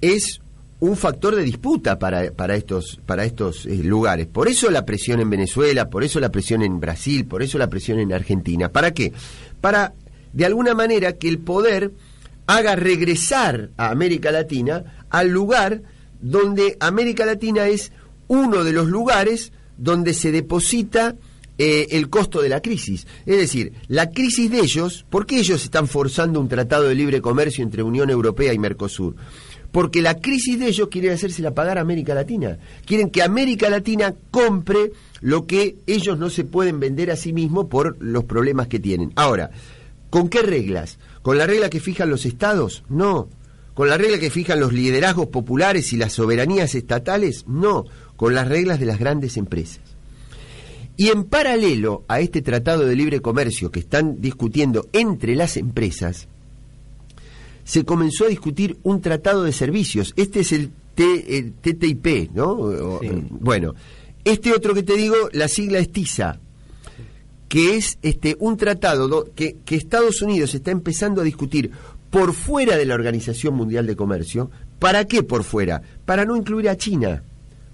es 0.00 0.40
un 0.80 0.96
factor 0.96 1.34
de 1.34 1.42
disputa 1.42 1.98
para, 1.98 2.30
para 2.30 2.54
estos, 2.54 3.00
para 3.04 3.24
estos 3.24 3.66
eh, 3.66 3.82
lugares. 3.82 4.26
Por 4.26 4.48
eso 4.48 4.70
la 4.70 4.84
presión 4.84 5.20
en 5.20 5.28
Venezuela, 5.28 5.90
por 5.90 6.04
eso 6.04 6.20
la 6.20 6.30
presión 6.30 6.62
en 6.62 6.78
Brasil, 6.78 7.26
por 7.26 7.42
eso 7.42 7.58
la 7.58 7.68
presión 7.68 7.98
en 7.98 8.12
Argentina. 8.12 8.68
¿Para 8.68 8.92
qué? 8.92 9.12
Para, 9.60 9.94
de 10.32 10.46
alguna 10.46 10.74
manera, 10.74 11.14
que 11.14 11.28
el 11.28 11.38
poder 11.38 11.90
haga 12.46 12.76
regresar 12.76 13.70
a 13.76 13.90
América 13.90 14.30
Latina 14.30 15.04
al 15.10 15.28
lugar 15.28 15.82
donde 16.20 16.76
América 16.80 17.26
Latina 17.26 17.66
es 17.68 17.92
uno 18.26 18.64
de 18.64 18.72
los 18.72 18.86
lugares 18.88 19.52
donde 19.76 20.14
se 20.14 20.32
deposita 20.32 21.16
eh, 21.56 21.86
el 21.90 22.08
costo 22.08 22.40
de 22.40 22.48
la 22.48 22.60
crisis. 22.60 23.06
Es 23.26 23.36
decir, 23.36 23.72
la 23.88 24.10
crisis 24.10 24.50
de 24.50 24.60
ellos, 24.60 25.04
¿por 25.10 25.26
qué 25.26 25.38
ellos 25.38 25.64
están 25.64 25.88
forzando 25.88 26.40
un 26.40 26.48
tratado 26.48 26.84
de 26.84 26.94
libre 26.94 27.20
comercio 27.20 27.64
entre 27.64 27.82
Unión 27.82 28.10
Europea 28.10 28.52
y 28.52 28.58
Mercosur? 28.58 29.16
porque 29.72 30.02
la 30.02 30.18
crisis 30.18 30.58
de 30.58 30.68
ellos 30.68 30.88
quieren 30.88 31.12
hacérsela 31.12 31.54
pagar 31.54 31.78
América 31.78 32.14
Latina. 32.14 32.58
Quieren 32.84 33.10
que 33.10 33.22
América 33.22 33.68
Latina 33.68 34.14
compre 34.30 34.92
lo 35.20 35.46
que 35.46 35.76
ellos 35.86 36.18
no 36.18 36.30
se 36.30 36.44
pueden 36.44 36.80
vender 36.80 37.10
a 37.10 37.16
sí 37.16 37.32
mismos 37.32 37.66
por 37.66 37.96
los 38.00 38.24
problemas 38.24 38.68
que 38.68 38.80
tienen. 38.80 39.12
Ahora, 39.16 39.50
¿con 40.10 40.28
qué 40.28 40.42
reglas? 40.42 40.98
¿Con 41.22 41.38
la 41.38 41.46
regla 41.46 41.68
que 41.68 41.80
fijan 41.80 42.10
los 42.10 42.24
estados? 42.24 42.84
No. 42.88 43.28
¿Con 43.78 43.88
la 43.88 43.96
regla 43.96 44.18
que 44.18 44.28
fijan 44.28 44.58
los 44.58 44.72
liderazgos 44.72 45.28
populares 45.28 45.92
y 45.92 45.96
las 45.96 46.12
soberanías 46.12 46.74
estatales? 46.74 47.44
No. 47.46 47.84
Con 48.16 48.34
las 48.34 48.48
reglas 48.48 48.80
de 48.80 48.86
las 48.86 48.98
grandes 48.98 49.36
empresas. 49.36 49.78
Y 50.96 51.10
en 51.10 51.22
paralelo 51.22 52.02
a 52.08 52.18
este 52.18 52.42
tratado 52.42 52.84
de 52.84 52.96
libre 52.96 53.20
comercio 53.20 53.70
que 53.70 53.78
están 53.78 54.20
discutiendo 54.20 54.88
entre 54.92 55.36
las 55.36 55.56
empresas, 55.56 56.26
se 57.62 57.84
comenzó 57.84 58.24
a 58.24 58.28
discutir 58.28 58.78
un 58.82 59.00
tratado 59.00 59.44
de 59.44 59.52
servicios. 59.52 60.12
Este 60.16 60.40
es 60.40 60.50
el, 60.50 60.70
T- 60.96 61.38
el 61.38 61.52
TTIP, 61.52 62.32
¿no? 62.34 62.98
Sí. 63.00 63.08
Bueno, 63.30 63.76
este 64.24 64.52
otro 64.52 64.74
que 64.74 64.82
te 64.82 64.96
digo, 64.96 65.14
la 65.30 65.46
sigla 65.46 65.78
es 65.78 65.92
TISA, 65.92 66.40
que 67.48 67.76
es 67.76 67.96
este 68.02 68.36
un 68.40 68.56
tratado 68.56 69.06
do- 69.06 69.28
que, 69.36 69.54
que 69.64 69.76
Estados 69.76 70.20
Unidos 70.20 70.52
está 70.56 70.72
empezando 70.72 71.20
a 71.20 71.24
discutir 71.24 71.70
por 72.10 72.32
fuera 72.32 72.76
de 72.76 72.86
la 72.86 72.94
Organización 72.94 73.54
Mundial 73.54 73.86
de 73.86 73.96
Comercio. 73.96 74.50
¿Para 74.78 75.04
qué 75.06 75.22
por 75.22 75.44
fuera? 75.44 75.82
Para 76.04 76.24
no 76.24 76.36
incluir 76.36 76.68
a 76.68 76.76
China. 76.76 77.22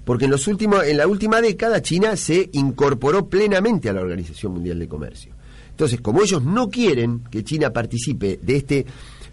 Porque 0.04 0.26
en, 0.26 0.30
los 0.30 0.46
últimos, 0.48 0.84
en 0.84 0.96
la 0.98 1.06
última 1.06 1.40
década 1.40 1.80
China 1.80 2.16
se 2.16 2.50
incorporó 2.52 3.26
plenamente 3.26 3.88
a 3.88 3.92
la 3.92 4.02
Organización 4.02 4.52
Mundial 4.52 4.78
de 4.78 4.88
Comercio. 4.88 5.32
Entonces, 5.70 6.00
como 6.00 6.22
ellos 6.22 6.42
no 6.42 6.68
quieren 6.68 7.22
que 7.30 7.42
China 7.42 7.70
participe 7.70 8.38
de 8.42 8.56
este 8.56 8.86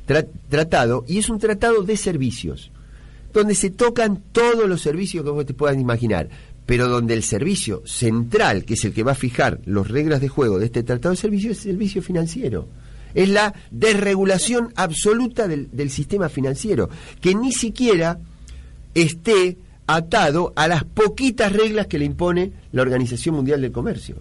tra- 0.08 0.28
tratado, 0.50 1.04
y 1.08 1.18
es 1.20 1.30
un 1.30 1.40
tratado 1.40 1.84
de 1.84 1.98
servicios, 1.98 2.72
donde 3.34 3.54
se 3.56 3.70
tocan 3.70 4.22
todos 4.32 4.68
los 4.68 4.82
servicios 4.82 5.24
que 5.24 5.30
vos 5.32 5.46
te 5.46 5.54
puedas 5.54 5.78
imaginar, 5.78 6.30
pero 6.66 6.88
donde 6.88 7.14
el 7.14 7.24
servicio 7.24 7.82
central, 7.86 8.66
que 8.66 8.76
es 8.76 8.86
el 8.86 8.94
que 8.94 9.04
va 9.04 9.12
a 9.12 9.16
fijar 9.16 9.60
las 9.66 9.88
reglas 9.88 10.22
de 10.22 10.30
juego 10.30 10.58
de 10.58 10.66
este 10.68 10.84
tratado 10.84 11.12
de 11.12 11.18
servicios, 11.22 11.58
es 11.58 11.66
el 11.66 11.72
servicio 11.74 12.02
financiero. 12.02 12.68
Es 13.14 13.30
la 13.30 13.54
desregulación 13.72 14.74
absoluta 14.76 15.48
del, 15.48 15.70
del 15.72 15.90
sistema 15.90 16.30
financiero, 16.30 16.90
que 17.20 17.36
ni 17.36 17.52
siquiera 17.52 18.20
esté 18.94 19.58
atado 19.88 20.54
a 20.56 20.68
las 20.68 20.84
poquitas 20.84 21.52
reglas 21.52 21.88
que 21.88 22.00
le 22.00 22.06
impone 22.06 22.52
la 22.72 22.82
Organización 22.82 23.36
Mundial 23.36 23.62
del 23.62 23.72
Comercio. 23.72 24.18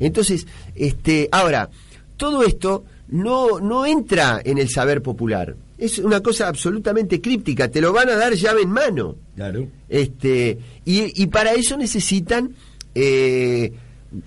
Entonces, 0.00 0.46
este, 0.74 1.28
ahora, 1.30 1.70
todo 2.16 2.42
esto 2.42 2.84
no, 3.08 3.60
no 3.60 3.86
entra 3.86 4.40
en 4.44 4.58
el 4.58 4.68
saber 4.68 5.02
popular. 5.02 5.54
Es 5.78 5.98
una 5.98 6.20
cosa 6.20 6.48
absolutamente 6.48 7.20
críptica, 7.20 7.68
te 7.68 7.80
lo 7.80 7.92
van 7.92 8.08
a 8.08 8.16
dar 8.16 8.34
llave 8.34 8.62
en 8.62 8.70
mano. 8.70 9.16
Claro. 9.36 9.66
Este, 9.88 10.58
y, 10.84 11.22
y 11.22 11.26
para 11.26 11.52
eso 11.52 11.76
necesitan 11.76 12.54
eh, 12.94 13.72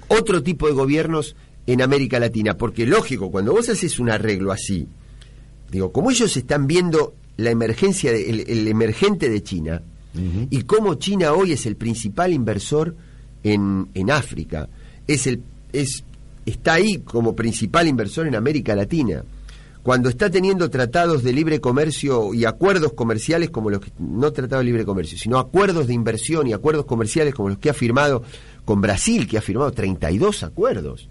otro 0.08 0.43
tipo 0.43 0.67
de 0.67 0.73
gobiernos 0.73 1.36
en 1.67 1.82
América 1.82 2.19
Latina, 2.19 2.58
porque 2.58 2.86
lógico, 2.86 3.32
cuando 3.32 3.54
vos 3.54 3.69
haces 3.69 3.99
un 3.99 4.10
arreglo 4.10 4.51
así, 4.51 4.88
digo, 5.71 5.91
como 5.91 6.12
ellos 6.12 6.36
están 6.38 6.67
viendo 6.67 7.13
la 7.38 7.49
emergencia, 7.51 8.12
de- 8.12 8.30
el, 8.30 8.39
el 8.47 8.67
emergente 8.67 9.30
de 9.30 9.41
China, 9.43 9.82
y 10.49 10.62
cómo 10.62 10.95
China 10.95 11.34
hoy 11.34 11.51
es 11.51 11.65
el 11.65 11.75
principal 11.75 12.32
inversor 12.32 12.95
en, 13.43 13.89
en 13.93 14.12
África, 14.12 14.69
es 15.08 15.28
el, 15.28 15.41
es, 15.73 16.06
está 16.45 16.75
ahí 16.75 16.99
como 16.99 17.36
principal 17.36 17.86
inversor 17.88 18.25
en 18.25 18.36
América 18.36 18.75
Latina, 18.75 19.25
cuando 19.84 20.08
está 20.08 20.30
teniendo 20.30 20.69
tratados 20.69 21.21
de 21.21 21.34
libre 21.34 21.60
comercio 21.60 22.34
y 22.34 22.45
acuerdos 22.45 22.93
comerciales 22.93 23.49
como 23.49 23.69
los 23.69 23.82
que, 23.82 23.91
no 23.99 24.32
tratados 24.32 24.62
de 24.63 24.67
libre 24.71 24.86
comercio, 24.86 25.17
sino 25.17 25.38
acuerdos 25.38 25.86
de 25.88 25.93
inversión 25.93 26.47
y 26.47 26.54
acuerdos 26.54 26.86
comerciales 26.86 27.36
como 27.36 27.49
los 27.49 27.58
que 27.58 27.69
ha 27.69 27.73
firmado 27.73 28.23
con 28.63 28.80
Brasil, 28.80 29.28
que 29.28 29.38
ha 29.38 29.41
firmado 29.41 29.71
32 29.73 30.43
acuerdos, 30.43 31.10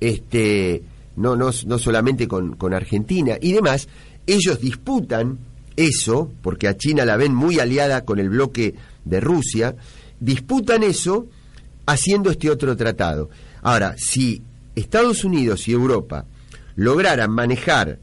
este, 0.00 0.82
no, 1.16 1.36
no, 1.36 1.52
solamente 1.52 2.26
con, 2.26 2.56
con 2.56 2.74
Argentina 2.74 3.36
y 3.40 3.52
demás, 3.52 3.88
ellos 4.26 4.60
disputan 4.60 5.38
eso, 5.76 6.30
porque 6.42 6.68
a 6.68 6.76
China 6.76 7.04
la 7.04 7.16
ven 7.16 7.34
muy 7.34 7.58
aliada 7.58 8.04
con 8.04 8.18
el 8.18 8.30
bloque 8.30 8.74
de 9.04 9.20
Rusia, 9.20 9.76
disputan 10.18 10.82
eso 10.82 11.26
haciendo 11.86 12.30
este 12.30 12.50
otro 12.50 12.76
tratado. 12.76 13.30
Ahora, 13.62 13.94
si 13.96 14.42
Estados 14.74 15.24
Unidos 15.24 15.68
y 15.68 15.72
Europa 15.72 16.26
lograran 16.76 17.30
manejar 17.30 17.98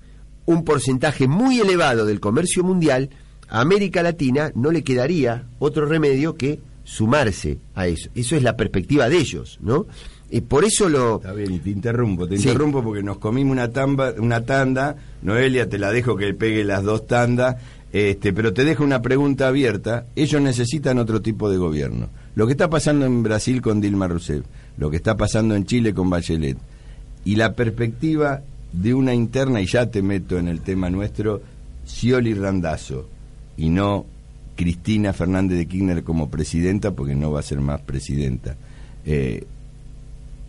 un 0.46 0.64
porcentaje 0.64 1.28
muy 1.28 1.60
elevado 1.60 2.06
del 2.06 2.20
comercio 2.20 2.64
mundial, 2.64 3.10
a 3.50 3.62
América 3.62 4.04
Latina 4.04 4.52
no 4.56 4.72
le 4.72 4.84
quedaría 4.84 5.46
otro 5.60 5.86
remedio 5.86 6.36
que 6.36 6.60
sumarse 6.84 7.60
a 7.76 7.88
eso. 7.88 8.10
Eso 8.16 8.36
es 8.36 8.44
la 8.44 8.56
perspectiva 8.56 9.10
de 9.10 9.18
ellos, 9.18 9.58
¿no? 9.62 9.88
Y 10.30 10.42
por 10.42 10.66
eso 10.66 10.90
lo... 10.90 11.18
Está 11.18 11.32
bien, 11.34 11.54
y 11.54 11.60
te 11.60 11.70
interrumpo, 11.70 12.28
te 12.28 12.38
Sí. 12.38 12.48
interrumpo 12.50 12.84
porque 12.84 13.02
nos 13.02 13.18
comimos 13.18 13.54
una, 13.54 13.72
tamba, 13.72 14.14
una 14.18 14.44
tanda, 14.44 14.96
Noelia, 15.22 15.70
te 15.70 15.78
la 15.78 15.92
dejo 15.92 16.18
que 16.18 16.34
pegue 16.34 16.64
las 16.66 16.84
dos 16.84 17.08
tandas, 17.08 17.56
este, 17.94 18.34
pero 18.34 18.52
te 18.54 18.66
dejo 18.66 18.84
una 18.84 19.02
pregunta 19.02 19.48
abierta, 19.48 20.06
ellos 20.18 20.42
necesitan 20.42 20.98
otro 20.98 21.22
tipo 21.22 21.50
de 21.50 21.58
gobierno. 21.58 22.10
Lo 22.36 22.46
que 22.46 22.52
está 22.52 22.70
pasando 22.70 23.06
en 23.06 23.24
Brasil 23.24 23.62
con 23.62 23.80
Dilma 23.80 24.08
Rousseff, 24.10 24.44
lo 24.78 24.90
que 24.90 24.98
está 24.98 25.16
pasando 25.16 25.56
en 25.56 25.66
Chile 25.66 25.94
con 25.94 26.10
Bachelet, 26.10 26.58
y 27.24 27.36
la 27.38 27.54
perspectiva 27.54 28.42
de 28.74 28.94
una 28.94 29.14
interna, 29.14 29.62
y 29.62 29.66
ya 29.66 29.90
te 29.90 30.02
meto 30.02 30.38
en 30.38 30.50
el 30.50 30.60
tema 30.60 30.90
nuestro, 30.90 31.42
Scioli 31.86 32.34
Randazo, 32.34 33.08
y 33.56 33.70
no 33.70 34.06
Cristina 34.58 35.14
Fernández 35.14 35.58
de 35.58 35.68
Kirchner 35.68 36.04
como 36.04 36.30
presidenta, 36.30 36.92
porque 36.92 37.16
no 37.16 37.32
va 37.32 37.40
a 37.40 37.44
ser 37.44 37.62
más 37.62 37.80
presidenta. 37.82 38.58
Eh, 39.06 39.46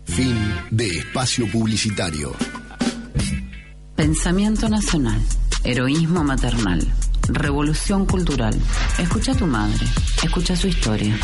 Fin 0.04 0.54
de 0.70 0.88
espacio 0.88 1.46
publicitario. 1.50 2.34
Pensamiento 3.94 4.68
nacional, 4.68 5.20
heroísmo 5.68 6.24
maternal, 6.24 6.80
revolución 7.28 8.06
cultural. 8.06 8.54
Escucha 8.98 9.32
a 9.32 9.34
tu 9.34 9.46
madre, 9.46 9.84
escucha 10.22 10.56
su 10.56 10.66
historia. 10.66 11.14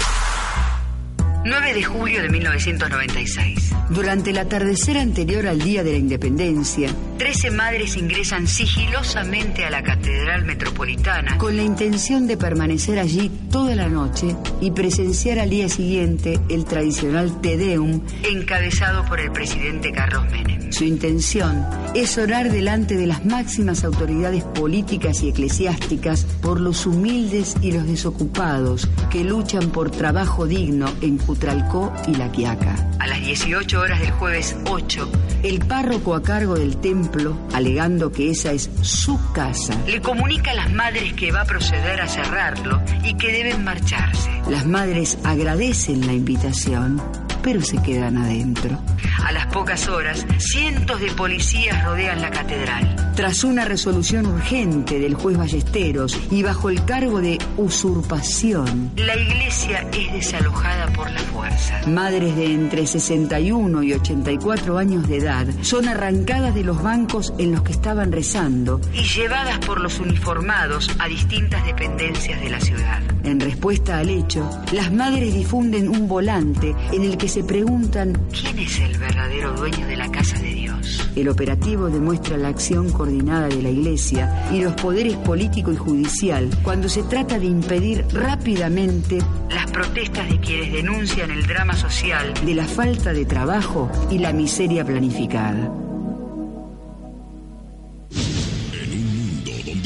9 1.47 1.75
de 1.75 1.83
julio 1.85 2.23
de 2.23 2.31
1996. 2.31 3.75
Durante 3.91 4.31
el 4.31 4.39
atardecer 4.39 4.97
anterior 4.97 5.47
al 5.47 5.59
Día 5.59 5.85
de 5.85 5.93
la 5.93 5.99
Independencia, 5.99 6.89
13 7.19 7.51
madres 7.51 7.99
ingresan 7.99 8.47
sigilosamente 8.47 9.67
a 9.67 9.71
la 9.71 9.83
Catedral 9.83 10.47
Metropolitana 10.47 11.37
con 11.37 11.55
la 11.55 11.63
intención 11.63 12.27
de 12.27 12.39
permanecer 12.39 12.99
allí 12.99 13.31
toda 13.51 13.77
la 13.77 13.89
noche 13.89 14.35
y 14.63 14.71
presenciar 14.71 15.39
al 15.39 15.51
día 15.51 15.69
siguiente 15.69 16.41
el 16.49 16.65
tradicional 16.65 17.43
Te 17.43 17.59
Deum, 17.59 18.01
encabezado 18.23 19.05
por 19.05 19.21
el 19.21 19.31
presidente 19.31 19.93
Carlos 19.93 20.25
Menem. 20.31 20.73
Su 20.73 20.85
intención 20.85 21.65
es 21.95 22.19
orar 22.19 22.51
delante 22.51 22.97
de 22.97 23.07
las 23.07 23.25
máximas 23.25 23.85
autoridades 23.85 24.43
políticas 24.43 25.23
y 25.23 25.29
eclesiásticas 25.29 26.25
por 26.43 26.59
los 26.59 26.87
humildes 26.87 27.55
y 27.61 27.71
los 27.71 27.87
desocupados 27.87 28.89
que 29.11 29.23
luchan 29.23 29.71
por 29.71 29.93
trabajo 29.93 30.49
digno 30.49 30.91
en 31.01 31.19
Utralcó 31.35 31.93
y 32.07 32.15
La 32.15 32.31
Quiaca. 32.31 32.77
A 33.01 33.09
las 33.09 33.21
18 33.21 33.81
horas 33.81 33.99
del 33.99 34.13
jueves 34.13 34.57
8, 34.67 35.11
el 35.43 35.59
párroco 35.59 36.15
a 36.15 36.23
cargo 36.23 36.55
del 36.55 36.77
templo, 36.77 37.37
alegando 37.53 38.13
que 38.13 38.31
esa 38.31 38.53
es 38.53 38.71
su 38.83 39.19
casa, 39.33 39.75
le 39.85 40.01
comunica 40.01 40.53
a 40.53 40.55
las 40.55 40.73
madres 40.73 41.13
que 41.15 41.33
va 41.33 41.41
a 41.41 41.45
proceder 41.45 42.01
a 42.01 42.07
cerrarlo 42.07 42.81
y 43.03 43.17
que 43.17 43.33
deben 43.33 43.65
marcharse. 43.65 44.31
Las 44.49 44.65
madres 44.65 45.19
agradecen 45.25 46.07
la 46.07 46.13
invitación, 46.13 47.03
pero 47.45 47.61
se 47.61 47.77
quedan 47.83 48.17
adentro. 48.17 48.81
A 49.23 49.31
las 49.31 49.47
pocas 49.47 49.87
horas, 49.89 50.27
cientos 50.39 50.99
de 51.01 51.11
policías 51.13 51.85
rodean 51.85 52.23
la 52.23 52.31
catedral. 52.31 53.13
Tras 53.15 53.45
una 53.45 53.65
resolución 53.65 54.27
urgente 54.27 54.99
del 54.99 55.15
juez 55.15 55.37
Ballesteros 55.37 56.19
y 56.31 56.43
bajo 56.43 56.71
el 56.71 56.85
cargo 56.85 57.21
de 57.21 57.39
usurpación, 57.57 58.91
la 58.97 59.15
iglesia 59.17 59.87
es 59.93 60.13
desalojada 60.13 60.93
por 60.95 61.11
la 61.11 61.21
fuerza. 61.21 61.81
Madres 61.87 62.35
de 62.35 62.53
entre 62.53 62.87
61 62.87 63.83
y 63.83 63.93
84 63.93 64.79
años 64.79 65.07
de 65.07 65.19
edad 65.19 65.47
son 65.63 65.87
arrancadas 65.87 66.55
de 66.55 66.65
los 66.65 66.83
bancos 66.83 67.33
en 67.39 67.53
los 67.53 67.63
que 67.63 67.73
estaban 67.73 68.11
rezando 68.11 68.81
y 68.93 69.03
llevadas 69.03 69.59
por 69.61 69.81
los 69.81 70.01
uniformados 70.01 70.91
a 70.99 71.07
distintas 71.07 71.65
dependencias 71.67 72.41
de 72.41 72.51
la 72.51 72.61
ciudad. 72.61 73.03
En 73.23 73.41
respuesta 73.41 73.99
al 73.99 74.11
hecho, 74.11 74.51
las 74.73 74.93
madres 74.93 75.33
difunden 75.35 75.89
un 75.89 76.09
volante 76.09 76.75
en 76.93 77.05
el 77.05 77.17
que 77.17 77.29
se 77.35 77.43
preguntan 77.43 78.13
quién 78.31 78.57
es 78.61 78.79
el 78.79 78.97
verdadero 78.97 79.55
dueño 79.55 79.89
de 79.89 79.97
la 79.97 80.09
casa 80.09 80.39
de 80.39 80.55
Dios. 80.55 81.11
El 81.17 81.29
operativo 81.29 81.91
demuestra 81.91 82.37
la 82.37 82.47
acción 82.47 82.93
coordinada 82.93 83.49
de 83.49 83.61
la 83.61 83.71
Iglesia 83.71 84.47
y 84.53 84.63
los 84.63 84.75
poderes 84.75 85.17
político 85.17 85.73
y 85.73 85.77
judicial 85.77 86.49
cuando 86.63 86.89
se 86.89 87.03
trata 87.03 87.41
de 87.41 87.47
impedir 87.47 88.05
rápidamente 88.13 89.19
las 89.51 89.69
protestas 89.69 90.31
de 90.31 90.39
quienes 90.39 90.73
denuncian 90.75 91.33
el 91.33 91.45
drama 91.45 91.75
social 91.75 92.33
de 92.47 92.55
la 92.55 92.67
falta 92.67 93.13
de 93.13 93.25
trabajo 93.25 93.91
y 94.13 94.19
la 94.19 94.33
miseria 94.33 94.85
planificada. 94.85 95.84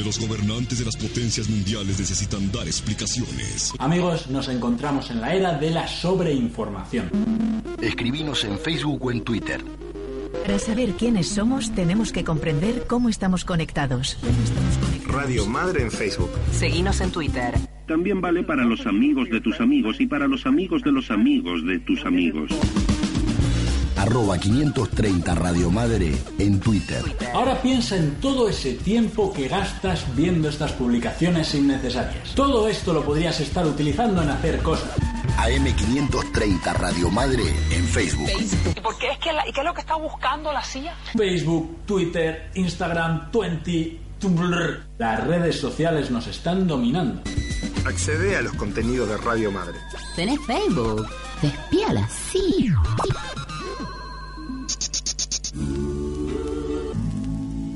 Los 0.08 0.18
gobernantes 0.18 0.78
de 0.78 0.86
las 0.86 0.96
potencias 0.96 1.50
mundiales 1.50 1.98
necesitan 1.98 2.50
dar 2.50 2.66
explicaciones. 2.66 3.74
Amigos, 3.78 4.30
nos 4.30 4.48
encontramos 4.48 5.10
en 5.10 5.20
la 5.20 5.34
era 5.34 5.58
de 5.58 5.68
la 5.70 5.86
sobreinformación. 5.86 7.10
Escribinos 7.78 8.42
en 8.44 8.58
Facebook 8.58 9.04
o 9.04 9.10
en 9.10 9.20
Twitter. 9.20 9.62
Para 10.46 10.58
saber 10.58 10.92
quiénes 10.92 11.28
somos, 11.28 11.74
tenemos 11.74 12.10
que 12.10 12.24
comprender 12.24 12.86
cómo 12.86 13.10
estamos 13.10 13.44
conectados. 13.44 14.16
Radio 15.06 15.44
Madre 15.44 15.82
en 15.82 15.90
Facebook. 15.90 16.30
Seguinos 16.52 17.02
en 17.02 17.10
Twitter. 17.10 17.54
También 17.86 18.22
vale 18.22 18.44
para 18.44 18.64
los 18.64 18.86
amigos 18.86 19.28
de 19.28 19.42
tus 19.42 19.60
amigos 19.60 20.00
y 20.00 20.06
para 20.06 20.26
los 20.26 20.46
amigos 20.46 20.82
de 20.84 20.92
los 20.92 21.10
amigos 21.10 21.66
de 21.66 21.80
tus 21.80 22.06
amigos. 22.06 22.50
Arroba 24.08 24.38
530 24.38 25.34
Radio 25.34 25.70
Madre 25.70 26.16
en 26.38 26.58
Twitter. 26.60 27.02
Ahora 27.34 27.60
piensa 27.60 27.94
en 27.94 28.14
todo 28.22 28.48
ese 28.48 28.72
tiempo 28.72 29.30
que 29.34 29.48
gastas 29.48 30.02
viendo 30.16 30.48
estas 30.48 30.72
publicaciones 30.72 31.54
innecesarias. 31.54 32.34
Todo 32.34 32.68
esto 32.68 32.94
lo 32.94 33.04
podrías 33.04 33.38
estar 33.38 33.66
utilizando 33.66 34.22
en 34.22 34.30
hacer 34.30 34.62
cosas. 34.62 34.88
AM530 35.36 36.72
Radio 36.72 37.10
Madre 37.10 37.42
en 37.70 37.84
Facebook. 37.84 38.30
¿Y 38.74 38.80
por 38.80 38.96
qué 38.96 39.10
es 39.10 39.18
que 39.18 39.30
la- 39.30 39.46
y 39.46 39.52
qué 39.52 39.60
es 39.60 39.66
lo 39.66 39.74
que 39.74 39.82
está 39.82 39.96
buscando 39.96 40.54
la 40.54 40.62
CIA? 40.64 40.96
Facebook, 41.14 41.76
Twitter, 41.84 42.50
Instagram, 42.54 43.30
Twenty, 43.30 44.00
Tumblr. 44.18 44.86
Las 44.96 45.26
redes 45.26 45.60
sociales 45.60 46.10
nos 46.10 46.26
están 46.28 46.66
dominando. 46.66 47.20
Accede 47.84 48.38
a 48.38 48.40
los 48.40 48.54
contenidos 48.54 49.06
de 49.10 49.18
Radio 49.18 49.52
Madre. 49.52 49.76
¿Tenés 50.16 50.40
Facebook? 50.46 51.06
Te 51.42 51.48
espía 51.48 51.92
la 51.92 52.08
CIA. 52.08 52.82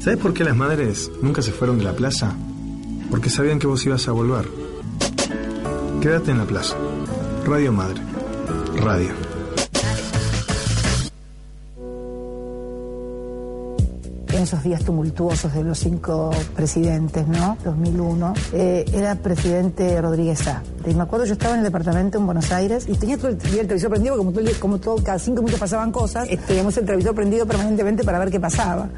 ¿Sabes 0.01 0.18
por 0.18 0.35
qué 0.35 0.42
las 0.42 0.57
madres 0.57 1.11
nunca 1.23 1.42
se 1.42 1.53
fueron 1.53 1.79
de 1.79 1.85
la 1.85 1.95
plaza? 1.95 2.35
Porque 3.11 3.31
sabían 3.31 3.59
que 3.59 3.66
vos 3.66 3.87
ibas 3.87 4.09
a 4.09 4.12
volver. 4.12 4.49
Quédate 6.01 6.33
en 6.33 6.38
la 6.38 6.45
plaza. 6.45 6.77
Radio 7.47 7.73
Madre. 7.73 8.01
Radio. 8.81 9.32
En 14.42 14.48
esos 14.48 14.64
días 14.64 14.83
tumultuosos 14.83 15.55
de 15.55 15.62
los 15.62 15.78
cinco 15.78 16.33
presidentes, 16.57 17.28
¿no? 17.28 17.57
2001, 17.64 18.35
eh, 18.52 18.85
era 18.92 19.14
presidente 19.14 20.02
Rodríguez 20.02 20.48
A. 20.48 20.64
Y 20.85 20.94
me 20.94 21.02
acuerdo, 21.02 21.26
yo 21.26 21.35
estaba 21.35 21.55
en 21.55 21.61
el 21.61 21.64
departamento 21.64 22.18
en 22.18 22.26
Buenos 22.26 22.50
Aires 22.50 22.87
y 22.88 22.96
tenía 22.96 23.16
todo 23.16 23.28
el, 23.28 23.35
el 23.35 23.40
televisor 23.40 23.90
prendido, 23.90 24.16
porque 24.16 24.33
como, 24.33 24.33
todo, 24.33 24.61
como 24.61 24.78
todo, 24.78 24.96
cada 25.05 25.20
cinco 25.20 25.42
minutos 25.42 25.61
pasaban 25.61 25.92
cosas, 25.92 26.28
teníamos 26.48 26.76
el 26.76 26.85
televisor 26.85 27.14
prendido 27.14 27.46
permanentemente 27.46 28.02
para 28.02 28.18
ver 28.18 28.33
qué 28.33 28.40
pasaba. 28.40 28.88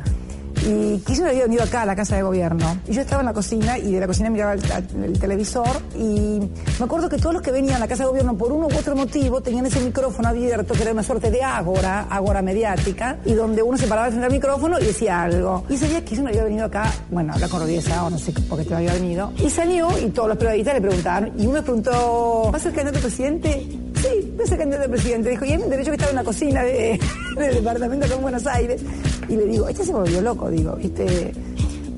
Y 0.67 0.99
Kirchner 1.01 1.31
había 1.31 1.43
venido 1.45 1.63
acá 1.63 1.83
a 1.83 1.87
la 1.87 1.95
casa 1.97 2.17
de 2.17 2.23
gobierno. 2.23 2.79
Y 2.89 2.93
yo 2.93 3.03
estaba 3.03 3.21
en 3.21 3.27
la 3.27 3.33
cocina 3.35 3.79
y 3.79 3.93
de 3.93 4.01
la 4.01 4.07
cocina 4.07 4.31
miraba 4.31 4.55
el, 4.55 4.63
el 5.05 5.19
televisor. 5.19 5.69
Y 5.97 6.41
me 6.79 6.85
acuerdo 6.85 7.09
que 7.09 7.17
todos 7.19 7.35
los 7.35 7.43
que 7.43 7.51
venían 7.51 7.77
a 7.77 7.81
la 7.81 7.89
casa 7.89 8.05
de 8.05 8.09
gobierno 8.09 8.37
por 8.37 8.53
uno 8.53 8.67
u 8.69 8.77
otro 8.79 8.97
motivo 8.97 9.41
tenían 9.43 9.67
ese 9.67 9.81
micrófono 9.81 10.29
abierto, 10.29 10.75
que 10.75 10.83
era 10.83 10.93
una 10.93 11.03
suerte 11.03 11.31
de 11.31 11.43
ágora, 11.43 12.07
ágora 12.09 12.41
mediática, 12.43 13.19
y 13.25 13.35
donde 13.35 13.63
uno 13.63 13.77
se 13.77 13.87
paraba 13.87 14.09
frente 14.09 14.27
al 14.27 14.33
micrófono 14.33 14.79
y 14.81 14.85
decía 14.85 15.23
algo. 15.23 15.65
Y 15.69 15.75
ese 15.75 15.89
día 15.89 16.05
Kirchner 16.05 16.29
había 16.29 16.45
venido 16.45 16.65
acá, 16.65 16.91
bueno, 17.11 17.33
a 17.33 17.35
hablar 17.35 17.51
con 17.51 17.65
Sá, 17.83 18.05
o 18.05 18.11
no 18.11 18.19
sé 18.19 18.33
por 18.33 18.59
qué 18.59 18.65
te 18.65 18.75
había 18.75 18.93
venido. 18.95 19.33
Y 19.45 19.51
salió 19.51 19.89
y 19.99 20.11
todos 20.11 20.29
los 20.29 20.39
periodistas 20.39 20.75
le 20.75 20.81
preguntaron. 20.81 21.33
Y 21.39 21.47
uno 21.47 21.57
le 21.57 21.63
preguntó, 21.63 22.49
¿vas 22.53 22.61
a 22.63 22.65
ser 22.65 22.73
candidato 22.75 22.99
a 22.99 23.03
presidente? 23.03 23.67
Sí, 24.01 24.33
voy 24.37 24.45
a 24.45 24.49
ser 24.49 24.59
candidato 24.59 24.87
a 24.87 24.91
presidente. 24.91 25.31
Dijo, 25.31 25.45
y 25.45 25.53
es 25.53 25.61
mi 25.61 25.69
derecho 25.71 25.91
que 25.91 25.97
estaba 25.97 26.11
en 26.11 26.17
la 26.17 26.25
cocina 26.25 26.63
de- 26.63 26.99
del 27.37 27.55
departamento 27.55 28.07
en 28.15 28.23
Buenos 28.23 28.47
Aires. 28.47 28.81
Y 29.29 29.37
le 29.37 29.47
digo, 29.47 29.69
este 29.69 29.85
se 29.85 29.93
volvió 29.93 30.21
loco, 30.21 30.51
digo, 30.51 30.77
¿viste? 30.77 31.33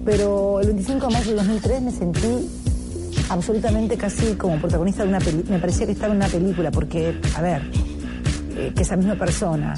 Pero 0.04 0.60
el 0.60 0.68
25 0.68 1.06
de 1.06 1.12
mayo 1.12 1.30
de 1.30 1.36
2003 1.36 1.82
me 1.82 1.90
sentí 1.90 2.48
absolutamente 3.28 3.96
casi 3.96 4.34
como 4.34 4.58
protagonista 4.60 5.02
de 5.02 5.08
una 5.08 5.18
película. 5.18 5.56
Me 5.56 5.60
parecía 5.60 5.86
que 5.86 5.92
estaba 5.92 6.12
en 6.12 6.18
una 6.18 6.28
película, 6.28 6.70
porque, 6.70 7.20
a 7.36 7.42
ver, 7.42 7.62
eh, 8.56 8.72
que 8.74 8.82
esa 8.82 8.96
misma 8.96 9.16
persona, 9.16 9.74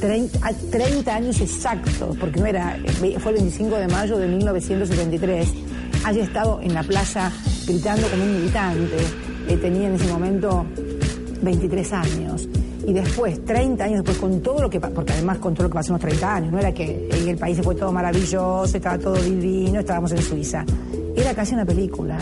30, 0.00 0.38
a 0.46 0.52
30 0.52 1.14
años 1.14 1.40
exactos, 1.40 2.16
porque 2.18 2.40
no 2.40 2.46
era, 2.46 2.76
eh, 2.76 3.16
fue 3.18 3.32
el 3.32 3.38
25 3.38 3.76
de 3.76 3.88
mayo 3.88 4.18
de 4.18 4.28
1973, 4.28 5.48
haya 6.04 6.22
estado 6.22 6.60
en 6.62 6.74
la 6.74 6.82
plaza 6.82 7.30
gritando 7.66 8.08
como 8.08 8.24
un 8.24 8.32
militante, 8.32 8.96
eh, 9.48 9.56
tenía 9.56 9.88
en 9.88 9.94
ese 9.94 10.08
momento 10.08 10.66
23 11.42 11.92
años. 11.92 12.48
Y 12.86 12.92
después, 12.92 13.44
30 13.44 13.84
años 13.84 13.98
después, 13.98 14.18
con 14.18 14.40
todo 14.40 14.62
lo 14.62 14.70
que 14.70 14.80
porque 14.80 15.12
además 15.12 15.38
con 15.38 15.54
todo 15.54 15.64
lo 15.64 15.70
que 15.70 15.74
pasó 15.74 15.92
en 15.92 15.94
los 15.94 16.00
30 16.00 16.34
años, 16.34 16.52
no 16.52 16.58
era 16.58 16.72
que 16.72 17.08
en 17.10 17.28
el 17.28 17.36
país 17.36 17.56
se 17.56 17.62
fue 17.62 17.74
todo 17.74 17.92
maravilloso, 17.92 18.76
estaba 18.76 18.98
todo 18.98 19.14
divino, 19.16 19.80
estábamos 19.80 20.12
en 20.12 20.22
Suiza. 20.22 20.64
Era 21.14 21.34
casi 21.34 21.54
una 21.54 21.66
película. 21.66 22.18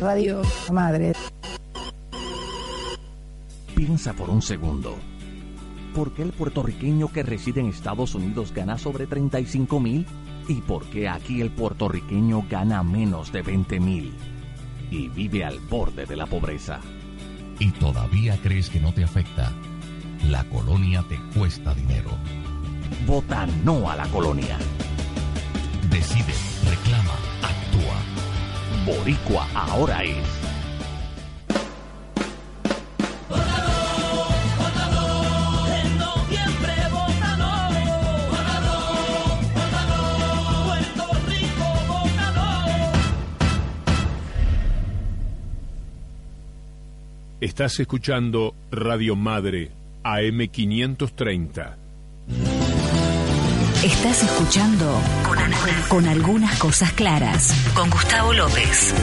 Radio 0.00 0.42
Madre. 0.70 1.12
Piensa 3.74 4.12
por 4.12 4.30
un 4.30 4.42
segundo. 4.42 4.96
¿Por 5.94 6.12
qué 6.14 6.22
el 6.22 6.32
puertorriqueño 6.32 7.12
que 7.12 7.22
reside 7.22 7.60
en 7.60 7.66
Estados 7.66 8.14
Unidos 8.14 8.52
gana 8.54 8.78
sobre 8.78 9.06
35 9.06 9.80
mil? 9.80 10.06
¿Y 10.48 10.54
por 10.62 10.86
qué 10.86 11.08
aquí 11.08 11.40
el 11.40 11.50
puertorriqueño 11.50 12.46
gana 12.48 12.82
menos 12.82 13.32
de 13.32 13.42
20 13.42 13.80
mil? 13.80 14.14
Y 14.90 15.08
vive 15.08 15.44
al 15.44 15.58
borde 15.60 16.06
de 16.06 16.16
la 16.16 16.26
pobreza. 16.26 16.80
Y 17.62 17.70
todavía 17.70 18.36
crees 18.42 18.68
que 18.68 18.80
no 18.80 18.92
te 18.92 19.04
afecta, 19.04 19.52
la 20.28 20.42
colonia 20.44 21.04
te 21.08 21.16
cuesta 21.38 21.72
dinero. 21.74 22.10
Vota 23.06 23.46
no 23.62 23.88
a 23.88 23.94
la 23.94 24.08
colonia. 24.08 24.58
Decide, 25.88 26.34
reclama, 26.68 27.14
actúa. 27.40 28.02
Boricua 28.84 29.46
ahora 29.54 30.02
es. 30.02 30.51
Estás 47.42 47.80
escuchando 47.80 48.54
Radio 48.70 49.16
Madre 49.16 49.72
AM530. 50.04 51.74
Estás 53.82 54.22
escuchando 54.22 55.00
con, 55.26 55.38
con 55.88 56.06
algunas 56.06 56.56
cosas 56.60 56.92
claras 56.92 57.52
con 57.74 57.90
Gustavo 57.90 58.32
López. 58.32 58.94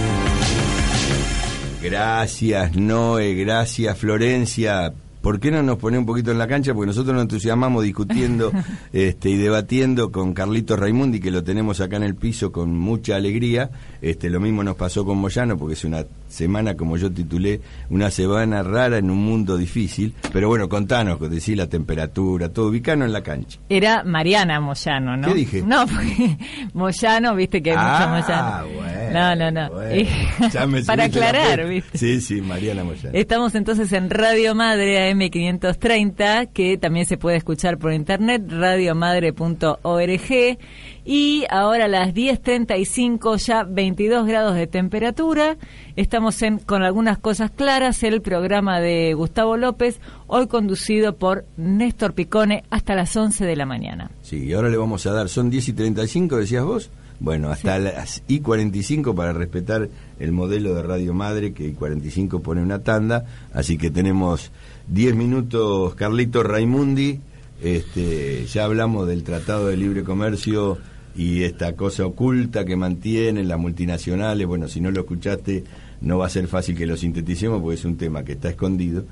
Gracias, 1.83 2.77
Noé, 2.77 3.33
gracias, 3.33 3.97
Florencia. 3.97 4.93
¿Por 5.21 5.39
qué 5.39 5.51
no 5.51 5.61
nos 5.63 5.77
pone 5.77 5.97
un 5.97 6.05
poquito 6.05 6.31
en 6.31 6.37
la 6.37 6.47
cancha? 6.47 6.73
Porque 6.73 6.87
nosotros 6.87 7.13
nos 7.13 7.23
entusiasmamos 7.23 7.83
discutiendo 7.83 8.51
este, 8.93 9.29
y 9.29 9.37
debatiendo 9.37 10.11
con 10.11 10.33
Carlitos 10.33 10.79
Raimundi, 10.79 11.19
que 11.19 11.31
lo 11.31 11.43
tenemos 11.43 11.81
acá 11.81 11.97
en 11.97 12.03
el 12.03 12.15
piso 12.15 12.51
con 12.51 12.77
mucha 12.77 13.15
alegría. 13.15 13.69
Este, 14.01 14.29
lo 14.29 14.39
mismo 14.39 14.63
nos 14.63 14.75
pasó 14.75 15.03
con 15.05 15.17
Moyano, 15.17 15.57
porque 15.57 15.73
es 15.73 15.83
una 15.83 16.05
semana, 16.27 16.75
como 16.75 16.95
yo 16.97 17.11
titulé, 17.11 17.59
una 17.89 18.11
semana 18.11 18.63
rara 18.63 18.97
en 18.97 19.09
un 19.09 19.17
mundo 19.23 19.57
difícil. 19.57 20.13
Pero 20.31 20.47
bueno, 20.47 20.69
contanos, 20.69 21.19
decir 21.29 21.57
la 21.57 21.67
temperatura, 21.67 22.49
todo, 22.49 22.69
ubicano 22.69 23.05
en 23.05 23.13
la 23.13 23.21
cancha. 23.23 23.59
Era 23.69 24.03
Mariana 24.03 24.59
Moyano, 24.59 25.17
¿no? 25.17 25.27
¿Qué 25.29 25.33
dije? 25.33 25.61
No, 25.63 25.85
porque 25.87 26.37
Moyano, 26.73 27.35
viste 27.35 27.61
que 27.61 27.71
hay 27.71 27.77
Ah, 27.79 28.07
mucho 28.15 28.27
Moyano. 28.27 28.79
bueno, 28.79 29.11
no, 29.11 29.35
no, 29.35 29.51
no. 29.67 29.73
bueno. 29.75 30.09
Ya 30.53 30.65
me 30.67 30.83
Para 30.83 31.05
aclarar. 31.05 31.67
¿viste? 31.67 31.97
Sí, 31.97 32.21
sí, 32.21 32.41
Mariana 32.41 32.83
Moyano. 32.83 33.09
Estamos 33.13 33.55
entonces 33.55 33.91
en 33.91 34.09
Radio 34.09 34.55
Madre 34.55 35.08
AM530, 35.11 36.49
que 36.51 36.77
también 36.77 37.05
se 37.05 37.17
puede 37.17 37.37
escuchar 37.37 37.77
por 37.77 37.93
internet, 37.93 38.43
radiomadre.org. 38.47 40.57
Y 41.05 41.45
ahora 41.49 41.85
a 41.85 41.87
las 41.87 42.13
10.35, 42.13 43.37
ya 43.37 43.63
22 43.63 44.27
grados 44.27 44.55
de 44.55 44.67
temperatura. 44.67 45.57
Estamos 45.95 46.41
en 46.41 46.59
Con 46.59 46.83
algunas 46.83 47.17
cosas 47.17 47.51
claras, 47.51 48.03
el 48.03 48.21
programa 48.21 48.79
de 48.79 49.13
Gustavo 49.13 49.57
López, 49.57 49.99
hoy 50.27 50.47
conducido 50.47 51.15
por 51.15 51.45
Néstor 51.57 52.13
Picone 52.13 52.63
hasta 52.69 52.95
las 52.95 53.15
11 53.15 53.45
de 53.45 53.55
la 53.55 53.65
mañana. 53.65 54.11
Sí, 54.21 54.45
y 54.45 54.53
ahora 54.53 54.69
le 54.69 54.77
vamos 54.77 55.05
a 55.05 55.11
dar, 55.11 55.29
son 55.29 55.49
10 55.49 55.69
y 55.69 55.73
35, 55.73 56.37
decías 56.37 56.63
vos. 56.63 56.91
Bueno, 57.19 57.49
hasta 57.49 57.77
las 57.79 58.23
I 58.27 58.39
45 58.39 59.13
para 59.13 59.33
respetar 59.33 59.89
el 60.19 60.31
modelo 60.31 60.73
de 60.73 60.83
Radio 60.83 61.13
Madre, 61.13 61.51
que 61.51 61.67
I 61.67 61.73
45 61.73 62.41
pone 62.41 62.61
una 62.61 62.79
tanda. 62.79 63.25
Así 63.53 63.77
que 63.77 63.91
tenemos 63.91 64.51
10 64.89 65.15
minutos, 65.15 65.93
Carlito 65.95 66.41
Raimundi. 66.41 67.19
Este, 67.61 68.45
ya 68.45 68.65
hablamos 68.65 69.07
del 69.07 69.23
Tratado 69.23 69.67
de 69.67 69.77
Libre 69.77 70.03
Comercio 70.03 70.77
y 71.15 71.43
esta 71.43 71.75
cosa 71.75 72.05
oculta 72.05 72.65
que 72.65 72.75
mantienen 72.75 73.47
las 73.47 73.59
multinacionales. 73.59 74.47
Bueno, 74.47 74.67
si 74.67 74.81
no 74.81 74.89
lo 74.89 75.01
escuchaste, 75.01 75.63
no 76.01 76.17
va 76.17 76.25
a 76.25 76.29
ser 76.29 76.47
fácil 76.47 76.75
que 76.75 76.87
lo 76.87 76.97
sinteticemos 76.97 77.61
porque 77.61 77.75
es 77.75 77.85
un 77.85 77.97
tema 77.97 78.23
que 78.23 78.31
está 78.31 78.49
escondido. 78.49 79.05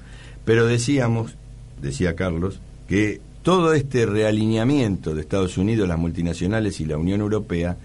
Pero 0.46 0.66
decíamos, 0.66 1.36
decía 1.82 2.16
Carlos, 2.16 2.60
que 2.88 3.22
todo 3.44 3.74
este 3.74 4.06
realineamiento 4.06 5.14
de 5.14 5.22
Estados 5.22 5.58
Unidos, 5.58 5.88
las 5.88 6.00
multinacionales 6.00 6.80
y 6.80 6.86
la 6.86 6.98
Unión 6.98 7.22
Europea 7.22 7.78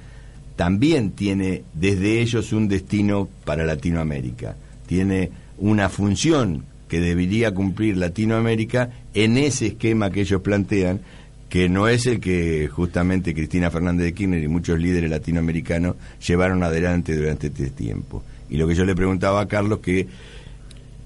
también 0.56 1.10
tiene 1.10 1.64
desde 1.74 2.22
ellos 2.22 2.52
un 2.52 2.68
destino 2.68 3.28
para 3.44 3.64
Latinoamérica. 3.64 4.56
Tiene 4.86 5.30
una 5.58 5.88
función 5.88 6.64
que 6.92 7.00
debería 7.00 7.54
cumplir 7.54 7.96
Latinoamérica 7.96 8.90
en 9.14 9.38
ese 9.38 9.68
esquema 9.68 10.10
que 10.10 10.20
ellos 10.20 10.42
plantean, 10.42 11.00
que 11.48 11.70
no 11.70 11.88
es 11.88 12.04
el 12.04 12.20
que 12.20 12.68
justamente 12.68 13.32
Cristina 13.32 13.70
Fernández 13.70 14.04
de 14.04 14.12
Kirchner 14.12 14.42
y 14.42 14.48
muchos 14.48 14.78
líderes 14.78 15.10
latinoamericanos 15.10 15.96
llevaron 16.28 16.62
adelante 16.62 17.16
durante 17.16 17.46
este 17.46 17.70
tiempo. 17.70 18.22
Y 18.50 18.58
lo 18.58 18.68
que 18.68 18.74
yo 18.74 18.84
le 18.84 18.94
preguntaba 18.94 19.40
a 19.40 19.48
Carlos 19.48 19.78
que 19.78 20.06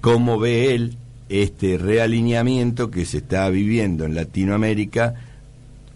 cómo 0.01 0.37
ve 0.37 0.75
él 0.75 0.97
este 1.29 1.77
realineamiento 1.77 2.91
que 2.91 3.05
se 3.05 3.19
está 3.19 3.49
viviendo 3.49 4.03
en 4.03 4.13
Latinoamérica 4.13 5.13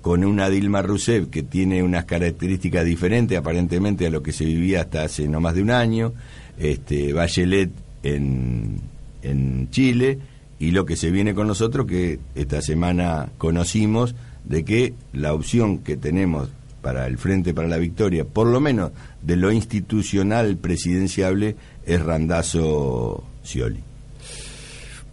con 0.01 0.23
una 0.23 0.49
Dilma 0.49 0.81
Rousseff 0.81 1.27
que 1.27 1.43
tiene 1.43 1.83
unas 1.83 2.05
características 2.05 2.85
diferentes 2.85 3.37
aparentemente 3.37 4.07
a 4.07 4.09
lo 4.09 4.23
que 4.23 4.31
se 4.31 4.45
vivía 4.45 4.83
hasta 4.83 5.03
hace 5.03 5.27
no 5.27 5.41
más 5.41 5.53
de 5.53 5.63
un 5.63 5.71
año, 5.71 6.13
este 6.57 7.11
Bachelet 7.11 7.71
en, 8.03 8.90
en 9.21 9.69
Chile 9.69 10.19
y 10.59 10.71
lo 10.71 10.85
que 10.85 10.95
se 10.95 11.11
viene 11.11 11.33
con 11.33 11.47
nosotros 11.47 11.87
que 11.87 12.19
esta 12.35 12.61
semana 12.61 13.29
conocimos 13.37 14.15
de 14.45 14.63
que 14.63 14.93
la 15.13 15.33
opción 15.33 15.79
que 15.79 15.97
tenemos 15.97 16.49
para 16.81 17.07
el 17.07 17.17
Frente 17.17 17.53
para 17.53 17.67
la 17.67 17.77
Victoria, 17.77 18.25
por 18.25 18.47
lo 18.47 18.59
menos 18.59 18.91
de 19.21 19.35
lo 19.35 19.51
institucional 19.51 20.57
presidenciable, 20.57 21.55
es 21.85 22.01
Randazo 22.01 23.23
Scioli. 23.43 23.79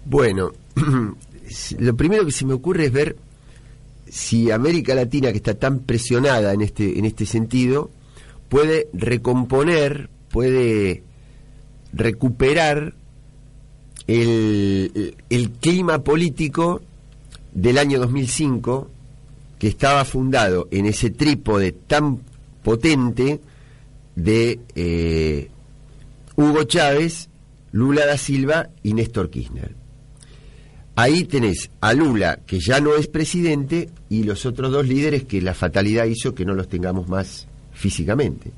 Bueno, 0.04 0.52
lo 1.78 1.96
primero 1.96 2.24
que 2.24 2.32
se 2.32 2.46
me 2.46 2.54
ocurre 2.54 2.86
es 2.86 2.92
ver 2.92 3.16
si 4.08 4.50
América 4.50 4.94
Latina, 4.94 5.30
que 5.30 5.36
está 5.36 5.54
tan 5.54 5.80
presionada 5.80 6.54
en 6.54 6.62
este, 6.62 6.98
en 6.98 7.04
este 7.04 7.26
sentido, 7.26 7.90
puede 8.48 8.88
recomponer, 8.94 10.08
puede 10.30 11.02
recuperar 11.92 12.94
el, 14.08 15.50
clima 15.60 16.02
político 16.02 16.80
del 17.52 17.78
año 17.78 18.00
2005 18.00 18.90
que 19.58 19.68
estaba 19.68 20.04
fundado 20.04 20.68
en 20.70 20.86
ese 20.86 21.10
trípode 21.10 21.72
tan 21.72 22.20
potente 22.62 23.40
de 24.16 24.60
eh, 24.74 25.48
Hugo 26.36 26.64
Chávez, 26.64 27.28
Lula 27.72 28.06
da 28.06 28.16
Silva 28.16 28.70
y 28.82 28.94
Néstor 28.94 29.30
Kirchner. 29.30 29.74
Ahí 30.96 31.24
tenés 31.24 31.70
a 31.80 31.92
Lula, 31.92 32.40
que 32.44 32.58
ya 32.58 32.80
no 32.80 32.96
es 32.96 33.06
presidente, 33.06 33.88
y 34.08 34.24
los 34.24 34.46
otros 34.46 34.72
dos 34.72 34.88
líderes 34.88 35.24
que 35.24 35.40
la 35.40 35.54
fatalidad 35.54 36.06
hizo 36.06 36.34
que 36.34 36.44
no 36.44 36.54
los 36.54 36.68
tengamos 36.68 37.08
más 37.08 37.46
físicamente. 37.72 38.50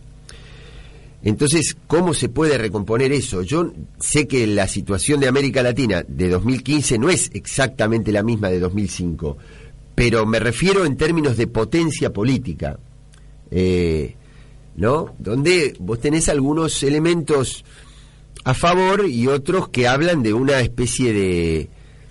Entonces, 1.23 1.77
¿cómo 1.87 2.15
se 2.15 2.31
puede 2.31 2.57
recomponer 2.57 3.13
eso? 3.13 3.43
Yo 3.43 3.73
sé 3.99 4.27
que 4.27 4.47
la 4.47 4.67
situación 4.67 5.21
de 5.21 5.29
América 5.29 5.63
Latina 5.63 6.03
de 6.07 6.29
2015 6.31 6.99
no 6.99 7.11
es 7.11 7.31
exactamente 7.35 8.11
la 8.11 8.23
misma 8.23 8.49
de 8.49 8.59
2005, 8.59 9.37
pero 9.95 10.25
me 10.25 10.41
refiero 10.41 10.87
en 10.87 10.97
términos 10.97 11.37
de 11.37 11.47
potencia 11.47 12.11
política, 12.11 12.79
eh, 13.51 14.15
¿no? 14.77 15.15
Donde 15.19 15.75
vos 15.79 16.01
tenés 16.01 16.31
algunos 16.31 16.83
elementos 16.83 17.65
a 18.45 18.55
favor 18.55 19.07
y 19.07 19.27
otros 19.27 19.69
que 19.69 19.87
hablan 19.87 20.23
de 20.23 20.33
una 20.33 20.61
especie 20.61 21.13
de, 21.13 21.69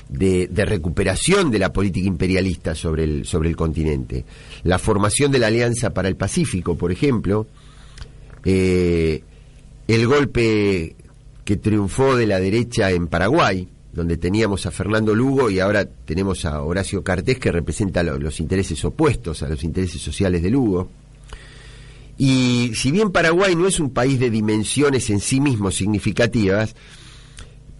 de, 0.09 0.47
de, 0.47 0.65
recuperación 0.65 1.49
de 1.49 1.57
la 1.57 1.73
política 1.73 2.07
imperialista 2.07 2.75
sobre 2.75 3.05
el, 3.05 3.25
sobre 3.25 3.49
el 3.49 3.55
continente. 3.55 4.25
La 4.61 4.77
formación 4.77 5.31
de 5.31 5.39
la 5.39 5.47
Alianza 5.47 5.91
para 5.95 6.07
el 6.07 6.15
Pacífico, 6.15 6.77
por 6.77 6.91
ejemplo, 6.91 7.47
eh, 8.45 9.23
el 9.87 10.07
golpe 10.07 10.95
que 11.43 11.57
triunfó 11.57 12.15
de 12.15 12.27
la 12.27 12.39
derecha 12.39 12.91
en 12.91 13.07
Paraguay, 13.07 13.67
donde 13.91 14.17
teníamos 14.17 14.65
a 14.65 14.71
Fernando 14.71 15.15
Lugo 15.15 15.49
y 15.49 15.59
ahora 15.59 15.85
tenemos 15.85 16.45
a 16.45 16.61
Horacio 16.61 17.03
Cartés 17.03 17.39
que 17.39 17.51
representa 17.51 18.03
lo, 18.03 18.19
los 18.19 18.39
intereses 18.39 18.83
opuestos 18.85 19.41
a 19.41 19.49
los 19.49 19.63
intereses 19.63 20.01
sociales 20.01 20.43
de 20.43 20.51
Lugo. 20.51 20.89
Y 22.17 22.71
si 22.75 22.91
bien 22.91 23.11
Paraguay 23.11 23.55
no 23.55 23.65
es 23.65 23.79
un 23.79 23.91
país 23.91 24.19
de 24.19 24.29
dimensiones 24.29 25.09
en 25.09 25.19
sí 25.19 25.39
mismo 25.39 25.71
significativas, 25.71 26.75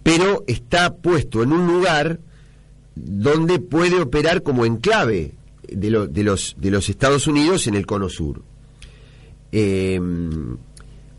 pero 0.02 0.44
está 0.46 0.96
puesto 0.96 1.42
en 1.42 1.52
un 1.52 1.66
lugar 1.66 2.20
donde 2.96 3.58
puede 3.58 4.00
operar 4.00 4.42
como 4.42 4.64
enclave 4.64 5.34
de 5.68 5.90
los 5.90 6.88
Estados 6.88 7.26
Unidos 7.26 7.66
en 7.66 7.74
el 7.74 7.86
cono 7.86 8.08
sur. 8.08 8.42
Eh, 9.52 10.00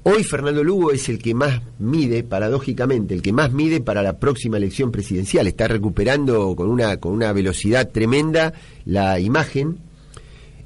hoy 0.04 0.24
Fernando 0.24 0.64
Lugo 0.64 0.92
es 0.92 1.10
el 1.10 1.20
que 1.20 1.34
más 1.34 1.62
mide, 1.80 2.24
paradójicamente, 2.24 3.14
el 3.14 3.22
que 3.22 3.34
más 3.34 3.52
mide 3.52 3.82
para 3.82 4.02
la 4.02 4.20
próxima 4.20 4.58
elección 4.58 4.92
presidencial. 4.92 5.48
Está 5.48 5.68
recuperando 5.68 6.56
con 6.56 6.70
una, 6.70 6.98
con 6.98 7.14
una 7.14 7.34
velocidad 7.34 7.90
tremenda 7.90 8.54
la 8.86 9.20
imagen. 9.20 9.78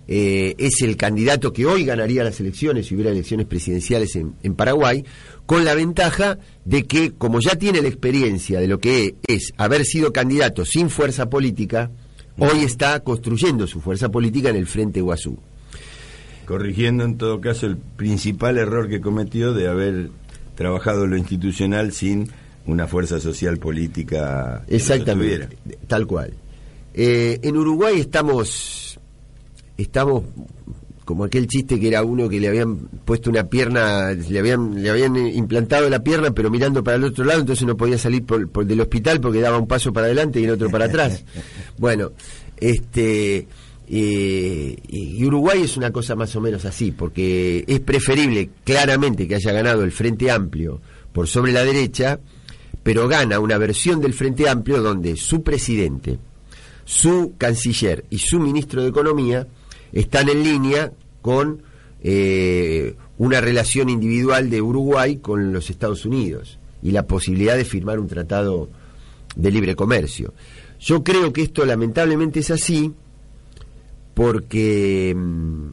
Eh, 0.07 0.53
es 0.59 0.83
el 0.83 0.97
candidato 0.97 1.51
que 1.51 1.65
hoy 1.65 1.83
ganaría 1.83 2.23
las 2.23 2.39
elecciones 2.39 2.85
si 2.85 2.93
hubiera 2.93 3.09
elecciones 3.09 3.47
presidenciales 3.47 4.15
en, 4.15 4.35
en 4.43 4.53
Paraguay, 4.53 5.03
con 5.47 5.65
la 5.65 5.73
ventaja 5.73 6.37
de 6.63 6.83
que, 6.83 7.13
como 7.13 7.39
ya 7.39 7.55
tiene 7.55 7.81
la 7.81 7.87
experiencia 7.87 8.59
de 8.59 8.67
lo 8.67 8.79
que 8.79 9.15
es 9.25 9.51
haber 9.57 9.83
sido 9.83 10.13
candidato 10.13 10.63
sin 10.63 10.91
fuerza 10.91 11.27
política, 11.27 11.89
hoy 12.37 12.59
está 12.63 12.99
construyendo 12.99 13.65
su 13.65 13.81
fuerza 13.81 14.09
política 14.09 14.49
en 14.49 14.57
el 14.57 14.67
Frente 14.67 15.01
Guazú 15.01 15.39
corrigiendo 16.45 17.03
en 17.03 17.17
todo 17.17 17.41
caso 17.41 17.65
el 17.65 17.77
principal 17.77 18.57
error 18.57 18.87
que 18.87 19.01
cometió 19.01 19.53
de 19.53 19.67
haber 19.67 20.09
trabajado 20.55 21.07
lo 21.07 21.17
institucional 21.17 21.91
sin 21.91 22.29
una 22.65 22.87
fuerza 22.87 23.19
social 23.19 23.57
política. 23.57 24.63
Exactamente, 24.67 25.57
tal 25.87 26.07
cual. 26.07 26.33
Eh, 26.93 27.39
en 27.43 27.57
Uruguay 27.57 27.99
estamos, 27.99 28.97
estamos 29.77 30.23
como 31.03 31.23
aquel 31.23 31.47
chiste 31.47 31.79
que 31.79 31.87
era 31.87 32.03
uno 32.03 32.27
que 32.27 32.39
le 32.39 32.47
habían 32.47 32.77
puesto 32.77 33.29
una 33.29 33.43
pierna, 33.43 34.11
le 34.11 34.39
habían, 34.39 34.81
le 34.81 34.89
habían 34.89 35.15
implantado 35.15 35.89
la 35.89 35.99
pierna 35.99 36.31
pero 36.31 36.49
mirando 36.49 36.83
para 36.83 36.97
el 36.97 37.03
otro 37.03 37.23
lado, 37.23 37.41
entonces 37.41 37.67
no 37.67 37.77
podía 37.77 37.97
salir 37.97 38.25
por, 38.25 38.49
por 38.49 38.65
del 38.65 38.81
hospital 38.81 39.21
porque 39.21 39.39
daba 39.39 39.59
un 39.59 39.67
paso 39.67 39.93
para 39.93 40.07
adelante 40.07 40.39
y 40.39 40.45
el 40.45 40.51
otro 40.51 40.69
para 40.69 40.85
atrás. 40.85 41.23
bueno, 41.77 42.11
este 42.57 43.47
eh, 43.87 44.77
y 44.87 45.23
Uruguay 45.23 45.61
es 45.61 45.77
una 45.77 45.91
cosa 45.91 46.15
más 46.15 46.35
o 46.35 46.41
menos 46.41 46.65
así, 46.65 46.91
porque 46.91 47.63
es 47.67 47.79
preferible 47.81 48.49
claramente 48.63 49.27
que 49.27 49.35
haya 49.35 49.51
ganado 49.51 49.83
el 49.83 49.91
Frente 49.91 50.31
Amplio 50.31 50.81
por 51.13 51.27
sobre 51.27 51.51
la 51.51 51.63
derecha, 51.63 52.19
pero 52.83 53.07
gana 53.07 53.39
una 53.39 53.57
versión 53.57 54.01
del 54.01 54.13
Frente 54.13 54.49
Amplio 54.49 54.81
donde 54.81 55.15
su 55.15 55.43
presidente, 55.43 56.17
su 56.83 57.33
canciller 57.37 58.05
y 58.09 58.17
su 58.17 58.39
ministro 58.39 58.81
de 58.81 58.89
Economía 58.89 59.47
están 59.91 60.29
en 60.29 60.43
línea 60.43 60.91
con 61.21 61.61
eh, 62.03 62.95
una 63.17 63.39
relación 63.41 63.89
individual 63.89 64.49
de 64.49 64.61
Uruguay 64.61 65.17
con 65.17 65.53
los 65.53 65.69
Estados 65.69 66.05
Unidos 66.05 66.59
y 66.81 66.91
la 66.91 67.07
posibilidad 67.07 67.55
de 67.55 67.65
firmar 67.65 67.99
un 67.99 68.07
tratado 68.07 68.69
de 69.35 69.51
libre 69.51 69.75
comercio. 69.75 70.33
Yo 70.79 71.03
creo 71.03 71.31
que 71.31 71.41
esto 71.41 71.65
lamentablemente 71.65 72.41
es 72.41 72.51
así 72.51 72.93
porque, 74.15 75.13
mm, 75.15 75.67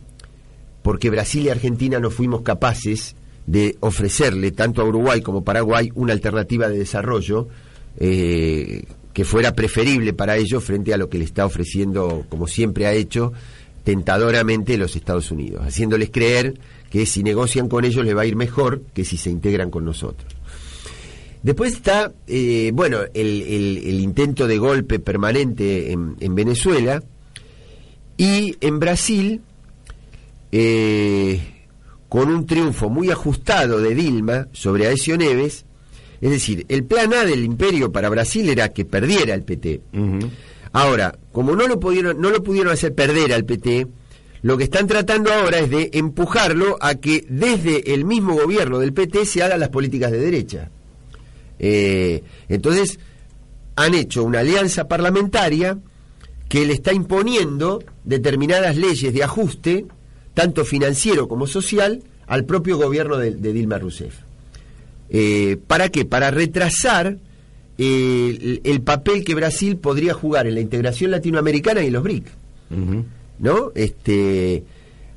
porque 0.82 1.08
Brasil 1.08 1.44
y 1.46 1.48
Argentina 1.48 1.98
no 1.98 2.10
fuimos 2.10 2.42
capaces 2.42 3.16
de 3.46 3.76
ofrecerle 3.80 4.50
tanto 4.52 4.82
a 4.82 4.84
Uruguay 4.84 5.22
como 5.22 5.42
Paraguay 5.42 5.90
una 5.94 6.12
alternativa 6.12 6.68
de 6.68 6.78
desarrollo 6.78 7.48
eh, 7.98 8.84
que 9.12 9.24
fuera 9.24 9.54
preferible 9.54 10.12
para 10.12 10.36
ellos 10.36 10.62
frente 10.64 10.92
a 10.92 10.96
lo 10.96 11.08
que 11.08 11.18
le 11.18 11.24
está 11.24 11.44
ofreciendo, 11.46 12.24
como 12.28 12.46
siempre 12.46 12.86
ha 12.86 12.92
hecho, 12.92 13.32
tentadoramente 13.84 14.78
los 14.78 14.94
Estados 14.96 15.30
Unidos, 15.30 15.62
haciéndoles 15.66 16.10
creer 16.10 16.54
que 16.90 17.04
si 17.06 17.22
negocian 17.22 17.68
con 17.68 17.84
ellos 17.84 18.04
les 18.04 18.16
va 18.16 18.22
a 18.22 18.26
ir 18.26 18.36
mejor 18.36 18.82
que 18.94 19.04
si 19.04 19.16
se 19.16 19.30
integran 19.30 19.70
con 19.70 19.84
nosotros. 19.84 20.32
Después 21.42 21.72
está, 21.74 22.12
eh, 22.28 22.70
bueno, 22.72 22.98
el, 23.14 23.42
el- 23.42 24.00
intento 24.00 24.46
de 24.46 24.58
golpe 24.58 25.00
permanente 25.00 25.90
en, 25.92 26.14
en 26.20 26.34
Venezuela 26.36 27.02
y 28.22 28.56
en 28.60 28.78
Brasil, 28.78 29.40
eh, 30.52 31.40
con 32.08 32.28
un 32.28 32.46
triunfo 32.46 32.88
muy 32.88 33.10
ajustado 33.10 33.80
de 33.80 33.96
Dilma 33.96 34.46
sobre 34.52 34.86
Aécio 34.86 35.16
Neves, 35.18 35.64
es 36.20 36.30
decir, 36.30 36.64
el 36.68 36.84
plan 36.84 37.12
A 37.14 37.24
del 37.24 37.42
imperio 37.42 37.90
para 37.90 38.08
Brasil 38.10 38.48
era 38.48 38.68
que 38.68 38.84
perdiera 38.84 39.34
el 39.34 39.42
PT. 39.42 39.80
Ahora, 40.72 41.18
como 41.32 41.56
no 41.56 41.66
lo 41.66 41.80
pudieron, 41.80 42.20
no 42.20 42.30
lo 42.30 42.44
pudieron 42.44 42.72
hacer 42.72 42.94
perder 42.94 43.32
al 43.32 43.44
PT, 43.44 43.88
lo 44.42 44.56
que 44.56 44.64
están 44.64 44.86
tratando 44.86 45.32
ahora 45.32 45.58
es 45.58 45.70
de 45.70 45.90
empujarlo 45.92 46.78
a 46.80 46.94
que 46.94 47.26
desde 47.28 47.92
el 47.92 48.04
mismo 48.04 48.34
gobierno 48.34 48.78
del 48.78 48.92
PT 48.92 49.26
se 49.26 49.42
hagan 49.42 49.58
las 49.58 49.70
políticas 49.70 50.12
de 50.12 50.20
derecha. 50.20 50.70
Eh, 51.58 52.22
entonces, 52.48 53.00
han 53.74 53.94
hecho 53.94 54.22
una 54.22 54.40
alianza 54.40 54.86
parlamentaria 54.86 55.76
que 56.52 56.66
le 56.66 56.74
está 56.74 56.92
imponiendo 56.92 57.82
determinadas 58.04 58.76
leyes 58.76 59.14
de 59.14 59.24
ajuste, 59.24 59.86
tanto 60.34 60.66
financiero 60.66 61.26
como 61.26 61.46
social, 61.46 62.02
al 62.26 62.44
propio 62.44 62.76
gobierno 62.76 63.16
de, 63.16 63.30
de 63.30 63.54
Dilma 63.54 63.78
Rousseff. 63.78 64.12
Eh, 65.08 65.56
¿Para 65.66 65.88
qué? 65.88 66.04
Para 66.04 66.30
retrasar 66.30 67.16
eh, 67.78 68.38
el, 68.38 68.60
el 68.64 68.80
papel 68.82 69.24
que 69.24 69.34
Brasil 69.34 69.78
podría 69.78 70.12
jugar 70.12 70.46
en 70.46 70.56
la 70.56 70.60
integración 70.60 71.10
latinoamericana 71.10 71.82
y 71.82 71.86
en 71.86 71.92
los 71.94 72.02
BRIC, 72.02 72.26
¿no? 73.38 73.72
Este, 73.74 74.62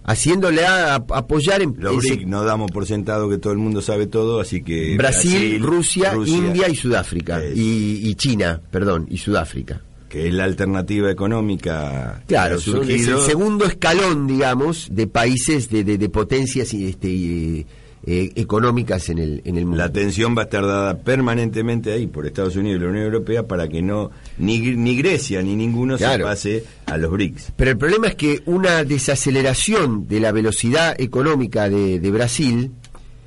haciéndole 0.06 0.66
a, 0.66 0.96
a- 0.96 1.06
apoyar 1.18 1.62
en, 1.62 1.76
Los 1.78 1.98
BRIC 1.98 2.28
no 2.28 2.46
damos 2.46 2.72
por 2.72 2.86
sentado 2.86 3.28
que 3.30 3.40
todo 3.40 3.52
el 3.52 3.60
mundo 3.60 3.82
sabe 3.82 4.08
todo, 4.08 4.40
así 4.40 4.64
que 4.64 4.96
Brasil, 4.98 5.62
Rusia, 5.62 6.14
Rusia, 6.14 6.38
India 6.38 6.70
y 6.70 6.76
Sudáfrica 6.78 7.42
y, 7.46 8.08
y 8.10 8.16
China, 8.16 8.62
perdón, 8.72 9.06
y 9.10 9.18
Sudáfrica. 9.18 9.82
Que 10.10 10.28
es 10.28 10.34
la 10.34 10.44
alternativa 10.46 11.10
económica 11.12 12.22
Claro, 12.28 12.58
es 12.58 12.68
el 12.68 13.20
segundo 13.26 13.66
escalón, 13.66 14.28
digamos, 14.28 14.88
de 14.92 15.08
países 15.08 15.70
de, 15.70 15.84
de- 15.84 15.98
de 15.98 16.10
potencias 16.10 16.74
y, 16.74 16.86
este, 16.88 17.66
eh, 18.08 18.32
económicas 18.36 19.10
en 19.10 19.18
el, 19.18 19.42
en 19.46 19.58
el 19.58 19.66
mundo. 19.66 19.78
La 19.80 19.86
atención 19.86 20.36
va 20.38 20.42
a 20.42 20.46
estar 20.46 20.64
dada 20.64 21.00
permanentemente 21.00 21.92
ahí 21.92 22.06
por 22.06 22.28
Estados 22.28 22.56
Unidos 22.56 22.80
y 22.80 22.84
la 22.84 22.90
Unión 22.92 23.06
Europea 23.06 23.48
para 23.48 23.68
que 23.68 23.82
no 23.82 24.12
ni, 24.38 24.60
ni 24.60 24.96
Grecia 24.96 25.42
ni 25.42 25.56
ninguno 25.56 25.98
se 25.98 26.20
pase 26.20 26.64
a 26.86 26.98
los 26.98 27.10
BRICS. 27.12 27.54
Pero 27.56 27.72
el 27.72 27.78
problema 27.80 28.08
es 28.08 28.16
que 28.16 28.44
una 28.46 28.84
desaceleración 28.84 30.08
de 30.08 30.20
la 30.20 30.32
velocidad 30.32 30.96
económica 31.02 31.68
de, 31.70 32.00
de 32.00 32.12
Brasil 32.12 32.72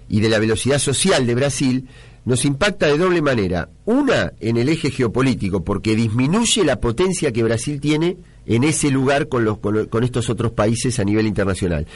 y 0.09 0.21
de 0.21 0.29
la 0.29 0.39
velocidad 0.39 0.79
social 0.79 1.27
de 1.27 1.35
Brasil 1.35 1.89
nos 2.25 2.45
impacta 2.45 2.87
de 2.87 2.99
doble 2.99 3.23
manera. 3.23 3.69
Una, 3.85 4.33
en 4.41 4.57
el 4.57 4.69
eje 4.69 4.91
geopolítico, 4.91 5.65
porque 5.65 5.97
disminuye 5.97 6.65
la 6.65 6.81
potencia 6.81 7.33
que 7.33 7.43
Brasil 7.43 7.81
tiene 7.81 8.17
en 8.47 8.65
ese 8.65 8.91
lugar 8.91 9.29
con, 9.29 9.45
los, 9.45 9.59
con, 9.59 10.05
estos 10.05 10.29
otros 10.31 10.53
países 10.53 10.99
a 10.99 11.05
nivel 11.05 11.27
internacional. 11.27 11.87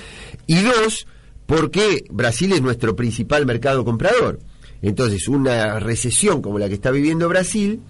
Y 0.46 0.60
dos, 0.62 1.06
porque 1.46 2.04
Brasil 2.10 2.52
es 2.52 2.62
nuestro 2.62 2.94
principal 2.96 3.46
mercado 3.46 3.84
comprador. 3.84 4.38
Entonces, 4.80 5.28
una 5.28 5.78
recesión 5.80 6.42
como 6.42 6.58
la 6.58 6.68
que 6.68 6.74
está 6.74 6.90
viviendo 6.90 7.28
Brasil 7.28 7.80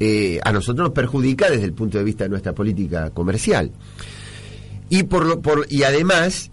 eh, 0.00 0.40
a 0.44 0.52
nosotros 0.52 0.86
nos 0.88 0.94
perjudica 0.94 1.50
desde 1.50 1.64
el 1.66 1.74
punto 1.74 1.98
de 1.98 2.04
vista 2.04 2.24
de 2.24 2.30
nuestra 2.30 2.54
política 2.54 3.10
comercial. 3.10 3.70
Y, 4.88 5.02
por 5.04 5.26
lo- 5.26 5.40
por, 5.40 5.66
y 5.68 5.82
además, 5.82 6.50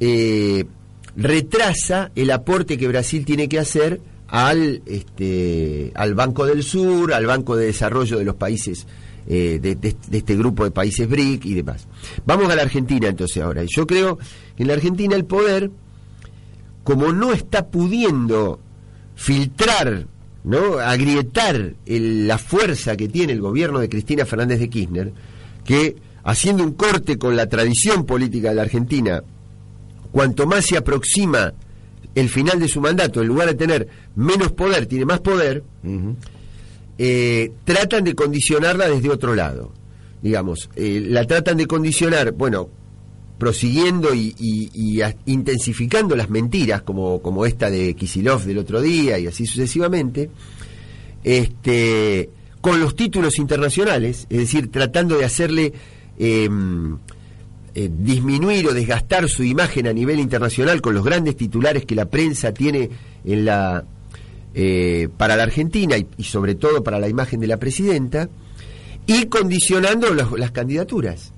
eh, 0.00 0.64
retrasa 1.16 2.10
el 2.14 2.30
aporte 2.30 2.76
que 2.76 2.88
Brasil 2.88 3.24
tiene 3.24 3.48
que 3.48 3.58
hacer 3.58 4.00
al, 4.32 4.80
este, 4.86 5.92
al 5.94 6.14
Banco 6.14 6.46
del 6.46 6.62
Sur, 6.62 7.12
al 7.12 7.26
Banco 7.26 7.54
de 7.54 7.66
Desarrollo 7.66 8.16
de 8.16 8.24
los 8.24 8.34
países, 8.36 8.86
eh, 9.28 9.58
de, 9.60 9.94
este 10.10 10.36
grupo 10.36 10.64
de 10.64 10.70
países 10.70 11.06
BRIC 11.06 11.44
y 11.44 11.54
demás. 11.54 11.86
Vamos 12.24 12.50
a 12.50 12.56
la 12.56 12.62
Argentina 12.62 13.08
entonces 13.08 13.42
ahora. 13.42 13.62
Yo 13.68 13.86
creo 13.86 14.16
que 14.56 14.62
en 14.62 14.68
la 14.68 14.74
Argentina 14.74 15.14
el 15.14 15.26
poder, 15.26 15.70
como 16.82 17.12
no 17.12 17.34
está 17.34 17.68
pudiendo 17.68 18.58
filtrar, 19.16 20.06
¿no? 20.44 20.78
agrietar 20.78 21.74
la 21.84 22.38
fuerza 22.38 22.96
que 22.96 23.08
tiene 23.08 23.34
el 23.34 23.42
gobierno 23.42 23.80
de 23.80 23.90
Cristina 23.90 24.24
Fernández 24.24 24.60
de 24.60 24.70
Kirchner, 24.70 25.12
que 25.62 25.96
haciendo 26.24 26.64
un 26.64 26.72
corte 26.72 27.18
con 27.18 27.36
la 27.36 27.50
tradición 27.50 28.06
política 28.06 28.48
de 28.48 28.54
la 28.54 28.62
Argentina, 28.62 29.22
cuanto 30.10 30.46
más 30.46 30.64
se 30.64 30.78
aproxima 30.78 31.52
el 32.14 32.28
final 32.28 32.58
de 32.60 32.68
su 32.68 32.80
mandato, 32.80 33.22
en 33.22 33.28
lugar 33.28 33.48
de 33.48 33.54
tener 33.54 33.88
menos 34.16 34.52
poder, 34.52 34.86
tiene 34.86 35.04
más 35.04 35.20
poder, 35.20 35.62
eh, 36.98 37.52
tratan 37.64 38.04
de 38.04 38.14
condicionarla 38.14 38.88
desde 38.88 39.10
otro 39.10 39.34
lado. 39.34 39.72
Digamos, 40.22 40.70
eh, 40.76 41.02
la 41.08 41.24
tratan 41.26 41.56
de 41.56 41.66
condicionar, 41.66 42.32
bueno, 42.32 42.68
prosiguiendo 43.38 44.14
y, 44.14 44.34
y- 44.38 44.70
y 44.72 45.00
a- 45.00 45.16
intensificando 45.26 46.14
las 46.14 46.30
mentiras, 46.30 46.82
como, 46.82 47.20
como 47.22 47.44
esta 47.44 47.70
de 47.70 47.94
Kisilov 47.94 48.44
del 48.44 48.58
otro 48.58 48.80
día 48.80 49.18
y 49.18 49.26
así 49.26 49.46
sucesivamente, 49.46 50.30
este, 51.24 52.30
con 52.60 52.78
los 52.80 52.94
títulos 52.94 53.38
internacionales, 53.38 54.26
es 54.30 54.38
decir, 54.38 54.70
tratando 54.70 55.18
de 55.18 55.24
hacerle 55.24 55.72
em, 56.18 56.98
eh, 57.74 57.90
disminuir 57.90 58.68
o 58.68 58.74
desgastar 58.74 59.28
su 59.28 59.44
imagen 59.44 59.86
a 59.86 59.92
nivel 59.92 60.20
internacional 60.20 60.82
con 60.82 60.94
los 60.94 61.04
grandes 61.04 61.36
titulares 61.36 61.86
que 61.86 61.94
la 61.94 62.04
prensa 62.04 62.52
tiene 62.52 62.90
en 63.24 63.44
la 63.44 63.84
eh, 64.54 65.08
para 65.16 65.36
la 65.36 65.44
Argentina 65.44 65.96
y, 65.96 66.24
sobre 66.24 66.54
todo 66.54 66.84
para 66.84 67.00
la 67.00 67.08
imagen 67.08 67.40
de 67.40 67.46
la 67.46 67.56
presidenta 67.56 68.28
y 69.06 69.24
condicionando 69.26 70.12
las 70.12 70.50
candidaturas. 70.50 71.32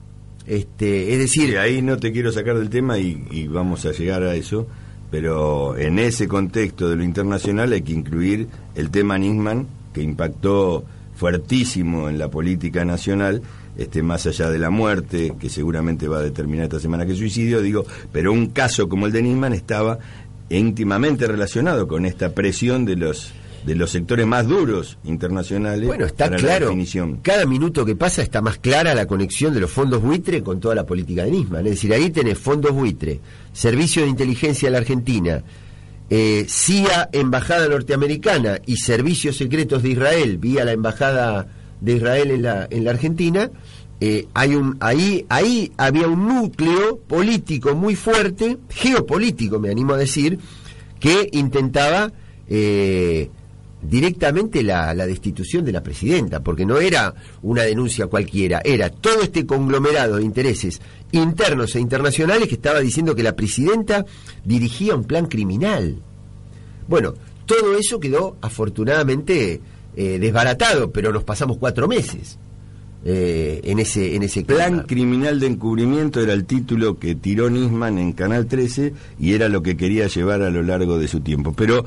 Este, 0.46 1.12
es 1.12 1.18
decir, 1.20 1.56
ahí 1.56 1.80
no 1.80 1.96
te 1.98 2.10
quiero 2.10 2.32
sacar 2.32 2.58
del 2.58 2.68
tema 2.68 2.98
y, 2.98 3.24
y 3.30 3.46
vamos 3.46 3.86
a 3.86 3.92
llegar 3.92 4.24
a 4.24 4.34
eso, 4.34 4.66
pero 5.12 5.78
en 5.78 6.00
ese 6.00 6.26
contexto 6.26 6.88
de 6.88 6.96
lo 6.96 7.04
internacional 7.04 7.72
hay 7.72 7.82
que 7.82 7.92
incluir 7.92 8.48
el 8.74 8.90
tema 8.90 9.16
Nisman, 9.16 9.68
que 9.92 10.02
impactó 10.02 10.84
fuertísimo 11.14 12.08
en 12.08 12.18
la 12.18 12.28
política 12.28 12.84
nacional, 12.84 13.42
este, 13.76 14.02
más 14.02 14.26
allá 14.26 14.50
de 14.50 14.58
la 14.58 14.70
muerte, 14.70 15.34
que 15.38 15.48
seguramente 15.48 16.08
va 16.08 16.18
a 16.18 16.22
determinar 16.22 16.64
esta 16.64 16.80
semana 16.80 17.06
que 17.06 17.14
suicidio, 17.14 17.60
digo, 17.60 17.84
pero 18.12 18.32
un 18.32 18.46
caso 18.48 18.88
como 18.88 19.06
el 19.06 19.12
de 19.12 19.22
Nisman 19.22 19.52
estaba 19.52 19.98
íntimamente 20.48 21.26
relacionado 21.26 21.88
con 21.88 22.06
esta 22.06 22.34
presión 22.34 22.84
de 22.84 22.96
los 22.96 23.32
de 23.64 23.74
los 23.74 23.90
sectores 23.90 24.26
más 24.26 24.46
duros 24.46 24.98
internacionales 25.04 25.86
Bueno, 25.86 26.04
está 26.04 26.26
para 26.26 26.36
la 26.36 26.42
claro. 26.42 26.66
definición. 26.66 27.20
Cada 27.22 27.46
minuto 27.46 27.84
que 27.84 27.96
pasa 27.96 28.22
está 28.22 28.42
más 28.42 28.58
clara 28.58 28.94
la 28.94 29.06
conexión 29.06 29.54
de 29.54 29.60
los 29.60 29.70
fondos 29.70 30.02
buitre 30.02 30.42
con 30.42 30.60
toda 30.60 30.74
la 30.74 30.84
política 30.84 31.24
de 31.24 31.30
Nisman. 31.30 31.64
Es 31.66 31.72
decir, 31.72 31.92
ahí 31.94 32.10
tenés 32.10 32.38
fondos 32.38 32.72
buitre, 32.72 33.20
Servicio 33.54 34.02
de 34.02 34.08
Inteligencia 34.08 34.68
de 34.68 34.72
la 34.72 34.78
Argentina, 34.78 35.42
eh, 36.10 36.44
CIA, 36.46 37.08
Embajada 37.12 37.68
Norteamericana 37.68 38.60
y 38.66 38.76
Servicios 38.76 39.38
Secretos 39.38 39.82
de 39.82 39.90
Israel, 39.90 40.36
vía 40.36 40.64
la 40.66 40.72
Embajada 40.72 41.46
de 41.80 41.96
Israel 41.96 42.30
en 42.30 42.42
la, 42.42 42.66
en 42.70 42.84
la 42.84 42.90
Argentina. 42.90 43.50
eh, 44.00 44.26
hay 44.34 44.54
un, 44.54 44.76
ahí, 44.80 45.24
ahí 45.28 45.72
había 45.76 46.08
un 46.08 46.26
núcleo 46.28 46.98
político 46.98 47.74
muy 47.74 47.96
fuerte, 47.96 48.58
geopolítico 48.68 49.58
me 49.58 49.70
animo 49.70 49.94
a 49.94 49.98
decir, 49.98 50.38
que 51.00 51.28
intentaba 51.32 52.12
eh, 52.48 53.30
directamente 53.82 54.62
la, 54.62 54.94
la 54.94 55.06
destitución 55.06 55.64
de 55.64 55.72
la 55.72 55.82
presidenta, 55.82 56.40
porque 56.40 56.66
no 56.66 56.78
era 56.78 57.14
una 57.42 57.62
denuncia 57.62 58.06
cualquiera, 58.06 58.60
era 58.64 58.90
todo 58.90 59.22
este 59.22 59.46
conglomerado 59.46 60.16
de 60.16 60.24
intereses 60.24 60.80
internos 61.12 61.74
e 61.76 61.80
internacionales 61.80 62.48
que 62.48 62.56
estaba 62.56 62.80
diciendo 62.80 63.14
que 63.14 63.22
la 63.22 63.36
presidenta 63.36 64.04
dirigía 64.44 64.96
un 64.96 65.04
plan 65.04 65.26
criminal. 65.26 65.96
Bueno, 66.88 67.14
todo 67.46 67.76
eso 67.78 68.00
quedó 68.00 68.36
afortunadamente 68.40 69.60
eh, 69.96 70.18
desbaratado, 70.18 70.90
pero 70.90 71.12
nos 71.12 71.24
pasamos 71.24 71.56
cuatro 71.58 71.88
meses 71.88 72.38
eh, 73.06 73.60
en 73.64 73.78
ese 73.80 74.16
en 74.16 74.22
ese 74.22 74.44
Plan 74.44 74.84
criminal 74.86 75.38
de 75.38 75.46
encubrimiento 75.46 76.22
era 76.22 76.32
el 76.32 76.46
título 76.46 76.98
que 76.98 77.14
tiró 77.14 77.50
Nisman 77.50 77.98
en 77.98 78.12
Canal 78.12 78.46
13 78.46 78.94
y 79.20 79.34
era 79.34 79.50
lo 79.50 79.62
que 79.62 79.76
quería 79.76 80.06
llevar 80.06 80.40
a 80.40 80.48
lo 80.48 80.62
largo 80.62 80.98
de 80.98 81.06
su 81.06 81.20
tiempo. 81.20 81.52
Pero 81.52 81.84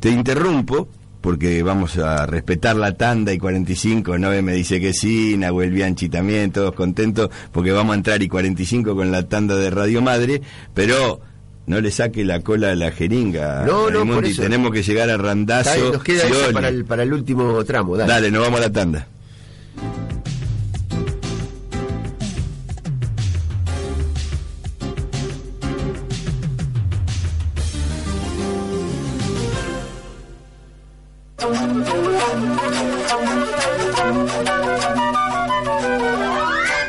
te 0.00 0.08
interrumpo 0.08 0.88
porque 1.20 1.62
vamos 1.62 1.98
a 1.98 2.24
respetar 2.24 2.76
la 2.76 2.94
tanda 2.94 3.34
y 3.34 3.38
45, 3.38 4.16
Nove 4.16 4.40
me 4.40 4.54
dice 4.54 4.80
que 4.80 4.94
sí, 4.94 5.36
Nahuel 5.36 5.72
Bianchi 5.72 6.08
también, 6.08 6.52
todos 6.52 6.74
contentos 6.74 7.30
porque 7.52 7.72
vamos 7.72 7.92
a 7.92 7.96
entrar 7.96 8.22
y 8.22 8.28
45 8.28 8.94
con 8.94 9.10
la 9.10 9.28
tanda 9.28 9.56
de 9.56 9.68
Radio 9.70 10.00
Madre, 10.00 10.40
pero 10.72 11.20
no 11.66 11.80
le 11.80 11.90
saque 11.90 12.24
la 12.24 12.40
cola 12.40 12.70
a 12.70 12.74
la 12.74 12.92
jeringa. 12.92 13.64
No, 13.66 13.90
no, 13.90 14.06
por 14.06 14.24
eso. 14.24 14.42
tenemos 14.42 14.72
que 14.72 14.82
llegar 14.82 15.10
a 15.10 15.16
Randazo. 15.16 15.74
Bien, 15.74 15.92
nos 15.92 16.02
queda 16.02 16.24
eso 16.24 16.52
para 16.52 16.68
el, 16.68 16.84
para 16.84 17.02
el 17.02 17.12
último 17.12 17.64
tramo. 17.64 17.96
Dale. 17.96 18.12
Dale, 18.12 18.30
nos 18.30 18.42
vamos 18.42 18.60
a 18.60 18.62
la 18.62 18.72
tanda. 18.72 19.06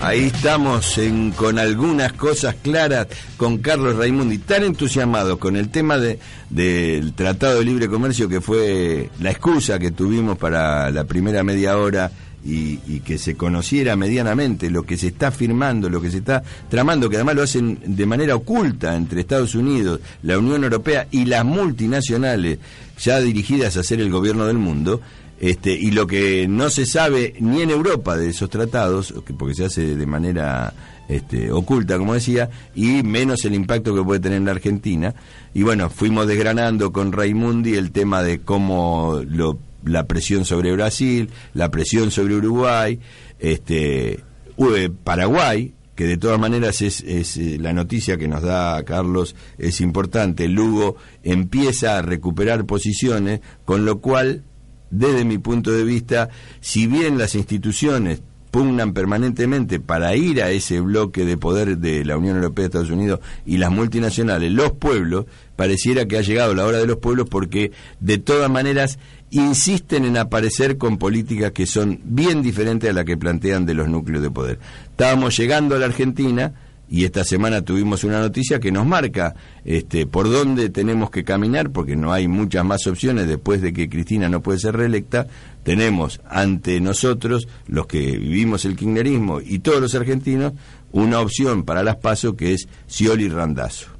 Ahí 0.00 0.24
estamos 0.24 0.98
en, 0.98 1.30
con 1.32 1.58
algunas 1.58 2.12
cosas 2.14 2.56
claras 2.62 3.06
con 3.36 3.58
Carlos 3.58 3.96
Raimundi, 3.96 4.38
tan 4.38 4.64
entusiasmados 4.64 5.38
con 5.38 5.56
el 5.56 5.68
tema 5.68 5.98
de, 5.98 6.18
del 6.50 7.12
Tratado 7.12 7.58
de 7.58 7.64
Libre 7.64 7.88
Comercio 7.88 8.28
que 8.28 8.40
fue 8.40 9.10
la 9.20 9.30
excusa 9.30 9.78
que 9.78 9.90
tuvimos 9.90 10.38
para 10.38 10.90
la 10.90 11.04
primera 11.04 11.42
media 11.42 11.76
hora 11.76 12.10
y, 12.44 12.80
y 12.86 13.00
que 13.04 13.18
se 13.18 13.36
conociera 13.36 13.94
medianamente 13.96 14.70
lo 14.70 14.82
que 14.82 14.96
se 14.96 15.08
está 15.08 15.30
firmando, 15.30 15.88
lo 15.88 16.00
que 16.00 16.10
se 16.10 16.18
está 16.18 16.42
tramando, 16.68 17.08
que 17.08 17.16
además 17.16 17.36
lo 17.36 17.42
hacen 17.42 17.78
de 17.86 18.06
manera 18.06 18.34
oculta 18.34 18.96
entre 18.96 19.20
Estados 19.20 19.54
Unidos, 19.54 20.00
la 20.22 20.38
Unión 20.38 20.64
Europea 20.64 21.06
y 21.10 21.24
las 21.26 21.44
multinacionales 21.44 22.58
ya 23.00 23.20
dirigidas 23.20 23.76
a 23.76 23.82
ser 23.82 24.00
el 24.00 24.10
gobierno 24.10 24.46
del 24.46 24.58
mundo. 24.58 25.00
Este, 25.40 25.72
y 25.72 25.90
lo 25.90 26.06
que 26.06 26.46
no 26.48 26.70
se 26.70 26.86
sabe 26.86 27.34
ni 27.40 27.62
en 27.62 27.70
Europa 27.70 28.16
de 28.16 28.28
esos 28.30 28.48
tratados, 28.48 29.12
que- 29.26 29.34
porque 29.34 29.54
se 29.56 29.64
hace 29.64 29.96
de 29.96 30.06
manera 30.06 30.72
este, 31.08 31.50
oculta, 31.50 31.98
como 31.98 32.14
decía, 32.14 32.48
y 32.76 33.02
menos 33.02 33.44
el 33.44 33.54
impacto 33.54 33.92
que 33.94 34.02
puede 34.04 34.20
tener 34.20 34.38
en 34.38 34.44
la 34.44 34.52
Argentina. 34.52 35.12
Y 35.52 35.62
bueno, 35.64 35.90
fuimos 35.90 36.28
desgranando 36.28 36.92
con 36.92 37.10
Raimundi 37.12 37.74
el 37.74 37.90
tema 37.90 38.22
de 38.22 38.38
cómo 38.38 39.20
lo, 39.28 39.58
la 39.84 40.06
presión 40.06 40.44
sobre 40.44 40.72
Brasil, 40.72 41.30
la 41.54 41.70
presión 41.70 42.10
sobre 42.10 42.36
Uruguay, 42.36 42.98
este, 43.38 44.20
u- 44.56 44.90
Paraguay, 45.04 45.74
que 45.94 46.06
de 46.06 46.16
todas 46.16 46.38
maneras 46.40 46.80
es, 46.82 47.02
es, 47.02 47.36
eh, 47.36 47.58
la 47.60 47.72
noticia 47.72 48.16
que 48.16 48.28
nos 48.28 48.42
da 48.42 48.82
Carlos 48.84 49.34
es 49.58 49.80
importante. 49.80 50.48
Lugo 50.48 50.96
empieza 51.22 51.98
a 51.98 52.02
recuperar 52.02 52.64
posiciones, 52.64 53.40
con 53.64 53.84
lo 53.84 54.00
cual 54.00 54.42
desde 54.90 55.24
mi 55.24 55.38
punto 55.38 55.70
de 55.72 55.84
vista, 55.84 56.28
si 56.60 56.86
bien 56.86 57.18
las 57.18 57.34
instituciones 57.34 58.22
pugnan 58.50 58.92
permanentemente 58.92 59.80
para 59.80 60.14
ir 60.14 60.42
a 60.42 60.50
ese 60.50 60.80
bloque 60.80 61.24
de 61.24 61.38
poder 61.38 61.78
de 61.78 62.04
la 62.04 62.18
Unión 62.18 62.36
Europea, 62.36 62.66
Estados 62.66 62.90
Unidos 62.90 63.20
y 63.46 63.56
las 63.56 63.70
multinacionales, 63.70 64.52
los 64.52 64.72
pueblos, 64.72 65.24
pareciera 65.62 66.06
que 66.06 66.18
ha 66.18 66.22
llegado 66.22 66.56
la 66.56 66.66
hora 66.66 66.78
de 66.78 66.88
los 66.88 66.96
pueblos 66.96 67.28
porque 67.30 67.70
de 68.00 68.18
todas 68.18 68.50
maneras 68.50 68.98
insisten 69.30 70.04
en 70.04 70.16
aparecer 70.16 70.76
con 70.76 70.98
políticas 70.98 71.52
que 71.52 71.66
son 71.66 72.00
bien 72.02 72.42
diferentes 72.42 72.90
a 72.90 72.92
las 72.92 73.04
que 73.04 73.16
plantean 73.16 73.64
de 73.64 73.74
los 73.74 73.86
núcleos 73.88 74.24
de 74.24 74.30
poder. 74.32 74.58
Estábamos 74.90 75.36
llegando 75.36 75.76
a 75.76 75.78
la 75.78 75.86
Argentina 75.86 76.52
y 76.90 77.04
esta 77.04 77.22
semana 77.22 77.62
tuvimos 77.62 78.02
una 78.02 78.18
noticia 78.18 78.58
que 78.58 78.72
nos 78.72 78.84
marca 78.84 79.36
este, 79.64 80.04
por 80.04 80.28
dónde 80.28 80.68
tenemos 80.68 81.12
que 81.12 81.22
caminar, 81.22 81.70
porque 81.70 81.94
no 81.94 82.12
hay 82.12 82.26
muchas 82.26 82.64
más 82.64 82.84
opciones 82.88 83.28
después 83.28 83.62
de 83.62 83.72
que 83.72 83.88
Cristina 83.88 84.28
no 84.28 84.42
puede 84.42 84.58
ser 84.58 84.76
reelecta. 84.76 85.28
Tenemos 85.62 86.20
ante 86.28 86.80
nosotros, 86.80 87.46
los 87.68 87.86
que 87.86 88.00
vivimos 88.18 88.64
el 88.64 88.74
kirchnerismo 88.74 89.40
y 89.40 89.60
todos 89.60 89.80
los 89.80 89.94
argentinos, 89.94 90.54
una 90.90 91.20
opción 91.20 91.62
para 91.62 91.84
las 91.84 91.98
pasos 91.98 92.34
que 92.34 92.52
es 92.52 92.66
Scioli 92.88 93.28
Randazo. 93.28 93.91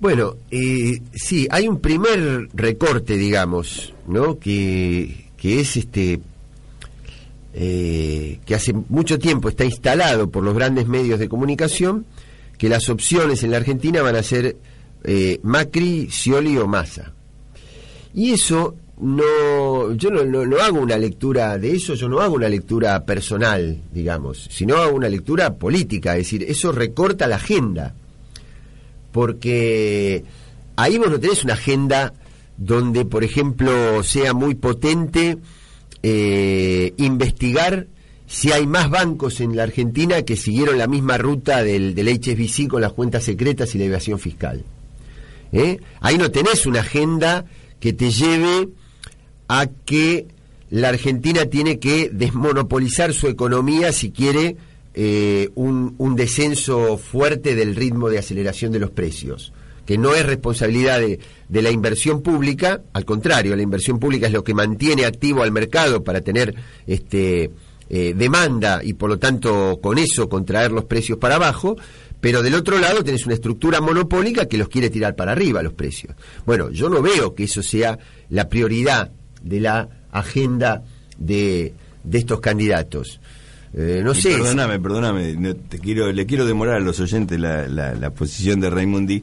Bueno, 0.00 0.36
eh, 0.50 1.00
sí, 1.12 1.48
hay 1.50 1.66
un 1.66 1.80
primer 1.80 2.48
recorte, 2.54 3.16
digamos, 3.16 3.92
¿no? 4.06 4.38
Que, 4.38 5.30
que 5.36 5.60
es 5.60 5.76
este. 5.76 6.20
eh, 7.54 8.38
que 8.46 8.54
hace 8.54 8.72
mucho 8.72 9.18
tiempo 9.18 9.48
está 9.48 9.64
instalado 9.64 10.30
por 10.30 10.44
los 10.44 10.54
grandes 10.54 10.86
medios 10.86 11.18
de 11.18 11.28
comunicación, 11.28 12.06
que 12.56 12.68
las 12.68 12.88
opciones 12.88 13.42
en 13.42 13.50
la 13.50 13.56
Argentina 13.56 14.00
van 14.02 14.14
a 14.16 14.22
ser 14.22 14.56
eh, 15.02 15.40
Macri, 15.42 16.08
Scioli 16.10 16.56
o 16.58 16.68
Massa. 16.68 17.12
Y 18.14 18.32
eso 18.32 18.76
no, 19.00 19.92
yo 19.94 20.10
no, 20.10 20.24
no, 20.24 20.56
hago 20.58 20.80
una 20.80 20.96
lectura 20.96 21.58
de 21.58 21.72
eso, 21.72 21.94
yo 21.94 22.08
no 22.08 22.20
hago 22.20 22.36
una 22.36 22.48
lectura 22.48 23.04
personal, 23.04 23.80
digamos, 23.92 24.48
sino 24.50 24.76
hago 24.76 24.96
una 24.96 25.08
lectura 25.08 25.54
política, 25.54 26.12
es 26.12 26.24
decir, 26.24 26.44
eso 26.48 26.70
recorta 26.72 27.26
la 27.26 27.36
agenda 27.36 27.94
porque 29.18 30.22
ahí 30.76 30.96
vos 30.96 31.10
no 31.10 31.18
tenés 31.18 31.42
una 31.42 31.54
agenda 31.54 32.14
donde, 32.56 33.04
por 33.04 33.24
ejemplo, 33.24 34.00
sea 34.04 34.32
muy 34.32 34.54
potente 34.54 35.38
eh, 36.04 36.92
investigar 36.98 37.88
si 38.28 38.52
hay 38.52 38.68
más 38.68 38.90
bancos 38.90 39.40
en 39.40 39.56
la 39.56 39.64
Argentina 39.64 40.22
que 40.22 40.36
siguieron 40.36 40.78
la 40.78 40.86
misma 40.86 41.18
ruta 41.18 41.64
del, 41.64 41.96
del 41.96 42.06
HSBC 42.06 42.68
con 42.68 42.80
las 42.80 42.92
cuentas 42.92 43.24
secretas 43.24 43.74
y 43.74 43.78
la 43.78 43.86
evasión 43.86 44.20
fiscal. 44.20 44.62
¿Eh? 45.50 45.80
Ahí 45.98 46.16
no 46.16 46.30
tenés 46.30 46.64
una 46.64 46.82
agenda 46.82 47.44
que 47.80 47.92
te 47.92 48.12
lleve 48.12 48.68
a 49.48 49.66
que 49.84 50.28
la 50.70 50.90
Argentina 50.90 51.46
tiene 51.46 51.80
que 51.80 52.08
desmonopolizar 52.12 53.12
su 53.12 53.26
economía 53.26 53.90
si 53.90 54.12
quiere 54.12 54.58
eh, 55.00 55.50
un, 55.54 56.16
descenso 56.16 56.98
fuerte 56.98 57.54
del 57.54 57.76
ritmo 57.76 58.08
de 58.08 58.18
aceleración 58.18 58.72
de 58.72 58.80
los 58.80 58.90
precios, 58.90 59.52
que 59.86 59.96
no 59.96 60.12
es 60.12 60.26
responsabilidad 60.26 60.98
de, 60.98 61.20
de 61.48 61.62
la 61.62 61.70
inversión 61.70 62.20
pública, 62.20 62.82
al 62.92 63.04
contrario, 63.04 63.54
la 63.54 63.62
inversión 63.62 64.00
pública 64.00 64.26
es 64.26 64.32
lo 64.32 64.42
que 64.42 64.54
mantiene 64.54 65.04
activo 65.04 65.44
al 65.44 65.52
mercado 65.52 66.02
para 66.02 66.20
tener 66.20 66.52
este, 66.88 67.52
eh, 67.88 68.12
demanda 68.16 68.80
y 68.82 68.94
por 68.94 69.08
lo 69.08 69.20
tanto 69.20 69.78
con 69.80 69.98
eso 69.98 70.28
contraer 70.28 70.72
los 70.72 70.86
precios 70.86 71.16
para 71.18 71.36
abajo, 71.36 71.76
pero 72.20 72.42
del 72.42 72.56
otro 72.56 72.76
lado 72.80 73.04
tenés 73.04 73.24
una 73.24 73.36
estructura 73.36 73.80
monopólica 73.80 74.46
que 74.46 74.58
los 74.58 74.68
quiere 74.68 74.90
tirar 74.90 75.14
para 75.14 75.30
arriba 75.30 75.62
los 75.62 75.74
precios. 75.74 76.16
Bueno, 76.44 76.70
yo 76.70 76.88
no 76.88 77.02
veo 77.02 77.36
que 77.36 77.44
eso 77.44 77.62
sea 77.62 78.00
la 78.30 78.48
prioridad 78.48 79.12
de 79.42 79.60
la 79.60 79.88
agenda 80.10 80.82
de 81.18 81.72
estos 82.10 82.40
candidatos. 82.40 83.20
Eh, 83.74 84.00
no 84.04 84.12
Y 84.12 84.22
sé. 84.22 84.30
Perdóname, 84.30 84.80
perdóname, 84.80 85.34
no, 85.34 85.54
te 85.54 85.78
quiero, 85.78 86.10
le 86.10 86.26
quiero 86.26 86.46
demorar 86.46 86.76
a 86.76 86.80
los 86.80 87.00
oyentes 87.00 87.38
la, 87.38 87.66
la, 87.68 87.94
la 87.94 88.10
posición 88.10 88.60
de 88.60 88.70
Raimundi. 88.70 89.22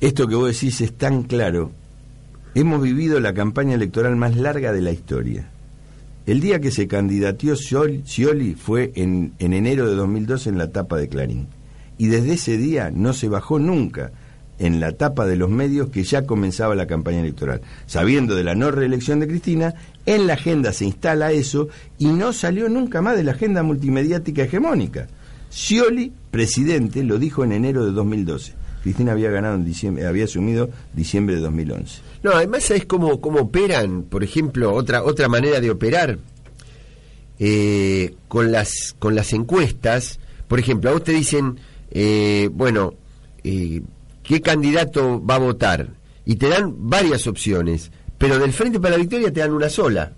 Esto 0.00 0.26
que 0.26 0.34
vos 0.34 0.48
decís 0.52 0.80
es 0.80 0.92
tan 0.92 1.24
claro. 1.24 1.72
Hemos 2.54 2.82
vivido 2.82 3.20
la 3.20 3.34
campaña 3.34 3.74
electoral 3.74 4.16
más 4.16 4.36
larga 4.36 4.72
de 4.72 4.80
la 4.80 4.90
historia. 4.92 5.48
El 6.26 6.40
día 6.40 6.60
que 6.60 6.70
se 6.70 6.86
candidateó 6.86 7.56
Scioli, 7.56 8.54
fue 8.54 8.92
en, 8.96 9.32
en 9.38 9.52
enero 9.54 9.88
de 9.88 9.94
2012 9.94 10.50
en 10.50 10.58
la 10.58 10.70
tapa 10.70 10.98
de 10.98 11.08
Clarín. 11.08 11.46
Y 11.96 12.08
desde 12.08 12.34
ese 12.34 12.58
día 12.58 12.90
no 12.94 13.12
se 13.14 13.28
bajó 13.28 13.58
nunca 13.58 14.12
en 14.58 14.80
la 14.80 14.92
tapa 14.92 15.26
de 15.26 15.36
los 15.36 15.50
medios 15.50 15.90
que 15.90 16.02
ya 16.02 16.26
comenzaba 16.26 16.74
la 16.74 16.86
campaña 16.86 17.20
electoral. 17.20 17.60
Sabiendo 17.86 18.34
de 18.34 18.44
la 18.44 18.54
no 18.54 18.70
reelección 18.70 19.20
de 19.20 19.28
Cristina, 19.28 19.74
en 20.06 20.26
la 20.26 20.34
agenda 20.34 20.72
se 20.72 20.84
instala 20.84 21.32
eso 21.32 21.68
y 21.98 22.06
no 22.06 22.32
salió 22.32 22.68
nunca 22.68 23.00
más 23.02 23.16
de 23.16 23.24
la 23.24 23.32
agenda 23.32 23.62
multimediática 23.62 24.42
hegemónica. 24.42 25.08
Scioli, 25.50 26.12
presidente, 26.30 27.02
lo 27.02 27.18
dijo 27.18 27.44
en 27.44 27.52
enero 27.52 27.84
de 27.84 27.92
2012. 27.92 28.54
Cristina 28.82 29.12
había 29.12 29.30
ganado 29.30 29.56
en 29.56 29.64
diciembre, 29.64 30.06
había 30.06 30.24
asumido 30.24 30.70
diciembre 30.94 31.36
de 31.36 31.42
2011. 31.42 32.00
No, 32.22 32.32
además 32.32 32.64
sabes 32.64 32.86
cómo, 32.86 33.20
cómo 33.20 33.40
operan, 33.40 34.02
por 34.02 34.24
ejemplo, 34.24 34.72
otra, 34.72 35.02
otra 35.02 35.28
manera 35.28 35.60
de 35.60 35.70
operar 35.70 36.18
eh, 37.38 38.14
con, 38.28 38.52
las, 38.52 38.94
con 38.98 39.14
las 39.14 39.32
encuestas. 39.32 40.18
Por 40.46 40.58
ejemplo, 40.58 40.90
a 40.90 40.94
vos 40.94 41.04
te 41.04 41.12
dicen, 41.12 41.58
eh, 41.90 42.48
bueno, 42.52 42.94
eh, 43.44 43.82
qué 44.28 44.40
candidato 44.42 45.24
va 45.24 45.36
a 45.36 45.38
votar 45.38 45.88
y 46.26 46.36
te 46.36 46.48
dan 46.50 46.74
varias 46.90 47.26
opciones, 47.26 47.90
pero 48.18 48.38
del 48.38 48.52
Frente 48.52 48.78
para 48.78 48.96
la 48.96 49.00
Victoria 49.00 49.32
te 49.32 49.40
dan 49.40 49.52
una 49.52 49.70
sola. 49.70 50.12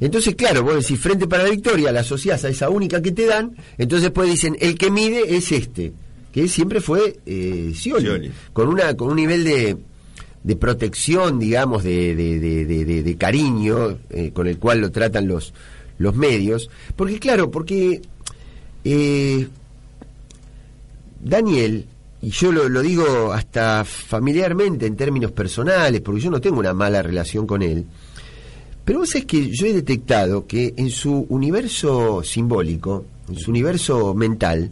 Entonces, 0.00 0.34
claro, 0.34 0.62
vos 0.62 0.74
decís 0.76 1.00
Frente 1.00 1.26
para 1.26 1.44
la 1.44 1.50
Victoria, 1.50 1.92
la 1.92 2.00
asociás 2.00 2.44
a 2.44 2.48
esa 2.50 2.68
única 2.68 3.00
que 3.02 3.10
te 3.12 3.24
dan, 3.26 3.56
entonces 3.78 4.04
después 4.04 4.28
dicen, 4.30 4.56
el 4.60 4.76
que 4.76 4.90
mide 4.90 5.34
es 5.36 5.50
este, 5.50 5.92
que 6.30 6.46
siempre 6.48 6.80
fue 6.82 7.18
eh, 7.26 7.72
Scioli, 7.74 8.04
Scioli. 8.06 8.30
con 8.52 8.68
una 8.68 8.94
con 8.96 9.08
un 9.08 9.16
nivel 9.16 9.44
de, 9.44 9.76
de 10.42 10.56
protección, 10.56 11.38
digamos, 11.38 11.84
de, 11.84 12.14
de, 12.14 12.38
de- 12.38 12.64
de- 12.66 12.84
de- 12.84 13.02
de 13.02 13.16
cariño 13.16 13.98
eh, 14.10 14.30
con 14.34 14.46
el 14.46 14.58
cual 14.58 14.80
lo 14.80 14.90
tratan 14.90 15.26
los, 15.26 15.52
los 15.98 16.14
medios. 16.16 16.68
Porque, 16.96 17.18
claro, 17.18 17.50
porque 17.50 18.00
eh, 18.84 19.48
Daniel, 21.20 21.86
y 22.22 22.30
yo 22.30 22.52
lo, 22.52 22.80
digo 22.82 23.32
hasta 23.32 23.84
familiarmente 23.84 24.86
en 24.86 24.96
términos 24.96 25.32
personales, 25.32 26.00
porque 26.00 26.20
yo 26.20 26.30
no 26.30 26.40
tengo 26.40 26.60
una 26.60 26.72
mala 26.72 27.02
relación 27.02 27.46
con 27.46 27.62
él, 27.62 27.84
pero 28.84 29.00
vos 29.00 29.10
sabés 29.10 29.26
que 29.26 29.48
yo 29.50 29.66
he 29.66 29.72
detectado 29.72 30.46
que 30.46 30.72
en 30.76 30.90
su 30.90 31.26
universo 31.28 32.22
simbólico, 32.22 33.04
en 33.28 33.36
su 33.36 33.50
universo 33.50 34.14
mental, 34.14 34.70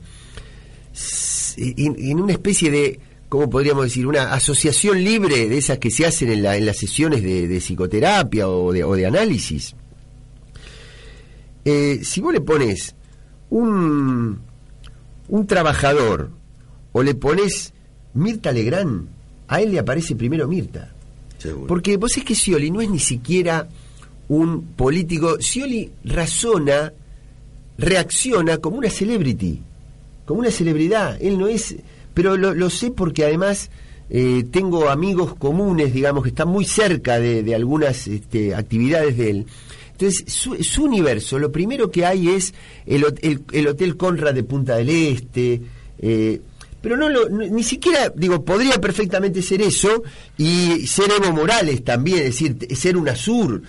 en, 1.57 2.21
una 2.21 2.33
especie 2.33 2.71
de, 2.71 3.01
¿cómo 3.29 3.49
podríamos 3.51 3.85
decir? 3.85 4.07
Una 4.07 4.33
asociación 4.33 5.03
libre 5.03 5.49
de 5.49 5.59
esas 5.59 5.79
que 5.79 5.91
se 5.91 6.07
hacen 6.07 6.31
en, 6.31 6.43
la- 6.43 6.57
en 6.57 6.67
las 6.67 6.77
sesiones 6.79 7.23
de, 7.23 7.59
psicoterapia 7.61 8.49
o 8.49 8.73
de, 8.73 8.83
o 8.85 8.95
de 8.95 9.07
análisis. 9.07 9.75
Eh, 11.65 12.01
si 12.03 12.21
vos 12.21 12.33
le 12.33 12.41
pones 12.41 12.95
un, 13.51 14.41
un 15.29 15.47
trabajador 15.47 16.31
o 16.93 17.03
le 17.03 17.15
pones 17.15 17.73
Mirta 18.15 18.53
Legrand, 18.53 19.07
a 19.49 19.61
él 19.61 19.73
le 19.73 19.79
aparece 19.79 20.15
primero 20.17 20.47
Mirta. 20.49 20.93
Porque 21.67 21.97
vos 21.97 22.17
es 22.17 22.25
que 22.25 22.35
Scioli 22.35 22.71
no 22.71 22.81
es 22.81 22.91
ni 22.91 22.99
siquiera 22.99 23.69
un 24.29 24.63
político. 24.77 25.39
Scioli 25.41 25.91
razona, 26.05 26.93
reacciona 27.79 28.59
como 28.59 28.79
una 28.79 28.91
celebrity, 28.91 29.61
como 30.27 30.41
una 30.41 30.51
celebridad. 30.51 31.17
Él 31.21 31.39
no 31.39 31.47
es. 31.49 31.77
Pero 32.15 32.37
lo, 32.37 32.55
lo 32.55 32.69
sé 32.71 32.91
porque 32.91 33.25
además 33.25 33.71
eh, 34.11 34.45
tengo 34.51 34.89
amigos 34.91 35.35
comunes, 35.37 35.93
digamos, 35.95 36.23
que 36.25 36.31
están 36.31 36.49
muy 36.49 36.65
cerca 36.65 37.19
de, 37.19 37.43
de 37.43 37.55
algunas 37.55 38.07
este, 38.09 38.55
actividades 38.55 39.17
de 39.17 39.31
él. 39.31 39.47
Entonces, 39.93 40.25
su, 40.33 40.55
su 40.63 40.85
universo, 40.85 41.39
lo 41.39 41.53
primero 41.53 41.91
que 41.91 42.05
hay 42.07 42.29
es 42.31 42.53
el- 42.87 43.05
el 43.53 43.67
Hotel 43.69 43.97
Conrad 43.97 44.35
de 44.35 44.43
Punta 44.45 44.77
del 44.77 44.89
Este. 44.91 45.61
eh, 45.99 46.41
pero 46.81 46.97
no, 46.97 47.09
lo, 47.09 47.29
ni 47.29 47.63
siquiera, 47.63 48.13
digo, 48.15 48.45
podría 48.45 48.81
perfectamente 48.81 49.43
ser 49.43 49.63
eso 49.63 50.03
y 50.39 50.87
ser 50.87 51.11
Evo 51.11 51.33
Morales 51.33 51.85
también, 51.85 52.19
es 52.19 52.25
decir, 52.25 52.57
ser 52.75 52.97
un 52.97 53.09
Azur, 53.09 53.63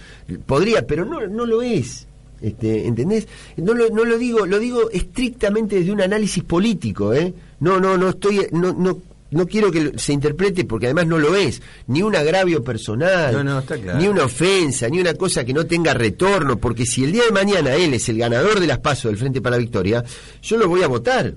podría, 0.46 0.86
pero 0.88 1.06
no, 1.06 1.28
no 1.28 1.46
lo 1.46 1.62
es. 1.62 2.08
Este, 2.42 2.88
¿Entendés? 2.88 3.28
No 3.58 3.74
lo, 3.74 3.90
no 3.90 4.04
lo 4.04 4.18
digo, 4.18 4.46
lo 4.48 4.58
digo 4.58 4.90
estrictamente 4.90 5.76
desde 5.76 5.92
un 5.92 6.02
análisis 6.02 6.44
político, 6.44 7.14
¿eh? 7.14 7.34
No, 7.60 7.80
no, 7.80 7.98
no 7.98 8.10
estoy, 8.10 8.48
no, 8.52 8.74
no, 8.74 9.00
no 9.30 9.46
quiero 9.48 9.72
que 9.72 9.94
se 9.98 10.14
interprete 10.14 10.66
porque 10.66 10.88
además 10.88 11.06
no 11.06 11.20
lo 11.20 11.36
es, 11.36 11.62
ni 11.88 12.02
un 12.02 12.16
agravio 12.16 12.64
personal, 12.64 13.34
No, 13.34 13.44
no, 13.44 13.60
está 13.60 13.78
claro. 13.78 14.00
ni 14.00 14.08
una 14.08 14.24
ofensa, 14.26 14.90
ni 14.90 15.00
una 15.00 15.14
cosa 15.14 15.46
que 15.46 15.54
no 15.54 15.68
tenga 15.68 15.94
retorno, 15.94 16.58
porque 16.58 16.86
si 16.86 17.04
el 17.04 17.12
día 17.12 17.26
de 17.26 17.32
mañana 17.32 17.76
él 17.76 17.94
es 17.94 18.10
el 18.10 18.18
ganador 18.18 18.60
de 18.60 18.68
las 18.68 18.80
pasos 18.80 19.12
del 19.12 19.18
Frente 19.18 19.40
para 19.42 19.58
la 19.58 19.62
Victoria, 19.62 20.04
yo 20.42 20.58
lo 20.58 20.68
voy 20.68 20.82
a 20.82 20.88
votar. 20.88 21.36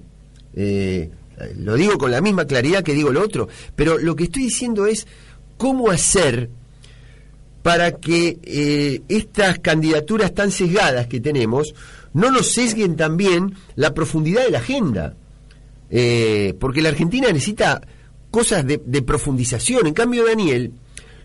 Eh, 0.54 1.10
lo 1.56 1.74
digo 1.74 1.98
con 1.98 2.10
la 2.10 2.20
misma 2.20 2.46
claridad 2.46 2.82
que 2.82 2.94
digo 2.94 3.12
lo 3.12 3.22
otro, 3.22 3.48
pero 3.74 3.98
lo 3.98 4.16
que 4.16 4.24
estoy 4.24 4.44
diciendo 4.44 4.86
es 4.86 5.06
cómo 5.56 5.90
hacer 5.90 6.50
para 7.62 7.92
que 7.92 8.38
eh, 8.42 9.02
estas 9.08 9.58
candidaturas 9.58 10.34
tan 10.34 10.50
sesgadas 10.50 11.06
que 11.06 11.20
tenemos 11.20 11.74
no 12.12 12.30
nos 12.30 12.52
sesguen 12.52 12.96
también 12.96 13.54
la 13.74 13.94
profundidad 13.94 14.44
de 14.44 14.50
la 14.50 14.58
agenda. 14.58 15.14
Eh, 15.90 16.54
porque 16.58 16.82
la 16.82 16.90
Argentina 16.90 17.28
necesita 17.28 17.80
cosas 18.30 18.66
de, 18.66 18.80
de 18.84 19.02
profundización. 19.02 19.86
En 19.86 19.94
cambio, 19.94 20.26
Daniel 20.26 20.72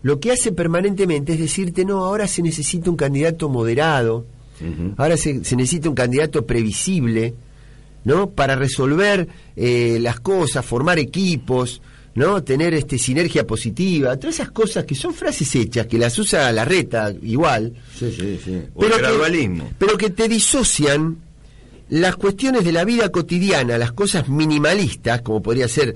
lo 0.02 0.18
que 0.18 0.32
hace 0.32 0.52
permanentemente 0.52 1.34
es 1.34 1.40
decirte, 1.40 1.84
no, 1.84 2.04
ahora 2.04 2.26
se 2.26 2.42
necesita 2.42 2.90
un 2.90 2.96
candidato 2.96 3.48
moderado, 3.48 4.26
ahora 4.96 5.16
se, 5.16 5.44
se 5.44 5.56
necesita 5.56 5.88
un 5.88 5.94
candidato 5.94 6.46
previsible, 6.46 7.34
¿no? 8.04 8.30
Para 8.30 8.56
resolver 8.56 9.28
eh, 9.56 9.98
las 10.00 10.20
cosas, 10.20 10.64
formar 10.64 10.98
equipos, 10.98 11.80
¿no? 12.14 12.42
Tener 12.42 12.74
este 12.74 12.98
sinergia 12.98 13.46
positiva, 13.46 14.16
todas 14.16 14.36
esas 14.36 14.50
cosas 14.50 14.84
que 14.84 14.94
son 14.94 15.14
frases 15.14 15.54
hechas, 15.54 15.86
que 15.86 15.98
las 15.98 16.18
usa 16.18 16.50
la 16.52 16.64
reta 16.64 17.12
igual, 17.22 17.72
Sí, 17.96 18.10
sí, 18.10 18.38
sí. 18.44 18.62
O 18.74 18.80
Pero 18.80 18.96
el 18.96 19.00
que- 19.02 19.06
pero 19.78 19.96
que 19.98 20.10
te 20.10 20.28
disocian 20.28 21.18
las 21.88 22.16
cuestiones 22.16 22.64
de 22.64 22.72
la 22.72 22.84
vida 22.84 23.08
cotidiana, 23.10 23.76
las 23.78 23.92
cosas 23.92 24.28
minimalistas, 24.28 25.22
como 25.22 25.42
podría 25.42 25.68
ser, 25.68 25.94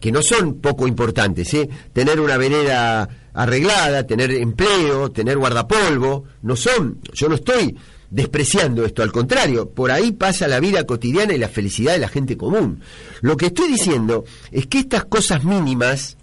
que 0.00 0.10
no 0.12 0.22
son 0.22 0.54
poco 0.54 0.86
importantes, 0.86 1.52
¿eh? 1.54 1.68
tener 1.92 2.20
una 2.20 2.36
vereda 2.36 3.08
arreglada, 3.34 4.06
tener 4.06 4.30
empleo, 4.32 5.10
tener 5.10 5.38
guardapolvo, 5.38 6.24
no 6.42 6.54
son, 6.56 6.98
yo 7.12 7.28
no 7.28 7.34
estoy 7.36 7.76
despreciando 8.12 8.84
esto, 8.84 9.02
al 9.02 9.10
contrario, 9.10 9.70
por 9.70 9.90
ahí 9.90 10.12
pasa 10.12 10.46
la 10.46 10.60
vida 10.60 10.84
cotidiana 10.84 11.32
y 11.32 11.38
la 11.38 11.48
felicidad 11.48 11.94
de 11.94 11.98
la 11.98 12.08
gente 12.08 12.36
común. 12.36 12.82
Lo 13.22 13.38
que 13.38 13.46
estoy 13.46 13.72
diciendo 13.72 14.24
es 14.50 14.66
que 14.66 14.80
estas 14.80 15.06
cosas 15.06 15.44
mínimas 15.44 16.18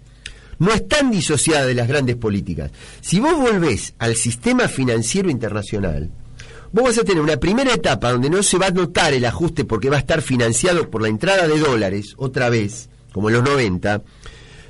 no 0.60 0.72
están 0.72 1.10
disociadas 1.10 1.66
de 1.66 1.74
las 1.74 1.88
grandes 1.88 2.14
políticas. 2.14 2.70
Si 3.00 3.18
vos 3.18 3.36
volvés 3.36 3.94
al 3.98 4.14
sistema 4.14 4.68
financiero 4.68 5.30
internacional, 5.30 6.10
vos 6.70 6.84
vas 6.84 6.98
a 6.98 7.04
tener 7.04 7.22
una 7.22 7.38
primera 7.38 7.74
etapa 7.74 8.12
donde 8.12 8.30
no 8.30 8.44
se 8.44 8.58
va 8.58 8.66
a 8.66 8.70
notar 8.70 9.12
el 9.12 9.24
ajuste 9.24 9.64
porque 9.64 9.90
va 9.90 9.96
a 9.96 10.00
estar 10.00 10.22
financiado 10.22 10.90
por 10.90 11.02
la 11.02 11.08
entrada 11.08 11.48
de 11.48 11.58
dólares, 11.58 12.14
otra 12.18 12.50
vez, 12.50 12.88
como 13.12 13.30
en 13.30 13.34
los 13.34 13.42
90, 13.42 14.04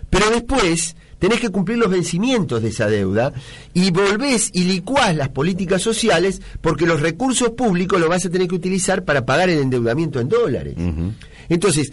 pero 0.09 0.31
después 0.31 0.97
tenés 1.21 1.39
que 1.39 1.51
cumplir 1.51 1.79
los 1.79 1.91
vencimientos 1.91 2.63
de 2.63 2.71
esa 2.71 2.89
deuda 2.89 3.33
y 3.73 3.93
volvés 3.93 4.51
y 4.53 4.65
licuás 4.65 5.15
las 5.15 5.29
políticas 5.29 5.81
sociales 5.81 6.43
porque 6.61 6.87
los 6.87 7.01
recursos 7.01 7.51
públicos 7.51 8.01
los 8.01 8.09
vas 8.09 8.27
a 8.27 8.31
tener 8.31 8.49
que 8.49 8.57
utilizar 8.57 9.05
para 9.05 9.25
pagar 9.25 9.51
el 9.51 9.61
endeudamiento 9.61 10.19
en 10.19 10.29
dólares. 10.29 10.75
Entonces, 11.49 11.93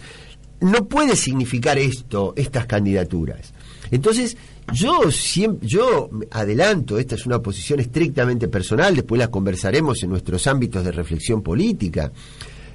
no 0.60 0.88
puede 0.88 1.14
significar 1.14 1.78
esto, 1.78 2.32
estas 2.36 2.66
candidaturas. 2.66 3.52
Entonces, 3.90 4.36
yo 4.72 5.10
siempre, 5.10 5.68
yo 5.68 6.10
adelanto, 6.30 6.98
esta 6.98 7.14
es 7.14 7.26
una 7.26 7.40
posición 7.40 7.80
estrictamente 7.80 8.48
personal, 8.48 8.94
después 8.94 9.18
la 9.18 9.30
conversaremos 9.30 10.02
en 10.02 10.10
nuestros 10.10 10.46
ámbitos 10.46 10.84
de 10.84 10.92
reflexión 10.92 11.42
política, 11.42 12.12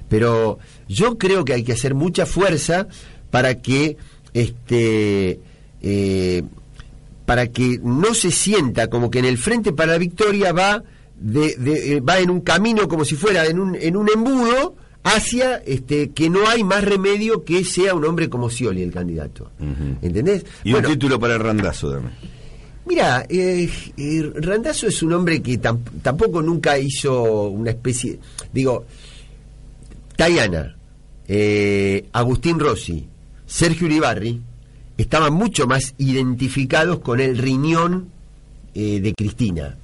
pero 0.08 0.58
yo 0.88 1.18
creo 1.18 1.44
que 1.44 1.52
hay 1.52 1.64
que 1.64 1.72
hacer 1.72 1.94
mucha 1.94 2.26
fuerza 2.26 2.86
para 3.30 3.60
que 3.60 3.96
este 4.32 5.40
eh, 5.86 6.42
para 7.26 7.48
que 7.48 7.78
no 7.82 8.14
se 8.14 8.30
sienta 8.30 8.88
como 8.88 9.10
que 9.10 9.18
en 9.18 9.26
el 9.26 9.36
frente 9.38 9.72
para 9.72 9.92
la 9.92 9.98
victoria 9.98 10.52
va 10.52 10.82
de, 11.20 11.54
de- 11.56 11.96
eh, 11.96 12.00
va 12.00 12.18
en 12.18 12.30
un 12.30 12.40
camino 12.40 12.88
como 12.88 13.04
si 13.04 13.14
fuera 13.16 13.44
en 13.46 13.58
un, 13.60 13.74
en 13.76 13.96
un 13.96 14.08
embudo 14.08 14.74
hacia 15.04 15.56
este 15.58 16.10
que 16.12 16.30
no 16.30 16.48
hay 16.48 16.64
más 16.64 16.82
remedio 16.84 17.44
que 17.44 17.62
sea 17.64 17.94
un 17.94 18.04
hombre 18.06 18.30
como 18.30 18.48
Scioli 18.48 18.82
el 18.82 18.90
candidato 18.92 19.50
¿entendés? 20.00 20.44
Y 20.64 20.72
Bueno, 20.72 20.88
un 20.88 20.94
título 20.94 21.18
para 21.20 21.34
el 21.34 21.40
randazo 21.40 21.90
también. 21.92 22.14
Mira, 22.86 23.24
eh, 23.30 23.68
eh, 23.96 24.32
Randazzo 24.36 24.86
es 24.86 25.02
un 25.02 25.12
hombre 25.14 25.40
que 25.40 25.58
tam- 25.60 25.78
tampoco 26.02 26.42
nunca 26.42 26.78
hizo 26.78 27.44
una 27.48 27.70
especie, 27.70 28.18
digo, 28.52 28.84
Tayana, 30.16 30.76
eh, 31.26 32.06
Agustín 32.12 32.58
Rossi, 32.58 33.06
Sergio 33.46 33.86
Uribarri, 33.86 34.40
estaban 34.98 35.32
mucho 35.32 35.66
más 35.66 35.94
identificados 35.98 37.00
con 37.00 37.20
el 37.20 37.36
riñón 37.38 38.10
eh, 38.74 39.00
de 39.00 39.14
Cristina. 39.14 39.76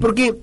Porque 0.00 0.34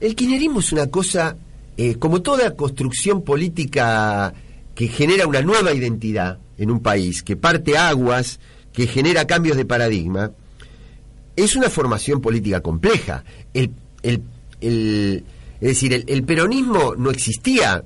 el 0.00 0.14
kirchnerismo 0.16 0.60
es 0.60 0.72
una 0.72 0.88
cosa, 0.88 1.36
eh, 1.76 1.94
como 1.96 2.22
toda 2.22 2.54
construcción 2.56 3.22
política 3.22 4.32
que 4.74 4.88
genera 4.88 5.26
una 5.26 5.42
nueva 5.42 5.72
identidad 5.72 6.38
en 6.58 6.70
un 6.70 6.80
país, 6.80 7.22
que 7.22 7.36
parte 7.36 7.76
aguas, 7.78 8.40
que 8.72 8.86
genera 8.86 9.26
cambios 9.26 9.56
de 9.56 9.64
paradigma, 9.64 10.32
es 11.36 11.56
una 11.56 11.70
formación 11.70 12.20
política 12.20 12.60
compleja. 12.60 13.24
El, 13.54 13.70
el- 14.02 14.22
el- 14.60 15.24
es 15.60 15.68
decir, 15.68 15.92
el, 15.92 16.04
el 16.08 16.24
peronismo 16.24 16.94
no 16.96 17.10
existía 17.10 17.84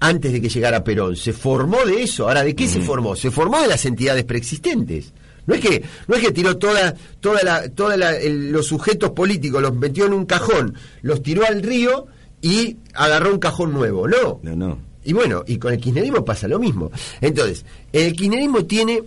antes 0.00 0.32
de 0.32 0.40
que 0.40 0.48
llegara 0.48 0.84
Perón. 0.84 1.16
Se 1.16 1.32
formó 1.32 1.84
de 1.84 2.02
eso. 2.02 2.28
Ahora, 2.28 2.42
¿de 2.44 2.54
qué 2.54 2.68
se 2.68 2.80
formó? 2.80 3.16
Se 3.16 3.30
formó 3.30 3.60
de 3.60 3.66
las 3.68 3.84
entidades 3.86 4.24
preexistentes. 4.24 5.12
No 5.46 5.54
es 5.54 5.60
que, 5.60 5.82
no 6.08 6.16
es 6.16 6.22
que 6.22 6.32
tiró 6.32 6.56
toda, 6.56 6.94
toda 7.20 7.42
la, 7.42 7.68
toda 7.68 7.96
la- 7.96 8.16
el- 8.16 8.50
los 8.50 8.66
sujetos 8.66 9.10
políticos, 9.12 9.62
los 9.62 9.74
metió 9.74 10.06
en 10.06 10.12
un 10.12 10.26
cajón, 10.26 10.74
los 11.02 11.22
tiró 11.22 11.46
al 11.46 11.62
río 11.62 12.06
y 12.42 12.76
agarró 12.94 13.32
un 13.32 13.38
cajón 13.38 13.72
nuevo. 13.72 14.08
No. 14.08 14.40
No, 14.42 14.56
no. 14.56 14.78
Y 15.04 15.12
bueno, 15.12 15.44
y 15.46 15.58
con 15.58 15.72
el 15.72 15.78
kirchnerismo 15.80 16.24
pasa 16.24 16.48
lo 16.48 16.58
mismo. 16.58 16.90
Entonces, 17.20 17.64
el 17.92 18.12
kirchnerismo 18.14 18.64
tiene 18.64 19.02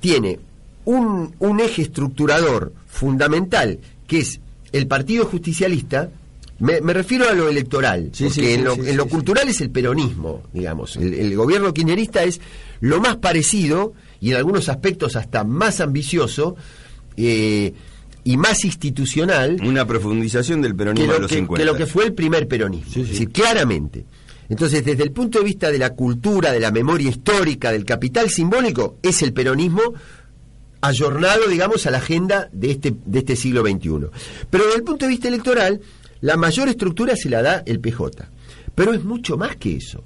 tiene 0.00 0.38
un, 0.84 1.34
un 1.38 1.60
eje 1.60 1.82
estructurador 1.82 2.72
fundamental, 2.86 3.78
que 4.06 4.18
es 4.18 4.40
el 4.72 4.86
Partido 4.86 5.24
Justicialista, 5.24 6.10
me, 6.60 6.80
me 6.80 6.92
refiero 6.92 7.28
a 7.28 7.32
lo 7.32 7.48
electoral, 7.48 8.10
Sí, 8.12 8.24
porque 8.24 8.40
sí, 8.40 8.52
en 8.54 8.64
lo, 8.64 8.74
sí, 8.74 8.80
en 8.86 8.96
lo 8.96 9.06
cultural 9.06 9.48
es 9.48 9.60
el 9.60 9.70
peronismo, 9.70 10.42
digamos. 10.52 10.96
El, 10.96 11.14
el 11.14 11.36
gobierno 11.36 11.72
kirchnerista 11.72 12.24
es 12.24 12.40
lo 12.80 13.00
más 13.00 13.16
parecido 13.16 13.94
y 14.20 14.30
en 14.30 14.36
algunos 14.36 14.68
aspectos 14.68 15.16
hasta 15.16 15.44
más 15.44 15.80
ambicioso 15.80 16.56
eh, 17.16 17.72
y 18.24 18.36
más 18.36 18.64
institucional 18.64 19.58
Una 19.64 19.86
profundización 19.86 20.60
del 20.60 20.72
que 20.72 20.78
peronismo 20.78 21.12
de 21.12 21.18
lo 21.18 21.22
los 21.22 21.30
que, 21.30 21.36
50. 21.36 21.62
que 21.62 21.64
lo 21.64 21.76
que 21.76 21.86
fue 21.86 22.04
el 22.04 22.14
primer 22.14 22.48
peronismo. 22.48 23.02
Es 23.02 23.08
decir, 23.08 23.30
claramente. 23.30 24.04
Entonces, 24.48 24.84
desde 24.84 25.02
el 25.02 25.12
punto 25.12 25.38
de 25.38 25.44
vista 25.44 25.70
de 25.70 25.78
la 25.78 25.90
cultura, 25.90 26.52
de 26.52 26.60
la 26.60 26.70
memoria 26.70 27.10
histórica, 27.10 27.70
del 27.70 27.84
capital 27.84 28.30
simbólico, 28.30 28.96
es 29.02 29.22
el 29.22 29.32
peronismo 29.32 29.94
ayornado, 30.80 31.48
digamos, 31.48 31.86
a 31.86 31.90
la 31.90 31.98
agenda 31.98 32.48
de 32.52 32.70
este, 32.70 32.94
de 33.04 33.18
este 33.18 33.36
siglo 33.36 33.62
XXI. 33.62 34.06
Pero 34.50 34.64
desde 34.64 34.78
el 34.78 34.84
punto 34.84 35.04
de 35.04 35.10
vista 35.10 35.28
electoral, 35.28 35.80
la 36.20 36.36
mayor 36.36 36.68
estructura 36.68 37.16
se 37.16 37.28
la 37.30 37.42
da 37.42 37.62
el 37.66 37.80
PJ. 37.80 38.28
Pero 38.74 38.92
es 38.92 39.04
mucho 39.04 39.36
más 39.36 39.56
que 39.56 39.76
eso. 39.76 40.02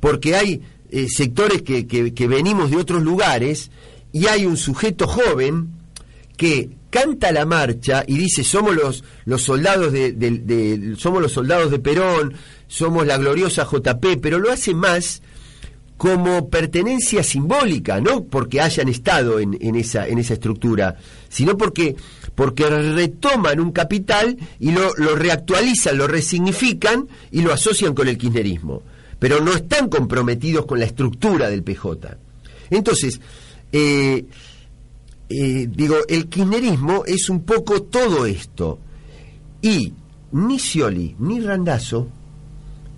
Porque 0.00 0.34
hay 0.34 0.62
eh, 0.90 1.08
sectores 1.08 1.62
que, 1.62 1.86
que- 1.86 2.26
venimos 2.28 2.70
de 2.70 2.76
otros 2.76 3.02
lugares 3.02 3.70
y 4.12 4.26
hay 4.26 4.46
un 4.46 4.56
sujeto 4.56 5.06
joven 5.06 5.68
que 6.36 6.70
canta 6.90 7.30
la 7.32 7.44
marcha 7.46 8.02
y 8.06 8.16
dice 8.18 8.42
somos 8.42 8.74
los, 8.74 9.04
los 9.24 9.42
soldados 9.42 9.92
de, 9.92 10.12
de- 10.12 10.38
de- 10.38 10.96
somos 10.96 11.20
los 11.22 11.32
soldados 11.32 11.70
de 11.70 11.78
Perón, 11.78 12.32
somos 12.66 13.06
la 13.06 13.18
gloriosa 13.18 13.64
JP, 13.70 14.20
pero 14.20 14.38
lo 14.38 14.50
hace 14.50 14.74
más 14.74 15.22
como 16.00 16.48
pertenencia 16.48 17.22
simbólica, 17.22 18.00
no 18.00 18.24
porque 18.24 18.62
hayan 18.62 18.88
estado 18.88 19.38
en, 19.38 19.74
esa, 19.76 20.08
en 20.08 20.16
esa 20.16 20.32
estructura, 20.32 20.96
sino 21.28 21.58
porque, 21.58 21.94
retoman 22.34 23.60
un 23.60 23.70
capital 23.70 24.34
y 24.58 24.70
lo, 24.70 24.94
lo 24.96 25.14
reactualizan, 25.14 25.98
lo 25.98 26.06
resignifican 26.06 27.06
y 27.30 27.42
lo 27.42 27.52
asocian 27.52 27.92
con 27.92 28.08
el 28.08 28.16
kirchnerismo. 28.16 28.82
Pero 29.18 29.42
no 29.42 29.52
están 29.52 29.90
comprometidos 29.90 30.64
con 30.64 30.78
la 30.78 30.86
estructura 30.86 31.50
del 31.50 31.62
PJ. 31.62 32.16
Entonces, 32.70 33.20
eh, 33.70 34.24
eh, 35.28 35.68
digo, 35.70 35.96
el 36.08 36.28
kirchnerismo 36.28 37.04
es 37.04 37.28
un 37.28 37.42
poco 37.42 37.82
todo 37.82 38.24
esto. 38.24 38.78
Y 39.60 39.92
ni 40.32 40.58
Scioli 40.58 41.14
ni 41.18 41.40
Randazzo 41.40 42.08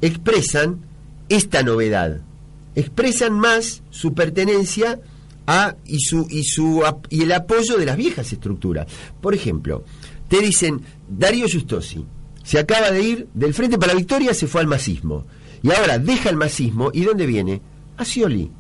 expresan 0.01 0.83
esta 1.29 1.65
novedad. 1.65 2.21
Expresan 2.75 3.35
más 3.35 3.83
su 3.91 4.15
pertenencia 4.15 5.01
a 5.47 5.77
y 5.85 6.01
su 6.01 6.27
y 6.31 6.45
su 6.45 6.83
y 7.11 7.23
el 7.23 7.33
apoyo 7.33 7.77
de 7.77 7.87
las 7.87 7.97
viejas 7.97 8.33
estructuras. 8.33 8.87
Por 9.21 9.35
ejemplo, 9.35 9.85
te 10.29 10.41
dicen 10.41 10.81
Darío 11.09 11.47
Justosi 11.53 12.05
se 12.43 12.59
acaba 12.59 12.91
de 12.91 13.03
ir 13.03 13.29
del 13.35 13.55
Frente 13.55 13.79
para 13.79 13.93
la 13.93 13.99
Victoria, 13.99 14.35
se 14.35 14.47
fue 14.47 14.61
al 14.61 14.67
masismo. 14.67 15.25
Y 15.63 15.71
ahora 15.71 15.99
deja 15.99 16.29
el 16.29 16.37
masismo 16.37 16.91
y 16.93 17.05
¿dónde 17.05 17.27
viene? 17.27 17.63
A 17.97 18.05
Scioli. 18.05 18.51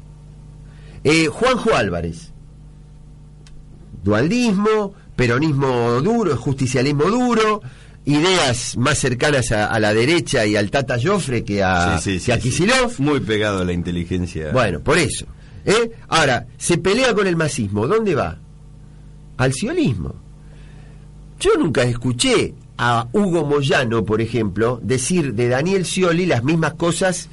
Eh, 1.05 1.27
Juanjo 1.27 1.75
Álvarez, 1.75 2.33
dualdismo, 4.05 4.95
peronismo 5.17 6.01
duro, 6.01 6.37
justicialismo 6.37 7.05
duro, 7.05 7.61
ideas 8.05 8.77
más 8.77 8.99
cercanas 8.99 9.53
a, 9.53 9.67
a 9.67 9.79
la 9.79 9.95
derecha 9.95 10.45
y 10.47 10.57
al 10.57 10.71
Tata 10.71 10.97
Joffre 11.03 11.45
que 11.45 11.63
a, 11.63 11.99
Sí, 11.99 12.19
sí, 12.19 12.27
que 12.27 12.33
a. 12.33 12.39
Kicillof. 12.39 12.99
Muy 13.01 13.21
pegado 13.21 13.61
a 13.61 13.65
la 13.65 13.73
inteligencia. 13.73 14.51
Bueno, 14.53 14.81
por 14.81 14.99
eso. 14.99 15.27
¿eh? 15.65 15.93
Ahora, 16.09 16.47
se 16.59 16.79
pelea 16.79 17.15
con 17.15 17.27
el 17.27 17.37
masismo. 17.37 17.87
¿Dónde 17.87 18.15
va? 18.15 18.39
Al 19.37 19.53
sionismo. 19.53 20.15
Yo 21.41 21.51
nunca 21.59 21.83
escuché 21.83 22.55
a 22.79 23.09
Hugo 23.13 23.45
Moyano, 23.45 24.05
por 24.05 24.21
ejemplo, 24.21 24.81
decir 24.83 25.35
de 25.35 25.49
Daniel 25.49 25.85
Scioli 25.85 26.27
las 26.27 26.45
mismas 26.45 26.75
cosas 26.75 27.29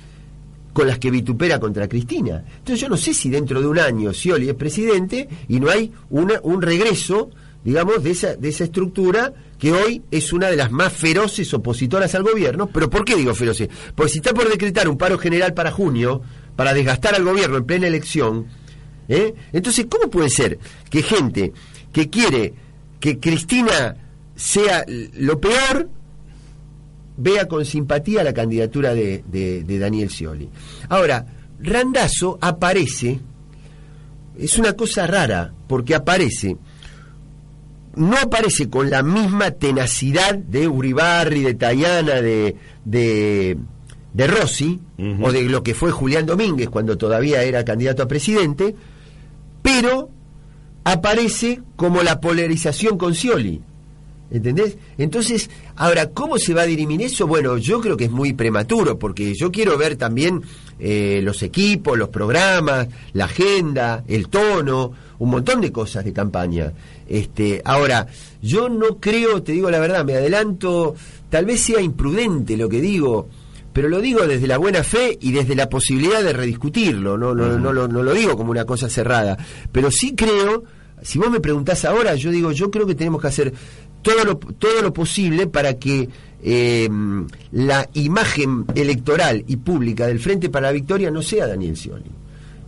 con 0.74 0.88
las 0.88 1.00
que 1.00 1.12
vitupera 1.12 1.60
contra 1.60 1.88
Cristina. 1.88 2.44
Entonces 2.58 2.80
yo 2.82 2.90
no 2.90 2.98
sé 2.98 3.14
si 3.14 3.30
dentro 3.30 3.62
de 3.62 3.68
un 3.68 3.80
año 3.80 4.14
Scioli 4.14 4.50
es 4.50 4.56
presidente 4.56 5.28
y 5.48 5.60
no 5.60 5.70
hay 5.70 5.92
una, 6.10 6.40
un 6.44 6.62
regreso, 6.62 7.30
digamos, 7.64 8.04
de 8.04 8.12
esa, 8.12 8.36
de 8.36 8.50
esa 8.50 8.66
estructura 8.66 9.34
que 9.60 9.72
hoy 9.74 10.02
es 10.10 10.34
una 10.34 10.48
de 10.50 10.56
las 10.56 10.72
más 10.72 10.92
feroces 10.94 11.54
opositoras 11.54 12.16
al 12.16 12.24
gobierno. 12.24 12.68
¿Pero 12.68 12.90
por 12.90 13.06
qué 13.06 13.16
digo 13.16 13.36
feroces? 13.36 13.70
Porque 13.94 14.12
si 14.14 14.18
está 14.20 14.34
por 14.34 14.50
decretar 14.50 14.88
un 14.90 14.98
paro 14.98 15.18
general 15.20 15.54
para 15.54 15.70
junio, 15.72 16.22
para 16.56 16.74
desgastar 16.74 17.14
al 17.14 17.24
gobierno 17.26 17.58
en 17.58 17.66
plena 17.66 17.86
elección, 17.88 18.48
¿eh? 19.08 19.34
entonces, 19.54 19.86
¿cómo 19.90 20.10
puede 20.10 20.30
ser 20.30 20.58
que 20.90 21.04
gente 21.04 21.54
que 21.92 22.10
quiere 22.10 22.54
que 23.00 23.20
Cristina 23.20 23.96
sea 24.36 24.86
lo 24.88 25.40
peor, 25.40 25.90
vea 27.18 27.48
con 27.48 27.66
simpatía 27.66 28.24
la 28.24 28.34
candidatura 28.34 28.94
de, 28.94 29.24
de- 29.28 29.64
de 29.64 29.80
Daniel 29.80 30.10
Scioli. 30.10 30.50
Ahora, 30.88 31.26
Randazo 31.62 32.38
aparece, 32.42 33.20
es 34.38 34.58
una 34.58 34.74
cosa 34.74 35.06
rara, 35.08 35.54
porque 35.68 35.96
aparece, 35.96 36.56
no 37.96 38.18
aparece 38.18 38.70
con 38.70 38.90
la 38.90 39.04
misma 39.04 39.52
tenacidad 39.52 40.36
de 40.36 40.68
Uribarri, 40.68 41.42
de 41.42 41.54
Tayana, 41.56 42.22
de, 42.22 42.56
de, 42.86 43.58
de 44.14 44.28
Rossi, 44.28 44.80
o 45.22 45.32
de 45.32 45.44
lo 45.44 45.64
que 45.64 45.74
fue 45.74 45.92
Julián 45.92 46.26
Domínguez 46.26 46.70
cuando 46.70 46.98
todavía 46.98 47.44
era 47.44 47.64
candidato 47.64 48.04
a 48.04 48.08
presidente, 48.08 48.76
pero 49.62 50.10
aparece 50.84 51.62
como 51.76 52.04
la 52.04 52.20
polarización 52.20 52.98
con 52.98 53.14
Scioli. 53.14 53.62
¿Entendés? 54.32 54.78
Entonces, 54.98 55.50
ahora, 55.76 56.12
¿cómo 56.12 56.38
se 56.38 56.54
va 56.54 56.62
a 56.62 56.66
dirimir 56.68 57.02
eso? 57.02 57.26
Bueno, 57.26 57.58
yo 57.58 57.82
creo 57.82 57.98
que 57.98 58.06
es 58.06 58.12
muy 58.12 58.34
prematuro, 58.34 59.00
porque 59.00 59.34
yo 59.34 59.52
quiero 59.52 59.78
ver 59.78 59.96
también 59.96 60.42
eh, 60.80 61.20
los 61.24 61.42
equipos, 61.42 61.98
los 61.98 62.10
programas, 62.10 62.88
la 63.14 63.26
agenda, 63.26 64.04
el 64.08 64.30
tono, 64.30 64.92
un 65.18 65.30
montón 65.30 65.62
de 65.62 65.72
cosas 65.72 66.06
de 66.06 66.14
campaña. 66.14 66.72
Este, 67.08 67.62
ahora, 67.66 68.08
yo 68.42 68.70
no 68.70 69.00
creo, 69.00 69.42
te 69.42 69.52
digo 69.52 69.72
la 69.72 69.80
verdad, 69.80 70.06
me 70.06 70.14
adelanto, 70.14 70.96
tal 71.30 71.46
vez 71.46 71.62
sea 71.62 71.82
imprudente 71.82 72.56
lo 72.56 72.70
que 72.70 72.82
digo, 72.82 73.28
pero 73.74 73.90
lo 73.90 74.00
digo 74.00 74.28
desde 74.28 74.48
la 74.48 74.58
buena 74.58 74.84
fe 74.84 75.18
y 75.20 75.32
desde 75.32 75.56
la 75.56 75.70
posibilidad 75.70 76.24
de 76.24 76.34
rediscutirlo, 76.34 77.18
no, 77.18 77.34
no, 77.34 77.58
no, 77.58 77.74
lo, 77.74 77.88
no 77.88 78.04
lo 78.04 78.14
digo 78.14 78.38
como 78.38 78.52
una 78.52 78.66
cosa 78.66 78.90
cerrada, 78.90 79.38
pero 79.72 79.90
sí 79.90 80.16
creo, 80.16 80.64
si 81.02 81.18
vos 81.18 81.30
me 81.30 81.40
preguntás 81.40 81.86
ahora, 81.86 82.16
yo 82.16 82.32
digo, 82.32 82.52
yo 82.52 82.72
creo 82.72 82.86
que 82.86 82.96
tenemos 82.96 83.22
que 83.22 83.28
hacer 83.28 83.54
todo 84.02 84.24
lo, 84.24 84.38
todo 84.38 84.82
lo 84.82 84.94
posible 84.94 85.48
para 85.48 85.76
que 85.76 86.10
eh, 86.42 86.90
la 87.52 87.90
imagen 87.94 88.66
electoral 88.76 89.44
y 89.48 89.58
pública 89.58 90.08
del 90.08 90.20
Frente 90.20 90.50
para 90.50 90.68
la 90.68 90.74
Victoria 90.74 91.12
no 91.12 91.22
sea 91.22 91.48
Daniel 91.48 91.76
Scioli. 91.76 92.12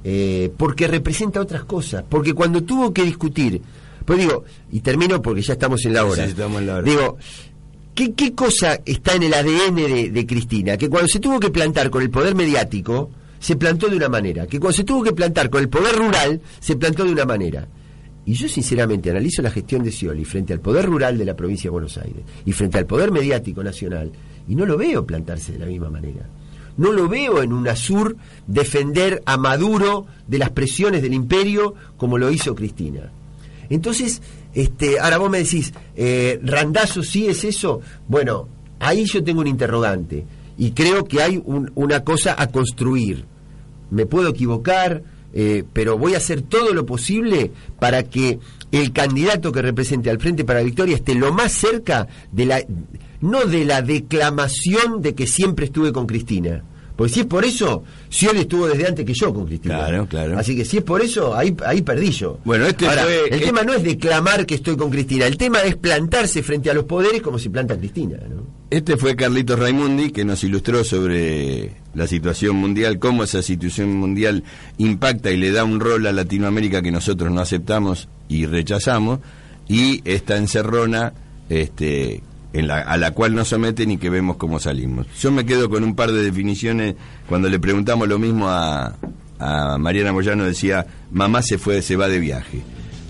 Eh, 0.04 0.52
porque 0.58 0.88
representa 0.88 1.40
otras 1.40 1.64
cosas. 1.64 2.04
Porque 2.08 2.34
cuando 2.34 2.64
tuvo 2.64 2.92
que 2.94 3.04
discutir, 3.04 3.62
pues 4.04 4.20
digo, 4.20 4.44
y 4.72 4.82
termino 4.82 5.22
porque 5.22 5.42
ya 5.42 5.54
estamos 5.54 5.86
en 5.86 5.94
la 5.94 6.06
hora. 6.06 6.24
Sí, 6.24 6.32
estamos 6.32 6.62
en 6.62 6.68
la 6.68 6.76
hora. 6.78 6.84
Digo, 6.84 7.18
¿qué, 7.94 8.14
qué 8.14 8.34
cosa 8.34 8.80
está 8.84 9.14
en 9.14 9.24
el 9.24 9.34
ADN 9.34 9.76
de, 9.76 10.10
de 10.10 10.26
Cristina? 10.26 10.76
Que 10.76 10.90
cuando 10.90 11.08
se 11.08 11.20
tuvo 11.20 11.40
que 11.40 11.52
plantar 11.52 11.90
con 11.90 12.02
el 12.02 12.10
poder 12.10 12.34
mediático, 12.34 13.12
se 13.40 13.56
plantó 13.56 13.90
de 13.90 13.96
una 13.96 14.10
manera. 14.10 14.48
Que 14.48 14.60
cuando 14.60 14.78
se 14.78 14.84
tuvo 14.84 15.04
que 15.04 15.14
plantar 15.14 15.50
con 15.50 15.62
el 15.62 15.70
poder 15.70 15.96
rural, 15.96 16.42
se 16.60 16.76
plantó 16.76 17.04
de 17.04 17.12
una 17.12 17.26
manera. 17.26 17.68
Y 18.26 18.34
yo 18.34 18.48
sinceramente 18.48 19.10
analizo 19.10 19.42
la 19.42 19.50
gestión 19.50 19.84
de 19.84 19.92
Scioli 19.92 20.26
frente 20.26 20.54
al 20.54 20.60
poder 20.60 20.86
rural 20.86 21.18
de 21.18 21.26
la 21.26 21.36
provincia 21.36 21.64
de 21.70 21.72
Buenos 21.72 21.98
Aires 21.98 22.24
y 22.46 22.52
frente 22.52 22.78
al 22.78 22.86
poder 22.86 23.12
mediático 23.12 23.64
nacional 23.64 24.12
y 24.48 24.56
no 24.56 24.66
lo 24.66 24.78
veo 24.78 25.06
plantarse 25.06 25.54
de 25.54 25.60
la 25.60 25.66
misma 25.66 25.90
manera. 25.90 26.28
No 26.78 26.92
lo 26.92 27.10
veo 27.10 27.42
en 27.42 27.52
UNASUR 27.52 28.16
defender 28.48 29.22
a 29.26 29.38
Maduro 29.38 30.06
de 30.28 30.38
las 30.38 30.52
presiones 30.52 31.02
del 31.02 31.14
imperio 31.14 31.74
como 31.98 32.18
lo 32.18 32.32
hizo 32.32 32.54
Cristina. 32.56 33.12
Entonces, 33.70 34.22
este, 34.54 35.00
ahora 35.00 35.18
vos 35.18 35.30
me 35.30 35.40
decís, 35.40 35.74
eh, 35.96 36.40
¿Randazo 36.44 37.04
sí 37.04 37.28
es 37.28 37.44
eso? 37.44 37.82
Bueno, 38.08 38.48
ahí 38.80 39.06
yo 39.06 39.24
tengo 39.24 39.42
un 39.42 39.48
interrogante 39.48 40.26
y 40.58 40.72
creo 40.72 41.06
que 41.06 41.22
hay 41.22 41.42
un- 41.44 41.72
una 41.76 42.04
cosa 42.04 42.36
a 42.38 42.48
construir. 42.48 43.26
Me 43.90 44.06
puedo 44.06 44.30
equivocar, 44.30 45.04
eh, 45.34 45.64
pero 45.74 45.98
voy 45.98 46.14
a 46.14 46.18
hacer 46.18 46.42
todo 46.42 46.74
lo 46.74 46.86
posible 46.86 47.52
para 47.80 48.04
que 48.04 48.40
el 48.72 48.92
candidato 48.92 49.52
que 49.52 49.62
represente 49.62 50.10
al 50.10 50.20
Frente 50.20 50.44
para 50.46 50.60
la 50.60 50.66
Victoria 50.66 50.96
esté 50.96 51.14
lo 51.16 51.34
más 51.34 51.52
cerca 51.52 52.08
de 52.32 52.46
la, 52.46 52.64
no 53.22 53.46
de 53.46 53.66
la 53.66 53.82
declamación 53.82 55.02
de 55.02 55.14
que 55.16 55.28
siempre 55.28 55.66
estuve 55.66 55.92
con 55.92 56.06
Cristina. 56.08 56.64
Porque 56.96 57.14
si 57.14 57.20
es 57.22 57.26
por 57.26 57.44
eso, 57.46 57.84
Scioli 58.12 58.42
estuvo 58.42 58.68
desde 58.68 58.86
antes 58.88 59.06
que 59.06 59.14
yo 59.14 59.34
con 59.34 59.46
Cristina. 59.48 59.78
Claro, 59.78 60.06
claro. 60.08 60.38
Así 60.38 60.56
que 60.56 60.64
si 60.66 60.78
es 60.78 60.84
por 60.84 61.02
eso, 61.02 61.36
ahí, 61.36 61.56
ahí 61.66 61.82
perdí 61.82 62.12
yo. 62.12 62.38
Bueno, 62.46 62.66
este 62.68 62.86
Ahora, 62.88 63.04
fue- 63.04 63.28
el 63.28 63.34
este- 63.34 63.46
tema 63.48 63.64
no 63.64 63.74
es 63.74 63.84
declamar 63.84 64.46
que 64.46 64.56
estoy 64.56 64.78
con 64.78 64.92
Cristina, 64.92 65.26
el 65.26 65.38
tema 65.38 65.62
es 65.62 65.76
plantarse 65.76 66.44
frente 66.44 66.70
a 66.70 66.74
los 66.74 66.84
poderes 66.84 67.22
como 67.22 67.40
se 67.40 67.50
planta 67.50 67.76
Cristina, 67.78 68.18
¿no? 68.30 68.61
Este 68.72 68.96
fue 68.96 69.18
Carlitos 69.18 69.60
Raimundi 69.60 70.12
que 70.12 70.24
nos 70.24 70.46
ilustró 70.46 70.86
sobre 70.86 71.74
la 71.94 72.08
situación 72.08 72.56
mundial, 72.56 73.00
cómo 73.00 73.26
esa 73.26 73.42
situación 73.42 73.94
mundial 73.94 74.46
impacta 74.78 75.30
y 75.30 75.36
le 75.36 75.52
da 75.52 75.66
un 75.66 75.82
rol 75.82 76.08
a 76.08 76.14
Latinoamérica 76.14 76.82
que 76.82 76.90
nosotros 76.90 77.34
no 77.34 77.42
aceptamos 77.42 78.08
y 78.30 78.46
rechazamos, 78.46 79.20
y 79.68 80.02
esta 80.06 80.38
encerrona 80.38 81.12
este, 81.50 82.24
en 82.54 82.68
la, 82.68 82.78
a 82.78 82.96
la 82.96 83.12
cual 83.12 83.36
nos 83.36 83.50
someten 83.50 83.92
y 83.92 83.98
que 83.98 84.10
vemos 84.10 84.38
cómo 84.38 84.58
salimos. 84.58 85.06
Yo 85.20 85.34
me 85.34 85.46
quedo 85.46 85.70
con 85.70 85.84
un 85.84 85.94
par 85.94 86.14
de 86.14 86.24
definiciones 86.24 86.96
cuando 87.28 87.50
le 87.50 87.60
preguntamos 87.60 88.08
lo 88.08 88.20
mismo 88.20 88.48
a, 88.48 88.96
Mariana 89.80 90.14
Moyano, 90.14 90.46
decía, 90.46 90.86
mamá 91.12 91.42
se 91.42 91.58
fue, 91.58 91.82
se 91.82 91.98
va 91.98 92.08
de 92.08 92.20
viaje. 92.20 92.62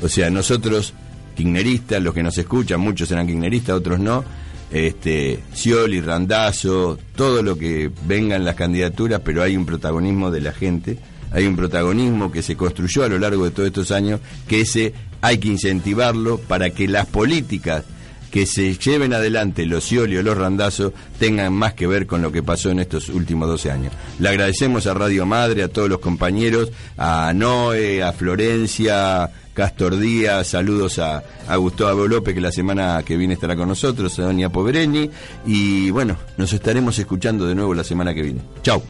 O 0.02 0.08
sea, 0.08 0.32
nosotros, 0.32 0.96
kirchneristas, 1.36 2.02
los 2.02 2.16
que 2.16 2.24
nos 2.24 2.36
escuchan, 2.40 2.80
muchos 2.80 3.10
serán 3.10 3.28
kirchneristas, 3.28 3.76
otros 3.76 4.00
no, 4.00 4.24
este, 4.72 5.40
Scioli, 5.54 6.02
Randazo, 6.02 6.98
todo 7.16 7.44
lo 7.44 7.58
que 7.58 7.92
vengan 8.06 8.46
las 8.46 8.56
candidaturas, 8.56 9.22
pero 9.24 9.44
hay 9.44 9.58
un 9.58 9.66
protagonismo 9.66 10.32
de 10.32 10.42
la 10.42 10.54
gente, 10.54 10.98
hay 11.32 11.46
un 11.46 11.56
protagonismo 11.56 12.32
que 12.32 12.42
se 12.42 12.56
construyó 12.56 13.04
a 13.04 13.10
lo 13.10 13.20
largo 13.20 13.46
de 13.46 13.52
todos 13.52 13.68
estos 13.68 13.92
años, 13.92 14.20
que 14.48 14.62
ese 14.62 14.94
hay 15.22 15.38
que 15.38 15.50
incentivarlo 15.50 16.38
para 16.40 16.72
que 16.72 16.88
las 16.88 17.06
políticas 17.06 17.84
que 18.32 18.46
se 18.46 18.76
lleven 18.78 19.14
adelante 19.14 19.66
los 19.66 19.84
Scioli 19.84 20.18
o 20.18 20.24
los 20.24 20.38
Randazzo 20.38 20.94
tengan 21.20 21.54
más 21.54 21.74
que 21.74 21.86
ver 21.86 22.08
con 22.08 22.22
lo 22.22 22.32
que 22.32 22.42
pasó 22.42 22.70
en 22.70 22.80
estos 22.80 23.10
últimos 23.10 23.48
12 23.50 23.72
años. 23.72 23.94
Le 24.20 24.30
agradecemos 24.30 24.88
a 24.88 24.94
Radio 24.94 25.26
Madre, 25.26 25.64
a 25.64 25.68
todos 25.68 25.90
los 25.90 26.00
compañeros, 26.00 26.72
a 26.98 27.34
Noé, 27.36 28.02
a 28.02 28.14
Florencia, 28.14 29.30
Castor 29.54 29.98
Díaz, 29.98 30.48
saludos 30.48 30.98
a, 31.00 31.24
a 31.48 31.56
Gustavo 31.58 32.08
López, 32.08 32.34
que 32.34 32.42
la 32.42 32.52
semana 32.52 33.04
que 33.06 33.18
viene 33.18 33.34
estará 33.34 33.56
con 33.56 33.68
nosotros, 33.68 34.18
a 34.20 34.24
Doña 34.24 34.50
Povereñi, 34.50 35.10
y 35.46 35.92
bueno, 35.92 36.18
nos 36.38 36.54
estaremos 36.54 36.98
escuchando 36.98 37.46
de 37.46 37.56
nuevo 37.56 37.74
la 37.74 37.84
semana 37.84 38.14
que 38.14 38.22
viene. 38.22 38.42
Chau. 38.64 38.80